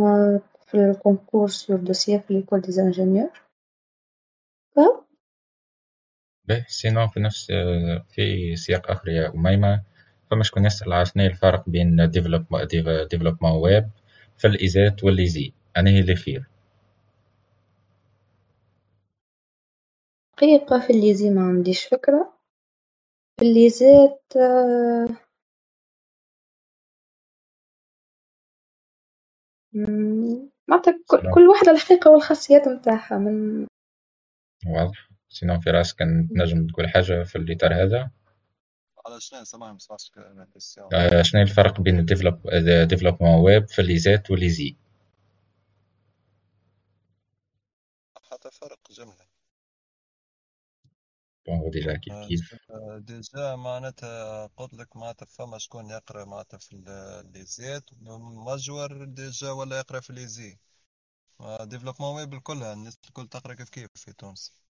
في 0.66 0.78
ال 0.78 0.85
concours 0.85 1.48
sur 1.50 1.78
dossier 1.78 2.20
في 2.20 2.34
l'école 2.34 2.62
des 2.62 2.72
ingénieurs 2.72 3.42
باهي 6.48 6.66
sinon 6.68 7.08
في 7.08 7.20
نفس 7.20 7.52
في 8.10 8.56
سياق 8.56 8.92
آخر 8.92 9.10
يا 9.10 9.34
أميمة. 9.34 9.84
فما 10.32 10.44
شكون 10.44 10.66
يسأل 10.66 10.94
على 10.94 11.06
شنو 11.06 11.26
الفرق 11.26 11.70
بين 11.70 12.10
développement 12.10 13.52
web 13.52 13.90
في 14.38 14.48
ال 14.48 14.59
ISET 14.59 15.04
و 15.04 15.12
l'ISI 15.12 15.54
أنا 15.78 15.90
هي 15.90 16.00
اللي 16.00 16.16
خير 16.16 16.48
حقيقة 20.42 20.80
في 20.80 20.90
l'ISI 20.94 21.30
ما 21.30 21.42
عنديش 21.42 21.86
فكرة. 21.86 22.34
في 23.40 23.46
ال 23.46 23.61
ISET 23.61 24.24
معناتها 30.68 31.00
كل 31.34 31.48
وحدة 31.48 31.72
الحقيقة 31.72 32.12
والخاصيات 32.12 32.68
متاعها 32.68 33.18
من 33.18 33.68
واضح. 34.68 35.10
sinon 35.30 35.60
فراس 35.60 35.98
نجم 36.32 36.68
تقول 36.68 36.90
حاجة 36.90 37.24
في 37.24 37.36
الإطار 37.36 37.74
هذا؟ 37.74 38.12
على 39.06 39.20
شنو؟ 39.20 39.40
ما 39.60 39.78
سمعتش 39.78 40.12
آه، 40.94 41.22
شنو 41.22 41.42
الفرق 41.42 41.82
بين 41.82 42.06
développement 42.06 43.40
web 43.44 43.68
في 43.68 43.80
ال 43.82 43.92
ISET 43.92 44.32
و 44.32 44.38
l'ISI؟ 44.38 44.76
حتى 48.32 48.52
فرق 48.52 48.92
جملة 48.92 49.31
bon 51.48 51.70
déjà 51.70 51.98
كيف 51.98 52.14
كيف 52.28 52.58
déjà 52.98 53.56
معناتها 53.56 54.48
قلت 54.48 54.74
لك 54.74 54.96
معناتها 54.96 55.26
فما 55.26 55.58
شكون 55.58 55.90
يقرا 55.90 56.26
معناتها 56.26 56.58
في 56.58 56.74
ال 56.74 56.96
ISET 56.96 57.84
مجور 58.48 59.06
déjà 59.06 59.52
ولا 59.52 59.78
يقرا 59.80 60.00
في 60.00 60.10
l'ISI 60.10 60.58
développement 61.62 62.16
web 62.16 62.34
الكلها 62.34 62.74
الناس 62.74 63.00
الكل 63.08 63.28
تقرا 63.28 63.54
كيف 63.54 63.70
كيف 63.70 63.88
في 63.96 64.14
تونس 64.14 64.62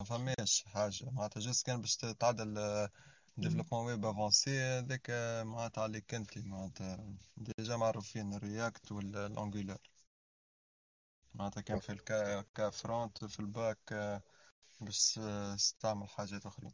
ما 0.00 0.06
فماش 0.06 0.64
حاجة 0.66 1.10
معناتها 1.10 1.40
juste 1.40 1.66
كان 1.66 1.80
باش 1.80 1.96
تعدل 1.96 2.88
développement 3.36 3.86
web 3.86 4.04
avancé 4.04 4.60
هذاك 4.60 5.10
معناتها 5.46 5.82
عليك 5.82 6.14
انت 6.14 6.38
معناتها 6.38 7.14
déjà 7.36 7.76
معروفين 7.76 8.34
ال 8.34 8.44
React 8.44 8.92
وال 8.92 9.11
Angular 9.11 9.78
معناتها 11.34 11.60
كان 11.60 11.78
في 11.78 11.92
الكا 11.92 12.44
كفرونت 12.54 13.24
في 13.24 13.40
الباك 13.40 14.22
بس 14.80 15.18
استعمل 15.54 16.08
حاجات 16.08 16.46
أخرين 16.46 16.72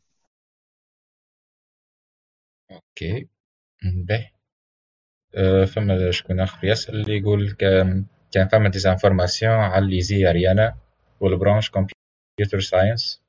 أوكي 2.70 3.28
باهي 3.82 4.30
أه، 5.34 5.64
فما 5.64 6.10
شكون 6.10 6.40
آخر 6.40 6.64
يسأل 6.64 6.94
اللي 7.00 7.18
يقول 7.18 7.52
كان 7.52 8.06
كان 8.32 8.48
فما 8.48 8.68
ديزانفورماسيون 8.68 9.52
على 9.52 9.84
اللي 9.84 10.00
زي 10.00 10.30
أريانا 10.30 10.76
والبرانش 11.20 11.70
كمبيوتر 11.70 12.60
ساينس. 12.60 13.22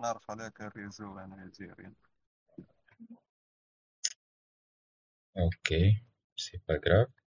نعرف 0.00 0.30
عليك 0.30 0.60
الريزو 0.60 1.18
أنا 1.18 1.50
زي 1.52 1.64
أريانا. 1.72 1.94
OK 5.36 6.02
c'est 6.36 6.60
pas 6.68 6.76
grave. 6.76 7.19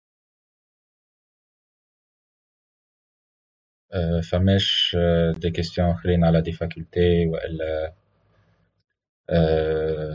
فماش 4.31 4.97
des 5.37 5.51
questions 5.51 5.91
اخرين 5.91 6.25
على 6.25 6.41
des 6.41 6.53
facultés 6.53 7.27
والا 7.27 7.93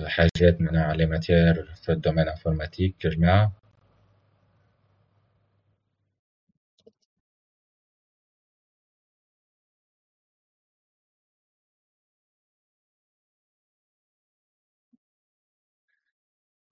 حاجات 0.07 0.61
من 0.61 0.77
على 0.77 1.05
matière 1.05 1.65
في 1.83 1.91
ال 1.91 1.96
domaine 1.96 2.27
informatique 2.29 3.05
يا 3.05 3.09
جماعة 3.09 3.53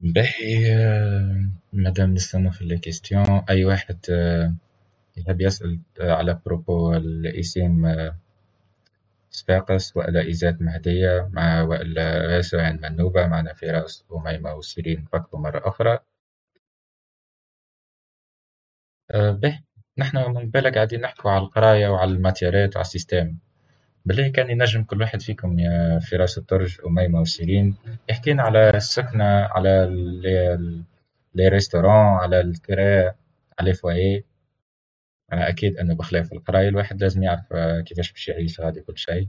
باهي 0.02 0.76
مادام 1.74 2.14
نستنى 2.14 2.52
في 2.52 2.66
لي 2.66 2.78
كيستيون 2.78 3.44
أي 3.50 3.66
واحد 3.66 3.98
يحب 5.18 5.42
يسأل 5.42 5.80
على 6.00 6.40
بروبو 6.46 6.94
الإيسيم 6.94 7.88
صفاقس 9.32 9.98
وإلا 9.98 10.22
إيزات 10.22 10.62
مهدية 10.62 11.30
مع 11.34 11.62
وإلا 11.62 12.28
غاسو 12.28 12.60
عند 12.60 12.86
منوبة 12.86 13.28
معنا 13.28 13.54
فراس 13.54 14.06
وميمة 14.10 14.54
وسيرين 14.56 15.06
فكروا 15.12 15.42
مرة 15.42 15.68
أخرى. 15.68 16.00
أه 19.12 19.32
به 19.32 19.60
نحن 19.98 20.18
من 20.32 20.50
بالك 20.50 20.76
قاعدين 20.76 21.02
نحكوا 21.02 21.32
على 21.32 21.44
القراية 21.44 21.88
وعلى 21.88 22.12
الماتيرات 22.12 22.76
وعلى 22.76 22.86
السيستم. 22.86 23.38
بالله 24.06 24.28
كان 24.32 24.50
ينجم 24.50 24.84
كل 24.84 25.02
واحد 25.02 25.22
فيكم 25.22 25.60
يا 25.60 26.00
فراس 26.00 26.38
الترج 26.38 26.78
وميمة 26.86 27.22
وسيرين 27.22 27.76
يحكينا 28.10 28.44
على 28.44 28.70
السكنة 28.70 29.24
على 29.26 29.88
les 31.36 31.48
restaurants 31.48 32.14
على 32.18 32.40
الكراء 32.42 33.16
على 33.60 33.74
أنا 33.86 34.24
أكيد 35.32 35.78
إنه 35.78 35.96
بخلاف 35.96 36.34
القراية 36.34 36.70
الواحد 36.70 37.02
لازم 37.02 37.24
يعرف 37.24 37.54
آه، 37.54 37.82
كيفاش 37.82 38.12
باش 38.12 38.28
يعيش 38.28 38.60
غادي 38.62 38.82
كل 38.82 38.98
شيء. 38.98 39.28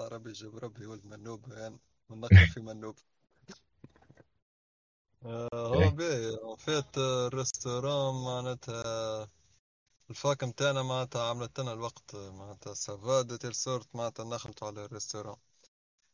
ربي 0.00 0.30
يجيب 0.30 0.56
ربي 0.56 0.86
ولد 0.86 1.04
منوب 1.04 1.52
يعني 1.52 1.78
ونقر 2.08 2.46
في 2.46 2.60
منوب. 2.60 2.96
آه، 5.24 5.48
هو 5.54 5.82
إيه. 5.82 5.88
باهي 5.88 6.38
فات 6.58 6.98
ال 6.98 7.09
restaurant 7.09 8.14
معناتها 8.24 9.28
ال 10.10 10.18
fac 10.18 10.44
متاعنا 10.44 10.82
معناتها 10.82 11.30
عملت 11.30 11.60
لنا 11.60 11.72
الوقت 11.72 12.16
معناتها 12.16 12.74
ça 12.74 12.98
va 12.98 13.22
de 13.22 13.31
telle 13.31 13.54
sorte 13.54 13.96
معناتها 13.96 14.24
نخلطوا 14.24 14.68
على 14.68 14.84
ال 14.84 14.88
restaurant. 14.88 15.36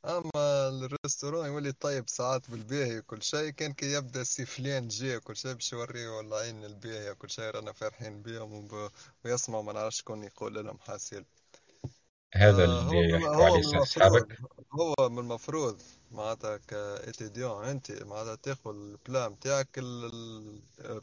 أما 0.04 0.68
ال 0.68 0.76
restaurant 0.76 1.46
يولي 1.46 1.72
طيب 1.72 2.08
ساعات 2.08 2.50
بالباهي 2.50 2.98
وكل 2.98 3.22
شيء 3.22 3.50
كان 3.50 3.72
كي 3.72 3.92
يبدأ 3.92 4.22
سي 4.24 4.46
فلان 4.46 4.88
جاي 4.88 5.16
وكل 5.16 5.36
شيء 5.36 5.52
باش 5.52 5.72
يوريه 5.72 6.20
العين 6.20 6.64
الباهية 6.64 7.10
وكل 7.10 7.30
شيء 7.30 7.44
رانا 7.44 7.72
فرحين 7.72 8.22
بيهم 8.22 8.68
ويسمعوا 9.24 9.62
ما 9.62 9.72
نعرفش 9.72 9.98
شكون 9.98 10.24
يقول 10.24 10.64
لهم 10.64 10.78
حاسيل 10.78 11.24
هذا 12.34 12.62
آه 12.62 12.64
اللي 12.64 13.10
يحكوا 13.10 13.44
عليه 13.44 13.82
اصحابك 13.82 14.38
هو 14.72 15.08
من 15.08 15.18
المفروض 15.18 15.82
معناتها 16.10 16.56
ك 16.56 16.68
étudiant 16.68 17.64
انت 17.64 18.02
معناتها 18.02 18.34
تاخذ 18.34 18.70
ال 18.70 18.83
plat 18.83 19.32
نتاعك 19.32 19.78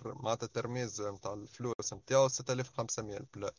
معناتها 0.06 0.46
الترميز 0.46 1.02
نتاع 1.02 1.34
الفلوس 1.34 1.94
نتاعو 1.94 2.28
6500 2.28 3.18
ال 3.18 3.25
plat 3.25 3.52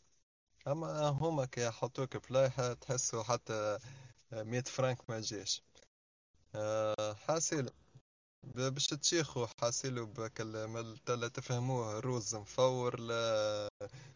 أما 0.69 1.09
هما 1.09 1.45
كي 1.45 1.67
يحطوك 1.67 2.29
بلاي 2.31 2.75
تحسوا 2.75 3.23
حتى 3.23 3.79
مية 4.33 4.61
فرانك 4.61 5.11
ما 5.11 5.21
جاش 5.21 5.63
آه، 6.55 7.15
حاسيل 7.15 7.71
باش 8.55 8.87
تشيخوا 8.87 9.47
حاسيلو 9.61 10.07
بكل 10.07 10.53
لا 11.09 11.29
تفهموه 11.29 12.01
روز 12.01 12.35
مفور 12.35 13.01
لا 13.01 13.69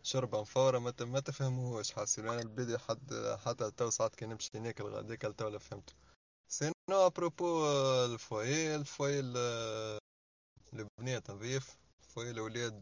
شربة 0.02 0.40
مفورة 0.40 0.78
ما 0.78 1.20
تفهموهوش 1.20 1.92
حاسيلو. 1.92 2.32
أنا 2.32 2.42
البدي 2.42 2.78
حد 2.78 3.36
حتى 3.46 3.70
تو 3.70 3.90
ساعات 3.90 4.14
كي 4.14 4.26
نمشي 4.26 4.58
ناكل 4.58 4.84
غاديك 4.84 5.22
تو 5.22 5.58
فهمت 5.58 5.94
نو 6.90 7.06
أبروبو 7.06 7.66
الفوي 8.04 8.74
الفوي 8.76 9.20
البنات 10.72 11.30
نظيف. 11.30 11.76
foyer 12.08 12.30
الاولاد 12.30 12.80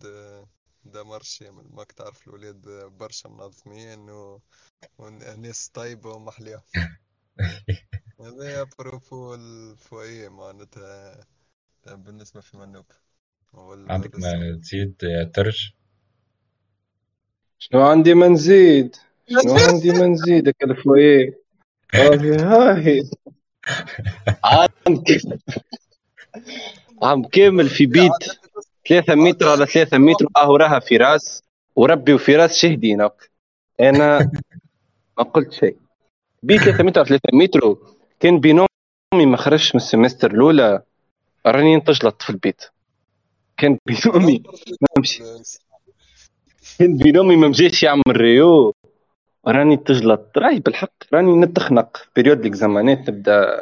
دمر 0.85 1.21
الشامل 1.21 1.65
ماك 1.71 1.93
تعرف 1.93 2.29
الولاد 2.29 2.69
برشا 2.99 3.29
منظمين. 3.29 4.11
وناس 4.99 5.69
طيبة 5.69 6.11
ومحلية. 6.11 6.63
هذا 8.21 8.63
à 8.63 8.73
propos 8.73 9.35
ال 9.35 9.50
foyer 9.50 10.29
معناتها 10.29 11.25
بالنسبة 11.87 12.41
في 12.41 12.57
منوب 12.57 12.85
عندك 13.55 14.19
ما 14.19 14.61
تزيد 14.63 14.95
ترج؟ 15.35 15.71
شنو 17.59 17.83
عندي 17.83 18.15
ما 18.15 18.29
نزيد؟ 18.29 18.97
شنو 19.43 19.55
عندي 19.55 19.91
ما 19.93 20.07
نزيد 20.07 20.55
ال 20.63 20.75
foyer 20.75 21.35
هاي. 21.95 22.37
هاي 22.37 23.11
عام 27.03 27.23
كامل 27.23 27.69
في 27.69 27.87
بيت. 27.87 28.13
ثلاثة 28.89 29.15
متر 29.15 29.49
على 29.49 29.67
ثلاثة 29.67 29.99
متر 29.99 30.27
وراها 30.49 30.79
فراس. 30.79 31.43
وربي 31.77 32.13
وفراس 32.13 32.57
شهدينك. 32.57 33.31
أنا 33.81 34.31
ما 35.19 35.25
قلت 35.25 35.53
شيء. 35.53 35.77
بيت 36.43 36.61
ثلاثة 36.61 36.85
متر 36.85 37.01
على 37.01 37.09
ثلاثة 37.09 37.29
متر 37.33 37.77
كان 38.21 38.41
binôme 38.41 38.65
ي 38.65 38.69
ما 39.15 39.37
خرجش 39.37 39.75
من 39.75 39.81
ال 39.81 39.86
semestre 39.86 40.31
الأولى. 40.31 40.83
راني 41.47 41.77
نتجلط 41.77 42.23
في 42.23 42.31
البيت. 42.31 42.65
كان 43.57 43.79
binôme 43.87 44.35
ي 44.35 44.43
ما 44.81 44.89
مشي 44.99 45.23
كان 46.79 46.97
binôme 46.97 47.31
ي 47.31 47.37
ما 47.37 47.49
مشيش 47.49 47.83
يعمل 47.83 48.03
réo. 48.09 48.75
راني 49.47 49.77
تجلط 49.77 50.39
راهي 50.39 50.59
بالحق. 50.59 50.93
راني 51.13 51.41
نتخنق. 51.41 52.09
période 52.17 52.41
les 52.41 52.62
examen 52.62 53.04
ات 53.04 53.11
نبدا 53.11 53.61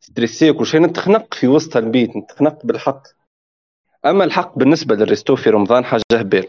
stressé 0.00 0.50
وكل 0.50 0.66
شيء 0.66 0.80
نتخنق 0.80 1.34
في 1.34 1.48
وسط 1.48 1.76
البيت. 1.76 2.16
نتخنق 2.16 2.66
بالحق. 2.66 3.02
أما 4.06 4.24
الحق 4.24 4.58
بالنسبة 4.58 4.94
لل 4.94 5.06
resto 5.06 5.36
في 5.36 5.50
رمضان 5.50 5.84
حاجة 5.84 6.02
هبال. 6.12 6.46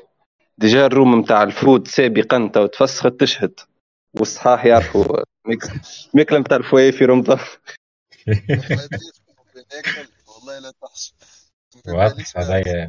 déjà 0.57 0.85
الروم 0.85 1.19
نتاع 1.19 1.43
الفود 1.43 1.87
سابقا 1.87 2.49
تو 2.53 2.65
تفسخت 2.65 3.19
تشهد. 3.19 3.59
والصحاح 4.19 4.65
يعرفوا 4.65 5.30
ماكله 6.13 6.39
نتاع 6.39 6.57
ال 6.57 6.63
foyer 6.63 6.91
في 6.91 7.05
رمضان. 7.05 7.39
والله 10.27 10.59
لا 10.63 10.71
تحشم 10.81 11.13
واضح 11.87 12.37
هذايا 12.37 12.87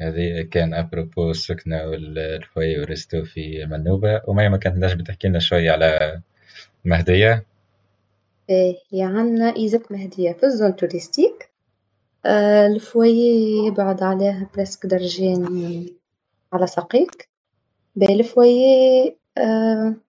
هذه 0.00 0.42
كان 0.42 0.74
à 0.74 0.82
propos 0.82 1.30
السكنة 1.30 1.84
وال 1.84 2.11
foyer 2.11 2.80
و 2.80 2.87
resto 2.87 3.24
في 3.24 3.66
منوبة 3.66 4.22
وما 4.28 4.48
ما 4.48 4.56
كانت 4.56 4.76
نجم 4.76 5.04
تحكي 5.04 5.28
لنا 5.28 5.38
شوية 5.38 5.70
على 5.70 6.20
مهدية؟ 6.84 7.46
إيه 8.50 9.04
عنا 9.04 9.56
ISET 9.56 9.92
مهدية. 9.92 10.32
في 10.32 10.46
ال 10.46 10.52
zone 10.52 10.76
touristique. 10.76 11.50
آه 12.26 12.66
ال 12.66 12.75
foyer 12.75 13.18
يبعد 13.66 14.02
عليه 14.02 14.50
presque 14.56 14.86
درجين 14.86 15.46
على 16.52 16.66
ساقيك 16.66 17.28
باهي 17.96 18.14
ال 18.14 18.20
foyer 18.20 18.48
آه 18.48 19.16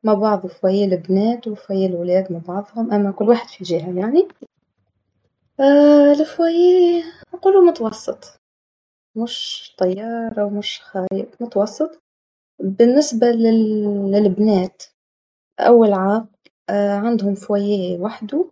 مع 0.03 0.13
بعض 0.13 0.47
فوي 0.47 0.83
البنات 0.85 1.47
وفوي 1.47 1.85
الولاد 1.85 2.31
مع 2.31 2.39
بعضهم 2.47 2.93
أما 2.93 3.11
كل 3.11 3.29
واحد 3.29 3.47
في 3.49 3.63
جهة 3.63 3.99
يعني. 3.99 4.27
آه 5.59 6.11
ال 6.11 6.27
foyer 6.27 7.03
نقولو 7.33 7.61
متوسط. 7.61 8.39
مش 9.15 9.75
طيارة 9.77 10.45
ومش 10.45 10.81
خايب 10.81 11.29
متوسط. 11.39 11.99
بالنسبة 12.59 13.27
للبنات 13.27 14.83
أول 15.59 15.93
عام 15.93 16.27
آه 16.69 16.93
عندهم 16.95 17.35
foyer 17.35 17.99
وحده 17.99 18.49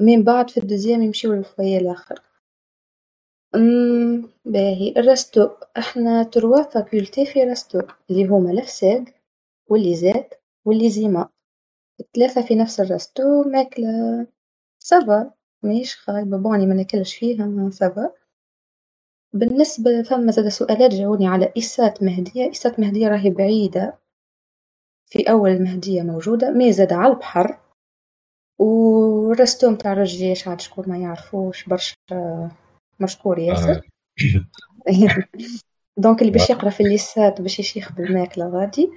من 0.00 0.22
بعد 0.24 0.50
في 0.50 0.60
ال 0.60 0.65
deuxième 0.65 1.02
يمشيو 1.02 1.32
لل 1.32 1.45
foyer 1.45 1.78
الآخر. 1.78 2.22
أمم 3.54 4.28
باهي. 4.44 4.94
ال 4.96 5.05
resto 5.05 5.48
إحنا 5.78 6.22
trois 6.22 6.62
facultés 6.62 7.26
في 7.26 7.44
resto 7.44 7.80
اللي 8.10 8.24
هما 8.24 8.50
ال 8.52 8.63
FSEG 8.63 9.08
وال 9.68 9.94
ISET 9.94 10.28
وال 10.64 10.90
ISIMA. 10.90 11.28
الثلاثة 12.00 12.42
في 12.42 12.54
نفس 12.54 12.80
ال 12.80 12.90
resto 12.90 13.42
ماكلة. 13.42 14.26
ça 14.78 14.99
va. 14.99 15.30
ماهيش 15.62 15.96
خايبة. 15.96 16.36
bon 16.36 16.51
أني 16.51 16.66
ما 16.66 16.74
ناكلش 16.74 17.14
فيها. 17.16 17.70
ça 17.70 17.87
va. 17.87 18.12
بالنسبة 19.32 20.02
ثم 20.02 20.30
زاد 20.30 20.48
سؤالات 20.48 20.94
جاوني 20.94 21.26
على 21.26 21.52
ISET 21.58 22.02
مهدية. 22.02 22.50
ISET 22.50 22.80
مهدية 22.80 23.08
راهي 23.08 23.30
بعيدة. 23.30 23.98
في 25.06 25.30
أول 25.30 25.50
المهدية 25.50 26.02
موجودة 26.02 26.50
mais 26.50 26.72
زاد 26.72 26.92
على 26.92 27.12
البحر. 27.12 27.60
وال 28.58 28.90
resto 28.90 29.70
متاع 29.70 29.92
الرجيش 29.92 30.48
عاد 30.48 30.60
شكون 30.60 30.88
ما 30.88 30.98
يعرفوش. 30.98 31.68
برشا 31.68 31.96
مشكور 33.00 33.38
ياسر. 33.38 33.88
donc 35.96 36.20
اللي 36.20 36.32
باش 36.32 36.50
يقرا 36.50 36.70
في 36.70 36.82
ال 36.82 36.94
ISET 36.94 37.40
باش 37.40 37.60
يشيخ 37.60 37.92
بالماكلة 37.92 38.48
غادي 38.48 38.90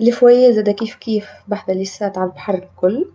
les 0.00 0.12
foyers 0.12 0.50
زادا 0.50 0.72
كيف 0.72 0.94
كيف 0.96 1.28
بحذا 1.48 1.72
ال 1.72 1.81
ISET 1.81 2.18
على 2.18 2.30
البحر 2.30 2.54
الكل. 2.54 3.12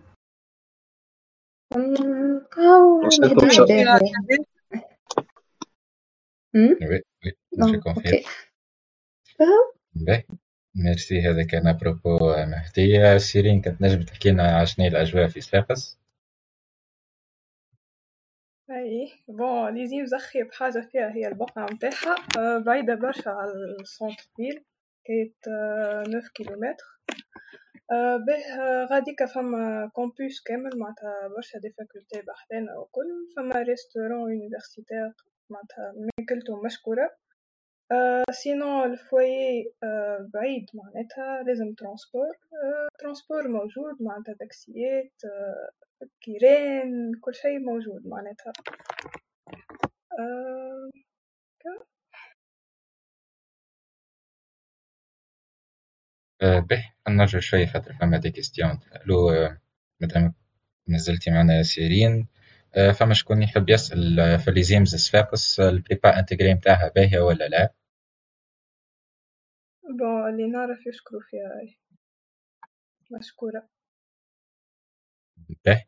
هاو 9.40 9.72
ميرسي 10.74 11.20
هذا 11.20 11.46
كان 11.46 11.66
à 11.66 11.73
propos 11.73 12.18
مهدية 12.36 13.18
سيرين 13.18 13.62
كنت 13.62 13.82
نجم 13.82 14.02
تحكي 14.02 14.30
لنا 14.30 14.56
على 14.56 14.66
شنو 14.66 14.86
الأجواء 14.86 15.28
في 15.28 15.40
صفاقس 15.40 15.98
أي 18.70 19.12
bon 19.28 19.74
l'ISIMS 19.74 20.02
أخيب 20.02 20.42
حاجة 20.42 20.88
فيها 20.92 21.12
هي 21.14 21.28
البقعة 21.28 21.66
متاعها 21.72 22.16
آه، 22.38 22.58
بعيدة 22.58 22.94
برشا 22.94 23.30
على 23.30 23.52
ال 23.80 24.24
centre-ville 24.36 24.64
كانت 25.04 25.48
neuf 26.14 26.28
kilomètres 26.28 26.84
به 28.26 28.56
غاديكا 28.84 29.26
فما 29.26 29.90
campus 29.94 30.42
كامل 30.42 30.70
معناتها 30.78 31.28
برشا 31.36 31.58
des 31.58 31.70
facultés 31.78 32.22
بحذانا 32.26 32.78
وكل 32.78 33.28
فما 33.36 33.62
restaurant 33.62 34.32
universitaire 34.32 35.12
معناتها 35.50 35.94
ماكلتهم 36.18 36.64
مشكورة 36.64 37.10
sinon 38.30 38.84
ال 38.84 38.99
foyer 38.99 39.72
بعيد 40.34 40.66
معناتها 40.74 41.42
لازم 41.42 41.74
transport 41.74 42.36
transport 42.98 43.48
موجود 43.48 44.02
معناتها 44.02 44.34
تاكسيات 44.34 45.12
كيران 46.20 47.12
كل 47.20 47.34
شي 47.34 47.58
موجود 47.58 48.06
معناتها 48.06 48.52
به 56.42 56.92
نرجع 57.08 57.38
شوي 57.38 57.66
خاطر 57.66 57.92
فما 57.92 58.18
des 58.18 58.30
questions. 58.30 58.80
لو 59.06 59.30
مادام 60.00 60.34
نزلتي 60.88 61.30
معنا 61.30 61.62
سيرين. 61.62 62.28
فما 62.94 63.14
شكون 63.14 63.42
يحب 63.42 63.70
يسأل 63.70 64.38
في 64.38 64.50
l'ISIMS 64.50 64.96
صفاقس 64.96 65.60
ال 65.60 65.70
prépa 65.70 66.18
intégrée 66.18 66.54
متاعها 66.54 66.88
باهية 66.88 67.18
ولا 67.20 67.48
لا؟ 67.48 67.74
bon 69.98 70.30
اللي 70.30 70.50
نعرف 70.50 70.86
يشكروا 70.86 71.20
فيها. 71.30 71.76
مشكورة. 73.18 73.68
به. 75.64 75.84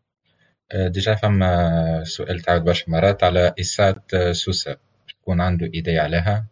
déjà 0.88 1.14
فما 1.14 2.05
سؤال 2.05 2.40
تعاود 2.40 2.64
برشا 2.64 2.90
مرات 2.90 3.24
على 3.24 3.55
ISET 3.61 4.16
سوسة. 4.32 4.76
شكون 5.07 5.40
عنده 5.40 5.66
إيدي 5.74 5.99
عليها؟ 5.99 6.47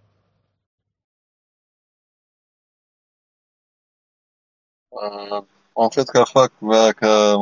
اون 5.79 5.89
فيت 5.91 6.11
كفاك 6.11 6.53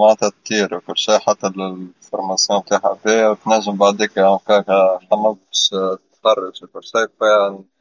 معناتها 0.00 0.28
تطير 0.30 0.74
وكل 0.74 0.98
شي 0.98 1.18
حتى 1.18 1.46
الفورماسيون 1.46 2.60
نتاعها 2.60 2.98
باهية 3.04 3.26
وتنجم 3.30 3.76
بعديك 3.76 4.18
هكاكا 4.18 4.98
حمد 5.10 5.36
باش 5.46 5.70
تخرج 6.22 6.64
وكل 6.64 6.84
شي 6.84 6.98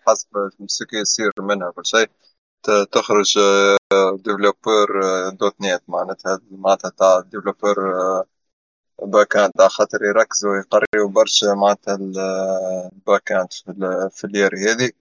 حسب 0.07 0.27
مسكي 0.59 0.95
يصير 0.97 1.31
منها 1.39 1.71
كل 1.71 1.85
شي. 1.85 2.05
تخرج 2.91 3.39
ديفلوبور 4.15 4.87
دوت 5.31 5.61
نيت 5.61 5.81
معناتها 5.87 6.39
معناتها 6.51 6.89
تاع 6.89 7.19
ديفلوبور 7.19 7.75
باك 9.03 9.35
اند 9.35 9.61
خاطر 9.69 10.03
يركزوا 10.03 10.57
يقريو 10.57 11.07
برشا 11.07 11.45
معناتها 11.45 11.95
الباك 11.95 13.31
اند 13.31 13.47
في 14.11 14.23
الياري 14.25 14.71
هذي. 14.71 14.93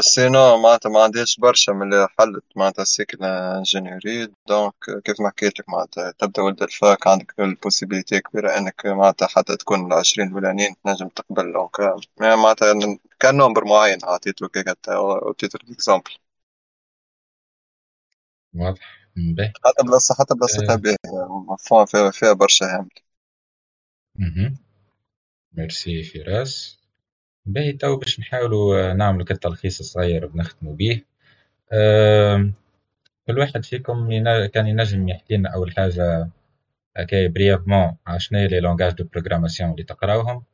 سينو 0.00 0.62
معناتها 0.62 0.90
ما 0.90 1.02
عنديش 1.02 1.36
برشا 1.40 1.72
من 1.72 1.82
اللي 1.82 2.08
حلت 2.18 2.44
معناتها 2.56 2.84
سيكل 2.84 3.24
انجينيوري 3.24 4.32
دونك 4.48 4.74
كيف 5.04 5.20
ما 5.20 5.28
حكيت 5.28 5.60
لك 5.60 5.68
معناتها 5.68 6.10
تبدأ 6.18 6.42
ولد 6.42 6.62
الفاك 6.62 7.06
عندك 7.06 7.34
البوسيبيليتي 7.40 8.20
كبيرة 8.20 8.58
إنك 8.58 8.86
معناتها 8.86 9.28
حتى 9.28 9.56
تكون 9.56 9.86
العشرين 9.86 10.28
الأولانيين 10.28 10.74
تنجم 10.84 11.08
تقبل. 11.08 11.52
دونك 11.52 11.80
معناتها 12.20 12.98
كان 13.20 13.36
نومبر 13.36 13.64
معين 13.64 13.98
عطيت 14.04 14.42
له 14.42 14.48
كيكا 14.48 14.74
تيتر 15.38 15.62
اكزامبل 15.70 16.10
واضح. 18.54 19.00
باهي 19.16 19.52
حتى 19.64 19.82
بلاصة 19.86 20.14
حتى 20.14 20.34
بلاصتها 20.34 20.76
باهية 20.76 20.96
فيها, 21.58 22.10
فيها 22.10 22.32
برشا 22.32 22.66
هامل 22.66 22.88
ميرسي 25.52 26.02
فراس. 26.02 26.79
باهي 27.46 27.72
تو 27.72 27.96
باش 27.96 28.20
نحاولوا 28.20 28.92
نعملوا 28.92 29.24
كالتلخيص 29.26 29.82
صغير 29.82 30.26
بنختموا 30.26 30.74
بيه. 30.74 31.06
كل 33.26 33.38
واحد 33.38 33.64
فيكم 33.64 34.08
كان 34.46 34.66
ينجم 34.66 35.08
يحكي 35.08 35.36
لنا 35.36 35.48
أول 35.54 35.72
حاجة 35.76 36.28
هكايا 36.96 37.28
بريفمون 37.28 37.96
شناهي 38.16 38.46
لي 38.48 38.60
لونغاج 38.60 38.92
دو 38.92 39.04
بروغراماسيون 39.04 39.70
اللي 39.70 39.82
تقراوهم. 39.82 40.44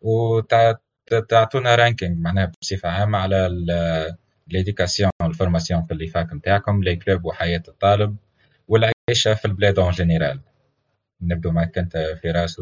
وتعطونا 0.00 1.74
رانكينج 1.74 2.18
معناها 2.18 2.52
بصفة 2.62 2.88
عامة 2.88 3.18
على 3.18 3.48
ليديكاسيون 4.48 5.10
والفورماسيون 5.22 5.82
في 5.82 5.92
اللي 5.92 6.06
فاك 6.06 6.32
نتاعكم 6.32 6.82
لي 6.82 6.96
كلوب 6.96 7.24
وحياة 7.24 7.62
الطالب 7.68 8.16
والعيشة 8.68 9.34
في 9.34 9.44
البلاد 9.44 9.78
اون 9.78 9.90
جينيرال 9.90 10.40
نبدو 11.20 11.50
معك 11.50 11.78
أنت 11.78 12.18
فراس 12.22 12.60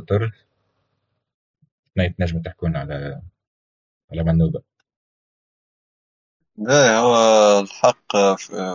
وتر 1.99 2.09
تنجم 2.19 2.43
تحكون 2.43 2.77
على 2.77 3.23
على 4.13 4.23
منوبة. 4.23 4.63
إيه 6.69 6.99
هو 6.99 7.15
الحق 7.61 8.17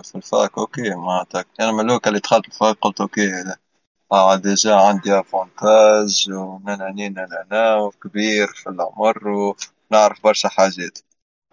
في 0.04 0.16
الفاك 0.16 0.58
أوكي 0.58 0.96
معناتها. 0.96 1.46
أنا 1.60 1.72
من 1.72 1.80
الأول 1.80 2.00
اللي 2.08 2.20
دخلت 2.20 2.46
الفاك 2.48 2.78
قلت 2.82 3.02
أوكي 3.02 3.32
أه 4.12 4.36
ديجا 4.36 4.76
عندي 4.76 5.20
افونتاج 5.20 6.32
ونانا 6.32 6.92
نانا 6.92 7.76
وكبير 7.76 8.48
في 8.48 8.70
العمر 8.70 9.28
ونعرف 9.28 10.24
برشا 10.24 10.50
حاجات. 10.50 11.00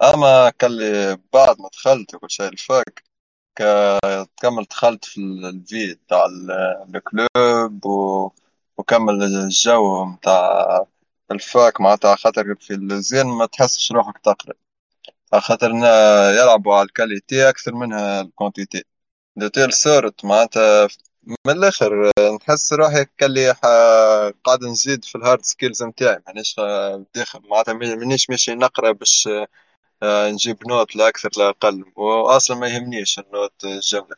أما 0.03 0.49
كاللي 0.49 1.17
بعد 1.33 1.61
ما 1.61 1.69
دخلت 1.73 2.15
وكل 2.15 2.29
شيء 2.29 2.47
الفاك 2.47 3.03
كمل 4.41 4.63
دخلت 4.69 5.05
في 5.05 5.17
الفي 5.21 5.95
تاع 6.07 6.25
الكلوب 6.95 7.85
وكمل 8.77 9.23
الجو 9.23 10.05
متاع 10.05 10.85
الفاك 11.31 11.81
معناتها 11.81 12.15
خاطر 12.15 12.55
في 12.55 12.73
الزين 12.73 13.25
ما 13.25 13.45
تحسش 13.45 13.91
روحك 13.91 14.17
تقرأ. 14.17 14.53
خاطر 15.39 15.69
يلعبوا 16.41 16.75
على 16.75 16.85
الكاليتي 16.85 17.49
أكثر 17.49 17.75
منها 17.75 18.21
الكونتيتي 18.21 18.83
دوتيل 19.35 19.73
صارت 19.73 20.25
معناتها 20.25 20.87
من 21.23 21.35
الآخر 21.53 22.11
نحس 22.41 22.73
روحي 22.73 23.05
كاللي 23.17 23.51
قاعد 24.45 24.63
نزيد 24.63 25.05
في 25.05 25.15
الهارد 25.15 25.45
سكيلز 25.45 25.83
نتاعي. 25.83 26.21
مانيش 26.27 26.55
داخل 27.15 27.41
معناتها 27.49 27.73
مانيش 27.73 28.29
ماشي 28.29 28.55
نقرأ 28.55 28.91
باش 28.91 29.29
آه، 30.03 30.29
نجيب 30.31 30.67
نوت 30.67 30.95
لا 30.95 31.07
أكثر 31.07 31.29
لا 31.37 31.49
أقل. 31.49 31.85
واصلا 31.95 32.57
ما 32.57 32.67
يهمنيش 32.67 33.19
النوت 33.19 33.63
الجملة. 33.65 34.15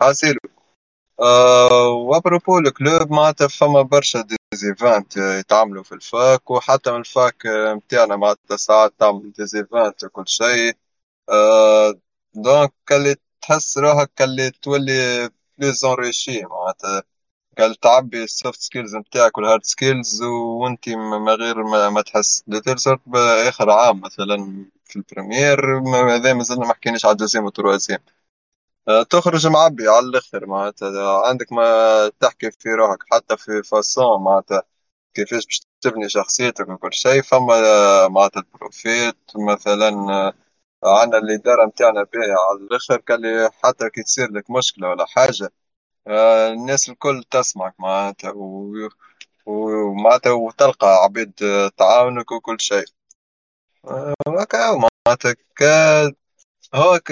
حاسيلو 0.00 0.40
أه 1.20 1.88
وأبروبو 1.88 2.58
الكلوب 2.58 3.10
معناتها 3.12 3.48
فما 3.48 3.82
برشا 3.82 4.20
ديزيفانت 4.52 5.16
يتعملوا 5.16 5.82
في 5.82 5.92
الفاك 5.92 6.50
وحتى 6.50 6.90
من 6.90 6.96
الفاك 7.00 7.42
نتاعنا 7.76 8.16
معناتها 8.16 8.56
ساعات 8.56 8.94
تعمل 8.98 9.32
ديزيفانت 9.32 10.04
وكل 10.04 10.24
شيء. 10.28 10.76
أه 11.30 11.94
دونك 12.34 12.72
اللي 12.92 13.16
تحس 13.42 13.78
روحك 13.78 14.22
اللي 14.22 14.50
تولي 14.50 15.30
بليز 15.58 15.84
اونريشي 15.84 16.42
معناتها 16.42 17.02
قال 17.58 17.74
تعبي 17.80 18.24
السوفت 18.24 18.60
سكيلز 18.60 18.96
نتاعك 18.96 19.38
والهارد 19.38 19.64
سكيلز 19.64 20.22
وانت 20.22 20.88
من 20.88 21.28
غير 21.28 21.62
ما, 21.64 21.90
ما 21.90 22.02
تحس. 22.02 22.44
صرت 22.76 23.00
بآخر 23.06 23.70
عام 23.70 24.00
مثلا 24.00 24.66
في 24.84 24.96
البريمير 24.96 25.78
هذا 26.16 26.32
مازلنا 26.34 26.66
ما 26.66 26.74
حكيناش 26.74 27.04
على 27.04 27.12
الدوزيام 27.12 27.44
والتروازيام 27.44 28.00
تخرج 29.10 29.46
معبي 29.46 29.88
على 29.88 30.06
الآخر 30.06 30.46
معناتها. 30.46 31.26
عندك 31.26 31.52
ما 31.52 32.08
تحكي 32.20 32.50
في 32.50 32.68
روحك 32.68 32.98
حتى 33.12 33.36
في 33.36 33.62
فاسون 33.62 34.22
معناتها 34.24 34.62
كيفاش 35.14 35.46
باش 35.46 35.60
تبني 35.80 36.08
شخصيتك 36.08 36.68
وكل 36.68 36.92
شيء 36.92 37.22
فما 37.22 38.08
معناتها 38.08 38.40
البروفيت 38.40 39.16
مثلا 39.36 39.88
عندنا 40.84 41.18
الإدارة 41.18 41.66
نتاعنا 41.66 42.02
باهية 42.02 42.34
على 42.50 42.58
الآخر 42.58 42.96
كان 42.96 43.50
حتى 43.62 43.90
كي 43.90 44.02
تصير 44.02 44.32
لك 44.32 44.50
مشكلة 44.50 44.88
ولا 44.88 45.06
حاجة 45.06 45.52
آه، 46.06 46.48
الناس 46.52 46.88
الكل 46.88 47.24
تسمعك 47.30 47.74
معناتها 47.80 48.32
ومعناتها 49.46 50.32
وتلقى 50.32 50.88
عبيد 51.04 51.32
تعاونك 51.76 52.32
وكل 52.32 52.60
شيء. 52.60 52.84
آه، 53.84 54.14
هكا 54.28 54.88
معناتها 55.06 55.34
هو 56.74 56.98
ك 56.98 57.10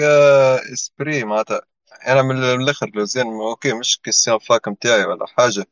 إسبري 0.73 1.23
معناتها. 1.23 1.61
أنا 2.07 2.21
من 2.21 2.43
الآخر 2.43 2.91
لوزين 2.95 3.25
أوكي 3.27 3.73
مش 3.73 3.99
كيستيون 4.03 4.39
فاك 4.39 4.67
نتاعي 4.67 5.05
ولا 5.05 5.25
حاجة. 5.27 5.65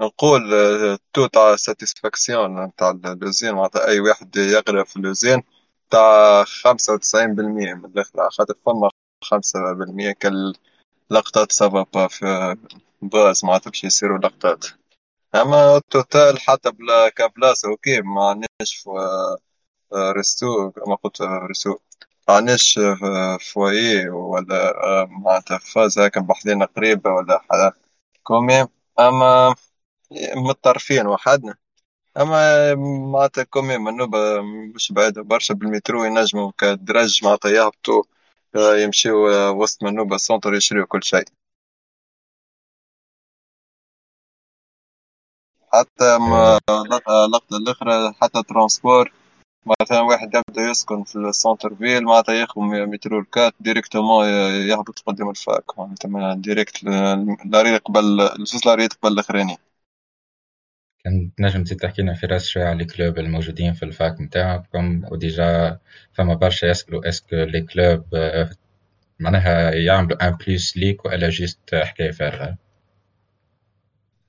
نقول 0.00 0.42
تو 1.12 1.26
تاع 1.26 1.56
ساتيسفاكسيون 1.56 2.64
نتاع 2.64 2.90
اللوزين 2.90 3.54
معناتها 3.54 3.86
أي 3.88 4.00
واحد 4.00 4.36
يقرا 4.36 4.84
في 4.84 4.96
اللوزين 4.96 5.42
تاع 5.90 6.44
خمسة 6.44 6.92
وتسعين 6.94 7.34
بالمية 7.34 7.74
من 7.74 7.84
الآخر. 7.84 8.30
خاطر 8.30 8.54
فما 8.66 8.90
خمسة 9.24 9.72
بالمية 9.72 10.12
كاللقطات 10.12 11.52
سافا 11.52 11.86
با 11.94 12.08
في 12.08 12.56
باز 13.02 13.44
معناتها 13.44 13.70
باش 13.70 13.84
يصيروا 13.84 14.18
لقطات. 14.18 14.66
أما 15.34 15.76
التوتال 15.76 16.40
حتى 16.40 16.70
بلا 16.70 17.08
كبلاصة 17.08 17.68
أوكي 17.68 18.00
ما 18.00 18.28
عندناش 18.28 18.76
في 18.84 18.90
ريستو 19.94 20.70
كما 20.70 20.94
قلت 20.94 21.22
ريستو. 21.22 21.76
ما 22.28 22.34
عندناش 22.36 22.80
فوايي 23.52 24.08
ولا 24.08 24.74
معناتها 25.10 25.58
فاز 25.58 25.98
هكا 25.98 26.20
بحذينا 26.20 26.64
قريبة 26.64 27.10
ولا 27.10 27.72
كومي 28.22 28.66
أما 29.00 29.54
متطرفين 30.36 31.06
وحدنا. 31.06 31.54
أما 32.16 32.74
معناتها 33.12 33.44
كومي 33.44 33.78
منوبة 33.78 34.42
مش 34.74 34.92
بعيدة 34.92 35.22
برشا 35.22 35.54
بالمترو 35.54 36.04
ينجموا 36.04 36.52
كدرج 36.58 37.24
معناتها 37.24 37.50
يهبطوا 37.50 38.02
يمشيو 38.56 39.16
وسط 39.62 39.82
منوبة 39.84 40.16
سونتر 40.16 40.54
يشريو 40.54 40.86
كل 40.86 41.02
شيء. 41.04 41.24
حتى 45.72 46.16
اللقطة 47.08 47.56
الأخرى 47.56 48.12
حتى 48.22 48.42
ترونسبور. 48.42 49.12
مثلا 49.66 50.00
واحد 50.00 50.34
يبدأ 50.34 50.62
يسكن 50.70 51.04
في 51.04 51.16
السونتر 51.16 51.74
فيل 51.74 52.04
معناتها 52.04 52.34
ياخذ 52.34 52.60
مترو 52.60 53.20
الكات 53.20 53.54
ديريكتومون 53.60 54.26
يهبط 54.68 54.98
قدام 55.06 55.30
الفاك. 55.30 55.78
معناتها 55.78 56.34
ديريكت 56.34 56.84
لاري 57.44 57.76
قبل 57.76 58.20
الزوز 58.20 58.66
لاري 58.66 58.86
قبل 58.86 59.12
الأخراني 59.12 59.56
كان 61.04 61.30
تنجم 61.36 61.64
تزيد 61.64 61.78
تحكي 61.78 62.02
لنا 62.02 62.14
فراس 62.14 62.46
شوية 62.46 62.64
على 62.64 62.82
الكلوب 62.82 63.18
الموجودين 63.18 63.72
في 63.72 63.82
الفاك 63.82 64.20
نتاعكم 64.20 65.04
وديجا 65.12 65.78
فما 66.12 66.34
برشا 66.34 66.66
يسألوا 66.66 67.08
اسكو 67.08 67.36
لي 67.36 67.60
كلوب 67.60 68.04
معناها 69.20 69.70
يعملوا 69.70 70.28
ان 70.28 70.30
بليس 70.30 70.76
ليك 70.76 71.04
ولا 71.04 71.28
جيست 71.28 71.74
حكاية 71.74 72.10
فارغة؟ 72.10 72.56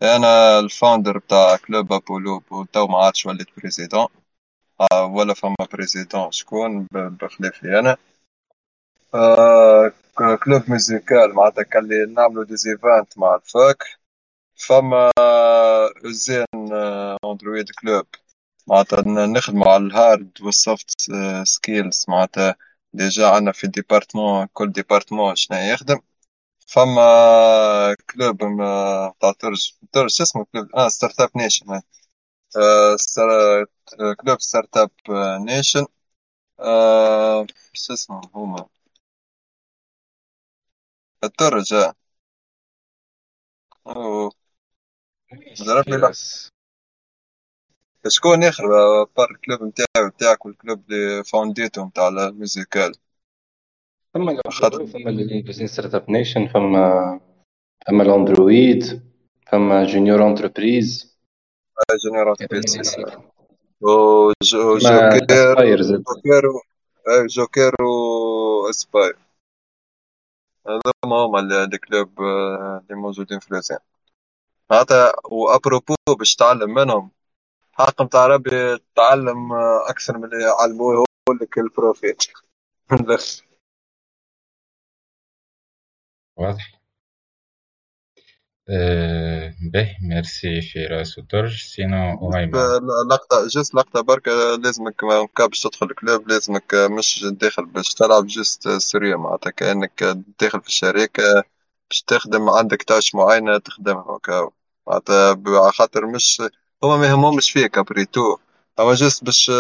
أنا 0.01 0.59
الفاوندر 0.59 1.17
بتاع 1.17 1.55
كلوب 1.55 1.93
أبولو 1.93 2.41
تو 2.73 2.88
ما 2.88 2.97
عادش 2.97 3.25
وليت 3.25 3.47
بريزيدون. 3.57 3.99
آه، 4.01 4.09
ولا 4.93 5.34
فما 5.34 5.55
بريزيدون 5.73 6.32
شكون؟ 6.32 6.88
بخلافي 6.93 7.80
أنا. 7.80 7.97
آه 9.15 9.91
كلوب 10.43 10.69
ميوزيكال 10.69 11.34
معناتها 11.36 11.63
كان 11.63 11.88
لي 11.88 12.05
نعملو 12.05 12.43
ديزيفانت 12.43 13.17
مع 13.17 13.36
الفاك 13.36 13.84
فما 14.55 15.11
زين 16.05 16.45
اندرويد 17.25 17.69
كلوب 17.82 18.05
معناتها 18.67 19.01
نخدمو 19.27 19.63
على 19.65 19.84
الهارد 19.86 20.32
والسوفت 20.41 21.11
سكيلز 21.43 22.05
معناتها 22.09 22.55
ديجا 22.93 23.27
عندنا 23.27 23.51
في 23.51 23.67
ديبارتمون 23.67 24.47
كل 24.53 24.71
ديبارتمون 24.71 25.36
شنو 25.36 25.57
يخدم. 25.57 25.99
فما 26.67 27.95
كلوب 28.09 28.38
تاع 29.21 29.32
ترج 29.39 29.73
ترج 29.91 30.21
اسمه 30.21 30.45
كلوب 30.53 30.75
آه 30.75 30.88
ستارت 30.89 31.19
اب 31.21 31.30
نيشن 31.36 31.82
كلوب 34.20 34.39
ستارت 34.39 34.78
اب 34.78 34.91
نيشن 35.45 35.86
شو 37.74 37.93
اسمه 37.93 38.22
هما 38.36 38.70
الترج 41.24 41.74
آه 43.88 44.32
ضربني 45.64 46.10
بس 46.10 46.50
شكون 48.08 48.43
اخر 48.43 48.64
بار 49.18 49.32
الكلوب 49.32 49.64
نتاعي 49.64 50.08
نتاعك 50.08 50.45
والكلوب 50.45 50.91
اللي 50.91 51.24
فاونديتو 51.24 51.86
نتاع 51.86 52.08
الميوزيكال. 52.08 52.95
فما 54.14 54.41
فما 54.93 55.10
اللي 55.10 55.68
ستارت 55.68 55.95
اب 55.95 56.12
نيشن 56.12 56.47
فما 56.47 57.20
فما 57.88 58.04
الاندرويد 58.04 59.02
فما 59.52 59.84
جونيور 59.86 60.28
انتربريز 60.28 61.09
جونيور 62.04 62.32
انتربريز 62.32 62.96
وجوكير 63.82 65.56
جوكير 65.82 66.44
جوكير 67.28 67.72
واسباير 67.82 69.18
هذوما 70.68 71.18
هما 71.26 71.40
الكلوب 71.66 72.22
اللي 72.22 72.96
موجودين 72.96 73.40
في 73.40 73.54
لوزان 73.54 73.80
معناتها 74.72 75.14
وأبروبو 75.26 75.96
باش 76.20 76.36
تعلم 76.36 76.74
منهم. 76.74 77.12
حق 77.72 78.02
متاع 78.02 78.28
ربي 78.28 78.78
تعلم 78.96 79.54
أكثر 79.90 80.18
من 80.18 80.24
اللي 80.26 80.44
يعلموه 80.46 81.06
لك 81.42 81.58
البروفيت 81.58 82.24
واضح. 86.38 86.78
به 89.72 89.97
ميرسي 90.01 90.61
فراس 90.61 91.17
وترج 91.17 91.63
سينو 91.63 92.30
أميمة 92.30 92.80
لقطة 93.11 93.47
جست 93.47 93.76
لقطة 93.76 94.01
بركة 94.01 94.55
لازمك 94.55 95.05
باش 95.39 95.61
تدخل 95.61 95.86
الكلوب 95.86 96.30
لازمك 96.30 96.74
مش 96.76 97.26
داخل 97.26 97.65
باش 97.65 97.93
تلعب 97.93 98.26
جست 98.28 98.70
سوريا 98.70 99.15
معناتها 99.15 99.49
كأنك 99.49 100.03
داخل 100.39 100.61
في 100.61 100.67
الشركة 100.67 101.43
باش 101.89 102.01
تخدم 102.01 102.49
عندك 102.49 102.84
tâche 102.84 103.16
معينة 103.15 103.57
تخدمها 103.57 104.17
هكا. 104.17 104.49
معناتها 104.88 105.72
خاطر 105.72 106.05
مش 106.05 106.41
هما 106.84 106.97
ما 106.97 107.07
يهمهمش 107.07 107.51
فيك 107.51 107.78
après 107.78 108.11
tout 108.11 108.38
أما 108.80 108.93
juste 108.93 109.24
باش 109.24 109.51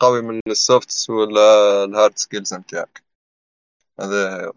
قوي 0.00 0.22
من 0.22 0.40
ال 0.46 0.59
soft 0.59 1.10
ولا 1.10 1.84
ال 1.84 1.91
hard 1.91 2.18
skills 2.18 2.54
نتاعك. 2.54 3.02
هذا 4.00 4.52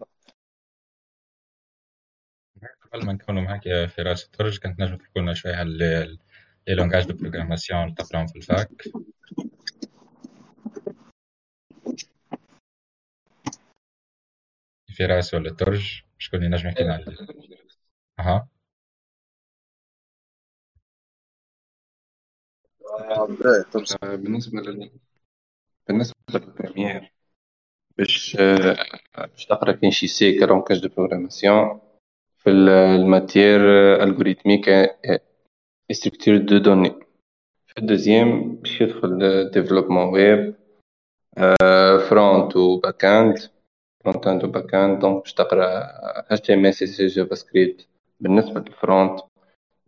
قبل 2.92 3.06
ما 3.06 3.12
نكونوا 3.12 3.42
معاك 3.42 3.66
يا 3.66 3.86
فراس. 3.86 4.24
الترج 4.24 4.58
كنت 4.58 4.80
نجم 4.80 4.96
تحكوا 4.96 5.22
لنا 5.22 5.34
شوية 5.34 5.54
على 5.54 5.70
les 6.68 6.74
langages 6.74 7.06
de 7.06 7.16
programmation 7.16 7.82
اللي 7.82 7.94
تقراهم 7.94 8.26
في 8.26 8.36
ال 8.36 8.42
fac. 8.42 8.68
فراس 14.98 15.34
ولا 15.34 15.50
الترج 15.50 16.02
شكون 16.18 16.44
اللي 16.44 16.56
نجم 16.56 16.68
يحكي 16.68 16.82
لنا 16.82 16.94
على 16.94 17.04
أها. 18.18 18.48
بالنسبة 24.02 24.60
لل 24.60 24.90
بالنسبة 25.88 26.14
لل 26.34 26.50
première 26.50 27.12
باش 27.98 28.36
باش 29.16 29.46
تقرأ 29.46 29.72
كاين 29.72 29.90
شي 29.92 30.06
C 30.06 30.38
langage 30.38 30.80
de 30.80 30.88
programmation. 30.88 31.80
في 32.48 32.52
ال 32.54 32.67
matière 32.67 33.60
algorithmique 34.02 34.68
et 34.68 35.20
structures 35.92 36.36
de 36.36 36.58
données. 36.58 36.90
في 37.66 37.78
ال 37.78 37.86
deuxième 37.86 38.54
باش 38.54 38.80
يدخل 38.80 39.50
développement 39.50 40.06
web 40.12 40.54
front 42.08 42.56
و 42.56 42.80
back 42.80 43.04
end 43.04 43.38
front 44.04 44.26
end 44.26 44.44
و 44.44 44.46
back 44.46 44.74
end 44.74 44.98
donc 44.98 45.22
باش 45.22 45.34
تقرا 45.34 45.66
اتش 46.30 46.40
تي 46.40 46.54
ام 46.54 46.66
اس 46.66 46.84
سي 46.84 47.06
جافا 47.06 47.34
سكريبت 47.34 47.86
بالنسبة 48.20 48.60
لل 48.60 48.77
front 48.77 49.20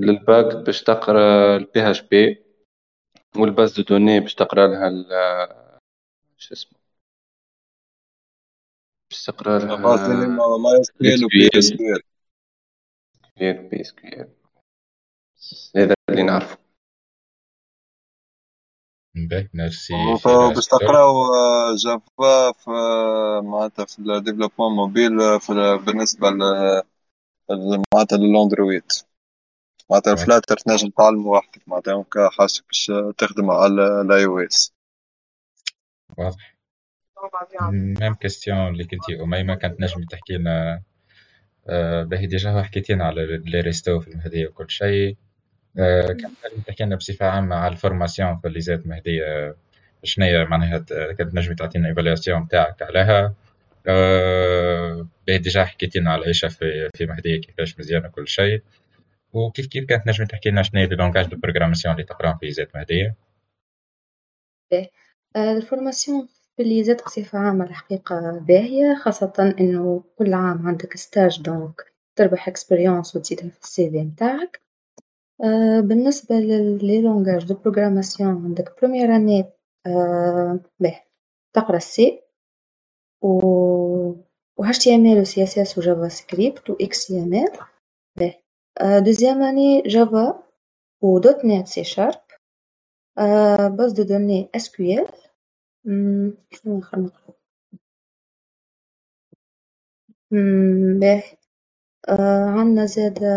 لل 0.01 0.19
back 0.19 0.57
باش 0.57 0.83
تقرأ 0.83 1.57
ال 1.57 1.81
PHP 1.81 2.03
وال 2.03 2.43
base 3.37 3.81
de 3.81 3.83
données 3.83 4.21
باش 4.21 4.35
تقرأ 4.35 4.67
لها 4.67 4.89
شو 6.39 6.55
اسمه؟ 6.55 6.79
باش 9.11 9.25
تقرأ 9.25 9.59
لها 9.59 9.77
كيو 13.41 13.69
بي 13.69 13.83
كيو 13.83 14.29
هذا 15.77 15.95
اللي 16.11 16.23
نعرفه. 16.23 16.59
باهي 19.15 19.49
ميرسي 19.55 19.95
باش 20.55 20.67
تقراو 20.67 21.15
Java 21.75 22.53
في 22.53 22.71
معناتها 23.45 23.85
في 23.85 23.99
ال 23.99 24.04
développement 24.04 24.77
mobile 24.77 25.17
بالنسبة 25.79 26.31
معناتها 27.95 28.19
لل 28.19 28.35
Android 28.35 28.93
معناتها 29.91 30.13
ال 30.13 30.18
Flutter 30.18 30.57
تنجم 30.57 30.91
تعلمه 30.91 31.27
وحدك 31.29 31.69
معناتها 31.69 32.31
حاسك 32.39 32.65
باش 32.67 32.93
تخدم 33.19 33.51
على 33.51 34.01
ال 34.01 34.25
iOS 34.25 34.73
واضح. 36.19 36.57
même 37.73 38.15
question 38.15 38.69
اللي 38.69 38.85
كنتي 38.85 39.23
أميمة 39.23 39.55
كانت 39.55 39.81
نجم 39.81 40.05
تحكي 40.05 40.33
لنا 40.33 40.83
آه، 41.69 42.03
باهي 42.03 42.27
déjà 42.27 42.63
حكيتي 42.63 42.93
لنا 42.93 43.05
على 43.05 43.37
les 43.45 43.61
restos 43.61 44.01
في 44.01 44.09
المهدية 44.09 44.47
وكل 44.47 44.71
شيء. 44.71 45.17
آه، 45.79 46.13
نجم 46.13 46.63
تحكي 46.67 46.85
لنا 46.85 46.97
بصفة 46.97 47.27
عامة 47.27 47.57
على 47.57 47.73
ال 47.73 47.79
formation 47.79 48.39
في 48.39 48.49
l'ISET 48.49 48.89
مهدية. 48.89 49.57
شنو 50.05 50.25
هي 50.27 50.45
معناها 50.45 50.79
كانت 50.89 51.35
نجم 51.35 51.55
تعطينا 51.55 51.89
évaluation 51.89 52.49
تاعك 52.49 52.83
عليها. 52.83 53.35
آه، 53.87 55.07
باهي 55.27 55.39
déjà 55.39 55.65
حكيتي 55.65 55.99
لنا 55.99 56.13
على 56.13 56.23
العيشة 56.23 56.49
في 56.49 56.91
في 56.95 57.07
مهدية 57.07 57.41
كيفاش 57.41 57.79
مزيانة 57.79 58.09
وكل 58.09 58.29
شيء. 58.29 58.63
وكيف 59.33 59.67
كيف 59.67 59.85
كانت 59.85 60.07
نجم 60.07 60.25
تحكي 60.25 60.51
لنا 60.51 60.63
شنو 60.63 60.83
les 60.83 60.97
langages 60.97 61.27
de 61.27 61.37
programmation 61.37 61.95
اللي 61.95 62.05
تقراهم 62.05 62.39
في 62.39 62.51
ISET 62.51 62.77
مهدية؟ 62.77 63.17
ال 65.37 65.46
formation 65.46 66.29
زاد 66.63 67.03
بصفة 67.07 67.39
عامة 67.39 67.65
الحقيقة 67.65 68.39
باهية 68.39 68.95
خاصة 68.95 69.55
إنه 69.61 70.05
كل 70.19 70.35
عام 70.35 70.67
عندك 70.69 70.97
stage 70.97 71.43
donc 71.43 71.93
تربح 72.17 72.49
expérience 72.49 73.17
وتزيدها 73.17 73.49
في 73.49 73.61
ال 73.63 73.91
CV 73.91 73.99
متاعك. 74.03 74.61
آه 75.45 75.81
بالنسبة 75.81 76.35
ل 76.35 76.52
les 76.52 77.03
langages 77.03 77.45
de 77.45 77.55
programmation 77.55 78.45
عندك 78.45 78.81
première 78.81 79.17
année 79.17 79.45
باهي 80.81 81.01
تقرأ 81.55 81.77
السي 81.77 82.23
و 83.23 84.15
اتش 84.61 84.79
تي 84.79 84.95
ام 84.95 85.07
ال 85.07 85.21
و 85.21 85.25
سي 85.25 85.43
اس 85.43 85.59
اس 85.59 85.79
و 85.79 85.81
جافا 85.81 86.09
سكريبت 86.09 86.71
و 86.71 86.77
إكس 86.81 87.07
تي 87.07 87.23
ام 87.23 87.35
ال 87.35 87.53
باهي 88.19 88.43
دوزيام 89.01 89.43
اني 89.43 89.83
جافا 89.83 90.43
و 91.03 91.19
دوت 91.19 91.45
نت 91.45 91.69
سي 91.69 91.85
شارب 91.85 92.21
باز 93.77 93.93
دو 93.93 94.03
دوني 94.03 94.49
اس 94.55 94.71
كيو 94.77 95.03
ال 95.03 95.30
شنو 95.85 96.79
آخر 96.79 96.99
نقرا 97.01 97.35
باهي 101.01 101.23
عندنا 102.59 102.87
زادا 102.87 103.35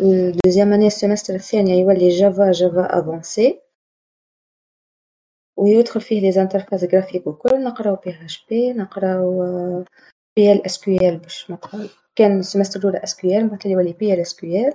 ال 0.00 0.08
deuxième 0.08 0.72
année 0.72 0.86
ال 0.86 0.91
semestre 0.91 1.34
الثاني 1.34 1.70
يولي 1.70 2.08
Java 2.08 2.50
Java 2.50 2.98
avancée 2.98 3.60
ويدخل 5.56 6.00
فيه 6.00 6.20
les 6.20 6.32
interfaces 6.32 6.84
graphiques 6.84 7.26
وكل 7.26 7.64
نقراو 7.64 7.96
بي 8.50 8.72
نقراو 8.72 9.84
QL 10.36 11.18
باش 11.18 11.50
مثلا 11.50 11.88
كان 12.16 12.38
ال 12.38 12.43
semestre 12.43 12.80
الأولى 12.80 12.98
QL 13.14 13.48
بعد 13.48 13.66
يولي 13.66 13.92
اس 14.22 14.36
كيو 14.36 14.72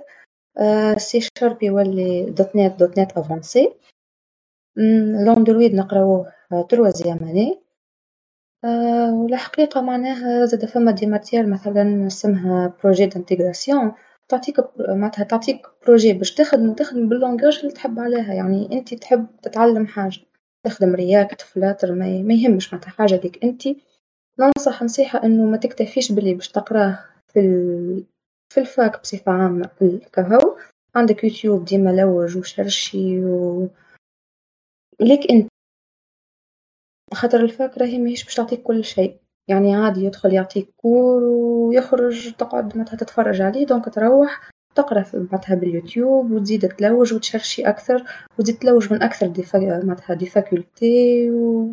ال 0.58 1.00
سي 1.00 1.20
شارب 1.38 1.62
يولي 1.62 2.30
.NET 2.30 2.56
dot 2.56 2.78
ال 2.78 2.98
Android 4.78 5.74
نقراوه 5.74 6.32
troisième 6.68 7.18
année 7.18 7.60
والحقيقة 9.12 9.80
معناها 9.80 10.46
زادا 10.46 10.66
فما 10.66 10.90
des 10.90 11.06
matières 11.06 11.46
مثلا 11.46 12.06
اسمها 12.06 12.74
projet 12.82 13.06
d'intégration 13.06 13.92
تعطيك 14.28 14.56
معناتها 14.78 15.24
تعطيك 15.24 15.66
projet 15.86 16.12
باش 16.12 16.34
تخدم 16.34 16.74
تخدم 16.74 17.08
بال 17.08 17.19
langage 17.19 17.58
اللي 17.58 17.72
تحب 17.72 17.98
عليها. 18.00 18.34
يعني 18.34 18.68
انت 18.72 18.94
تحب 18.94 19.26
تتعلم 19.42 19.86
حاجة 19.86 20.20
تخدم 20.64 20.94
React 20.94 21.40
Flutter 21.40 21.92
ما, 21.92 22.34
يهمش 22.34 22.74
معناتها 22.74 22.90
حاجة 22.90 23.20
ليك 23.24 23.44
انت. 23.44 23.62
ننصح 24.40 24.82
نصيحة 24.82 25.24
إنه 25.24 25.44
ما 25.44 25.56
تكتفيش 25.56 26.12
باللي 26.12 26.34
باش 26.34 26.48
تقراه 26.48 26.98
في. 27.28 27.40
في 28.48 28.60
ال 28.60 28.70
fac 28.70 29.00
بصفة 29.00 29.32
عامة 29.32 29.70
كهو 30.12 30.56
عندك 30.94 31.24
يوتيوب 31.24 31.64
ديما 31.64 31.90
لوج 31.90 32.36
وشرشي 32.36 33.24
و 33.24 33.68
ليك 35.00 35.30
انت 35.30 35.48
خاطر 37.14 37.40
ال 37.40 37.49
fac 37.49 37.78
راهي 37.78 37.98
ماهيش 37.98 38.24
باش 38.24 38.34
تعطيك 38.34 38.62
كل 38.62 38.84
شيء. 38.84 39.20
يعني 39.48 39.74
عادي 39.76 40.00
يدخل 40.04 40.32
يعطيك 40.32 40.70
cours 40.76 41.22
ويخرج 41.22 42.34
تقعد 42.34 42.76
معناتها 42.76 42.96
تتفرج 42.96 43.40
عليه 43.40 43.66
donc 43.66 43.94
تروح 43.94 44.50
تقرأ 44.74 45.04
معناتها 45.14 45.54
باليوتيوب 45.54 46.30
وتزيد 46.30 46.68
تلوج 46.68 47.14
وتشرشي 47.14 47.62
أكثر 47.68 48.04
وتزيد 48.38 48.58
تلوج 48.58 48.92
من 48.92 49.02
أكثر 49.02 49.26
دي 49.26 49.44
معناتها 49.54 50.14
des 50.14 50.26
facultés 50.26 51.30
و 51.30 51.72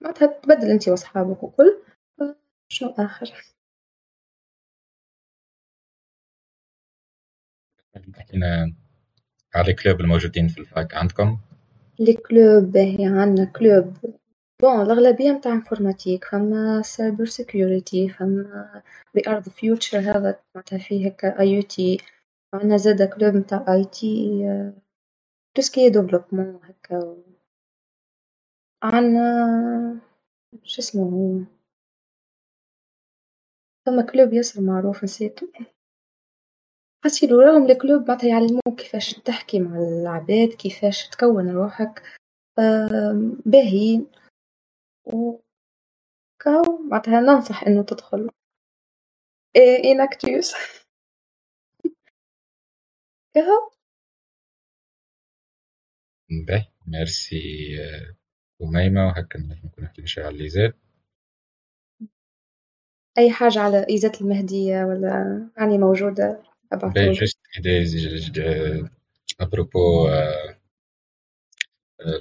معناتها 0.00 0.26
تبدل 0.26 0.70
أنت 0.70 0.88
وأصحابك 0.88 1.42
وكل. 1.42 1.82
شنو 2.68 2.88
آخر؟ 2.98 3.32
تحكينا 8.14 8.74
على 9.54 9.70
ال 9.70 9.75
clubs 9.75 10.00
الموجودين 10.00 10.48
في 10.48 10.58
ال 10.60 10.68
fac 10.68 10.94
عندكم. 10.94 11.38
les 12.00 12.12
clubs 12.14 12.64
باهي 12.72 13.06
عندنا 13.06 13.44
clubs. 13.44 13.96
bon 14.62 14.80
الأغلبية 14.82 15.32
متاع 15.32 15.52
informatique 15.52 16.24
فما 16.24 16.82
cyber 16.82 17.24
security 17.24 18.08
فما 18.08 18.82
We 19.14 19.22
Are 19.28 19.40
Future 19.42 19.98
هذا 19.98 20.40
معناتها 20.54 20.78
فيه 20.78 21.06
هكا 21.08 21.40
IT 21.40 21.98
عندنا 22.54 22.76
زادا 22.76 23.06
club 23.06 23.34
متاع 23.34 23.74
IT 23.74 23.84
tout 23.84 24.38
ce 25.54 25.62
qui 25.62 25.90
développement 25.90 26.60
هكا. 26.64 27.16
عندنا 28.82 30.00
شسمه 30.64 31.02
هو 31.02 31.38
فما 33.86 34.02
كلوب 34.02 34.32
ياسر 34.32 34.60
معروف 34.60 35.04
نسيتو 35.04 35.46
حسيلو 37.04 37.40
راهم 37.40 37.70
الكلوب 37.70 38.08
معناتها 38.08 38.28
يعلموك 38.28 38.80
كيفاش 38.80 39.14
تحكي 39.14 39.60
مع 39.60 39.78
العباد 39.78 40.48
كيفاش 40.48 41.08
تكون 41.08 41.50
روحك 41.50 42.02
باهيين. 43.46 44.06
و 45.06 45.38
كاو 46.42 46.78
معناتها 46.90 47.20
ننصح 47.20 47.62
إنه 47.62 47.82
تدخل. 47.82 48.30
إنكتوس 49.84 50.54
كهو 53.34 53.70
باهي. 56.46 56.66
ميرسي 56.86 57.36
أميمة 58.62 59.06
وهكا 59.06 59.38
نكون 59.38 59.84
نحكي 59.84 60.06
شي 60.06 60.20
على 60.20 60.30
اللي 60.30 60.72
أي 63.18 63.30
حاجة 63.30 63.60
على 63.60 63.86
إيزات 63.90 64.20
المهدية 64.20 64.84
ولا 64.84 65.48
يعني 65.56 65.78
موجودة. 65.78 66.47
باهي 66.72 67.12
جست 67.12 67.38
إيدي 67.56 68.88
أبروبو 69.40 70.08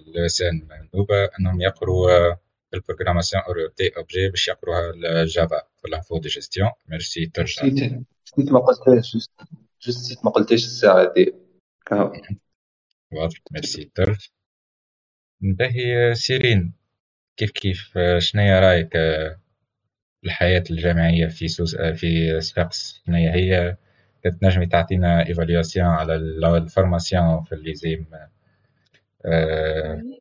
لسان 0.07 0.68
نوبة 0.95 1.30
أنهم 1.40 1.61
يقروا 1.61 2.36
البروغراماسيون 2.74 3.44
اورينتي 3.44 3.88
اوبجي 3.98 4.30
باش 4.30 4.48
يقروها 4.48 4.91
الجافا 5.22 5.61
في 5.82 5.88
لانفو 5.88 6.19
دي 6.19 6.30
جيستيون 6.30 6.69
ميرسي 6.88 7.26
ترجع 7.26 7.64
نسيت 7.64 8.52
ما 8.52 8.60
قلتهاش 8.60 9.18
جست 9.18 9.32
نسيت 9.88 10.26
ما 10.26 10.32
قلتهاش 10.32 10.65
الساعة 10.65 11.14
دي 11.14 11.34
واضح 13.11 13.38
ميرسي 13.52 13.91
ترج 13.95 14.28
باهي 15.41 16.15
سيرين 16.15 16.74
كيف 17.38 17.52
كيف 17.52 17.94
شنيا 18.18 18.60
رايك 18.60 18.98
الحياة 20.26 20.64
الجامعية 20.72 21.28
في 21.28 21.48
سوس 21.48 21.76
في 21.76 22.41
صفاقس 22.41 23.02
شنيا 23.06 23.36
هي 23.36 23.78
تنجمي 24.23 24.65
تعطينا 24.65 25.27
évaluation 25.27 25.85
على 25.88 26.15
ال 26.15 26.28
formation 26.28 27.43
في 27.44 27.56
ال 27.55 27.65
ISIM 27.65 28.05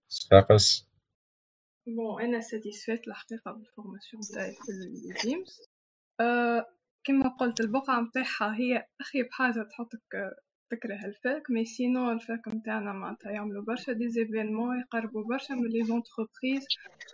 صفاقس 0.09 0.87
bon 1.87 2.23
أنا 2.23 2.41
satisfaite 2.41 3.09
الحقيقة 3.09 3.53
بال 3.53 3.66
formation 3.66 4.23
تاعي 4.35 4.53
في 4.53 4.73
ال 5.11 5.19
ISIMS 5.19 5.61
أه 6.21 6.67
كما 7.05 7.29
قلت 7.29 7.61
البقعة 7.61 8.01
متاعها 8.01 8.57
هي 8.57 8.87
أخي 9.01 9.23
بحاجة 9.23 9.63
تحطك 9.63 10.35
تكره 10.71 11.05
ال 11.07 11.18
fac 11.18 11.51
mais 11.51 11.65
sinon 11.65 12.13
ال 12.13 12.22
fac 12.22 12.49
متاعنا 12.49 12.93
معناتها 12.93 13.31
يعملوا 13.33 13.65
برشا 13.65 13.93
des 13.93 14.09
événements 14.09 14.81
يقربوا 14.81 15.25
برشا 15.25 15.53
من 15.53 15.69
les 15.69 15.85
entreprises 15.85 16.67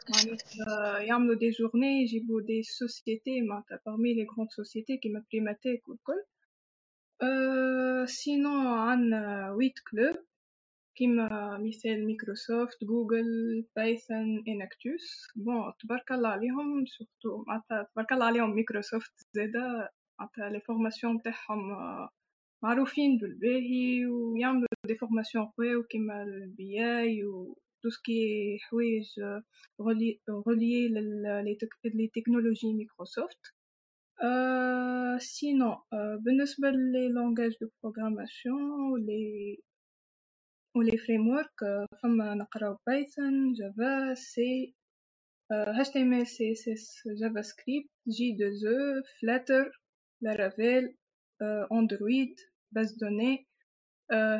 معناتها 0.08 0.98
يعملوا 0.98 1.34
des 1.34 1.50
journées 1.50 2.02
يجيبوا 2.02 2.40
des 2.40 2.62
sociétés 2.62 3.42
معناتها 3.42 3.80
parmi 3.86 4.14
les 4.14 4.26
grandes 4.34 4.50
sociétés 4.50 4.96
كيما 4.96 5.24
Primatec 5.32 5.88
والكل 5.88 6.22
أه 7.22 8.04
sinon 8.04 8.74
عندنا 8.74 9.50
huit 9.52 9.78
clubs 9.90 10.16
كيما 10.96 11.58
مثال 11.58 12.06
Microsoft 12.06 12.84
Google 12.84 13.64
Python 13.76 14.44
Enactus 14.48 15.26
bon 15.36 15.72
تبارك 15.80 16.12
الله 16.12 16.28
عليهم 16.28 16.86
surtout 16.86 17.44
معناتها 17.46 17.88
تبارك 17.92 18.12
الله 18.12 18.26
عليهم 18.26 18.54
مايكروسوفت 18.54 19.12
زادا 19.34 19.88
معناتها 20.20 20.48
les 20.50 20.60
formations 20.60 21.16
نتاعهم 21.16 21.60
معروفين 22.64 23.18
بالباهي 23.18 24.06
ويعملوا 24.06 24.68
des 24.86 24.94
formations 24.94 25.44
قواو 25.46 25.82
كيما 25.82 26.22
ال 26.22 26.98
BI 26.98 27.24
و 27.24 27.58
tout 27.82 27.90
ce 27.90 28.18
qui 28.18 28.58
حوايج 28.60 29.06
reliées 30.30 30.88
les 31.84 32.10
technologies 32.14 32.74
Microsoft 32.74 33.61
sinon 35.18 35.82
بالنسبة 36.24 36.70
les 36.70 37.08
langages 37.08 37.52
de 37.60 37.68
programmation 37.82 39.06
les 39.06 39.58
و 40.76 40.98
les 40.98 41.28
frameworks 41.28 41.88
فما 42.02 42.34
نقراو 42.34 42.76
Python 42.86 43.52
Java 43.52 44.14
C 44.14 44.74
HTML 45.52 46.26
CSS 46.34 46.84
JavaScript 47.20 47.90
J2E 48.08 49.02
Flutter 49.18 49.64
Laravel 50.24 50.94
Android 51.72 52.34
bases 52.72 52.96
de 52.96 53.07
données 53.07 53.46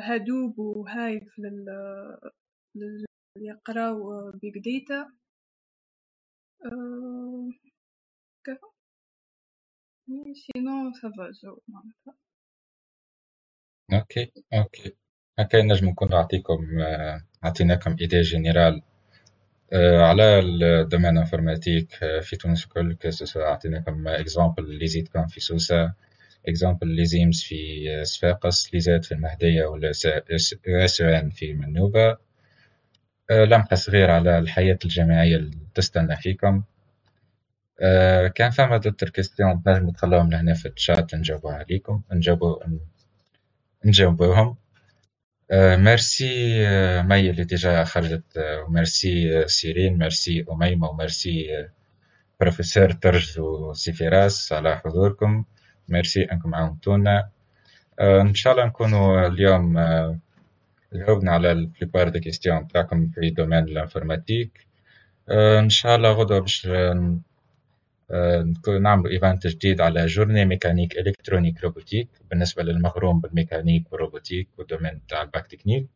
Hadoop 0.01 0.59
و 0.59 0.75
Hive 0.75 1.39
لل 1.39 1.65
لل 2.75 3.05
يقراو 3.37 4.31
big 4.31 4.57
data 4.65 5.11
OK 13.93 14.31
OK 14.53 14.95
هكا 15.39 15.61
نجم 15.61 15.89
نكون 15.89 16.09
نعطيكم 16.09 16.67
عطيناكم 17.43 17.95
idée 18.01 18.21
générale 18.21 18.81
على 19.73 20.39
ال 20.39 20.49
domaine 20.49 21.17
informatique 21.17 21.91
في 22.21 22.35
تونس 22.35 22.63
الكل 22.63 22.93
que 22.93 23.10
ce 23.10 23.21
soit 23.21 23.43
عطيناكم 23.43 24.07
exemple 24.07 24.63
l'ISITCOM 24.63 25.27
في 25.27 25.39
سوسة 25.39 25.93
exemple 26.47 26.87
l'ISIMS 26.87 27.43
في 27.43 27.85
صفاقس 28.05 28.75
زاد 28.75 29.03
في 29.03 29.11
المهدية 29.11 29.65
ولا 29.65 29.91
ENSI 29.91 31.29
في 31.29 31.53
منوبة 31.53 32.17
لمحة 33.31 33.75
صغيرة 33.75 34.11
على 34.11 34.37
الحياة 34.37 34.79
الجامعية 34.85 35.35
اللي 35.35 35.57
تستنى 35.75 36.15
فيكم 36.15 36.63
كان 38.35 38.49
فما 38.51 38.77
d'autres 38.77 39.09
questions 39.09 39.63
تنجمو 39.63 39.91
تخلوهم 39.91 40.29
لهنا 40.31 40.53
في 40.53 40.67
الشات 40.67 41.15
نجاوبوها 41.15 41.55
عليكم 41.55 42.01
نجاوبو 42.11 42.59
نجاوبوهم 43.85 44.55
ميرسي 45.53 46.57
مي 47.01 47.29
اللي 47.29 47.43
déjà 47.43 47.83
خرجت 47.83 48.23
وميرسي 48.37 49.47
سيرين 49.47 49.97
ميرسي 49.97 50.45
أميمة 50.51 50.89
و 50.89 51.02
merci 51.02 51.67
professeur 52.39 52.91
ترج 52.91 53.39
وسي 53.39 53.93
فراس 53.93 54.53
على 54.53 54.77
حضوركم. 54.77 55.45
ميرسي 55.89 56.23
أنكم 56.23 56.55
عاونتونا. 56.55 57.29
إن 58.01 58.33
شاء 58.33 58.53
الله 58.53 58.65
نكونوا 58.65 59.27
اليوم 59.27 59.73
جاوبنا 60.93 61.31
على 61.31 61.51
la 61.51 61.64
plupart 61.64 62.09
des 62.09 62.19
questions 62.19 62.67
تاعكم 62.67 63.09
في 63.09 63.29
domaine 63.29 63.63
ال 63.63 63.70
informatique. 63.70 64.67
إن 65.31 65.69
شاء 65.69 65.95
الله 65.95 66.11
غدوة 66.11 66.39
باش 66.39 66.67
نعملوا 68.81 69.11
event 69.11 69.47
جديد 69.47 69.81
على 69.81 70.05
journée 70.05 70.45
mécanique 70.45 70.97
électronique 70.97 71.63
robotique 71.63 72.09
بالنسبة 72.29 72.63
للمغروم 72.63 73.19
بالميكانيك 73.19 73.93
والروبوتيك 73.93 74.47
والدومين 74.57 75.01
تاع 75.07 75.21
الباك 75.21 75.47
تكنيك. 75.47 75.87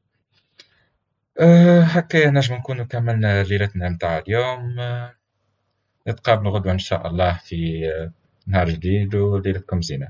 هكا 1.39 2.29
نجم 2.29 2.55
نكونوا 2.55 2.85
كملنا 2.85 3.43
ليلتنا 3.43 3.89
متاع 3.89 4.17
اليوم. 4.17 4.75
نتقابلوا 6.07 6.51
غدوة 6.51 6.71
إن 6.73 6.79
شاء 6.79 7.07
الله 7.07 7.33
في 7.33 7.91
نهار 8.47 8.69
جديد 8.69 9.15
وليلتكم 9.15 9.81
زينة. 9.81 10.07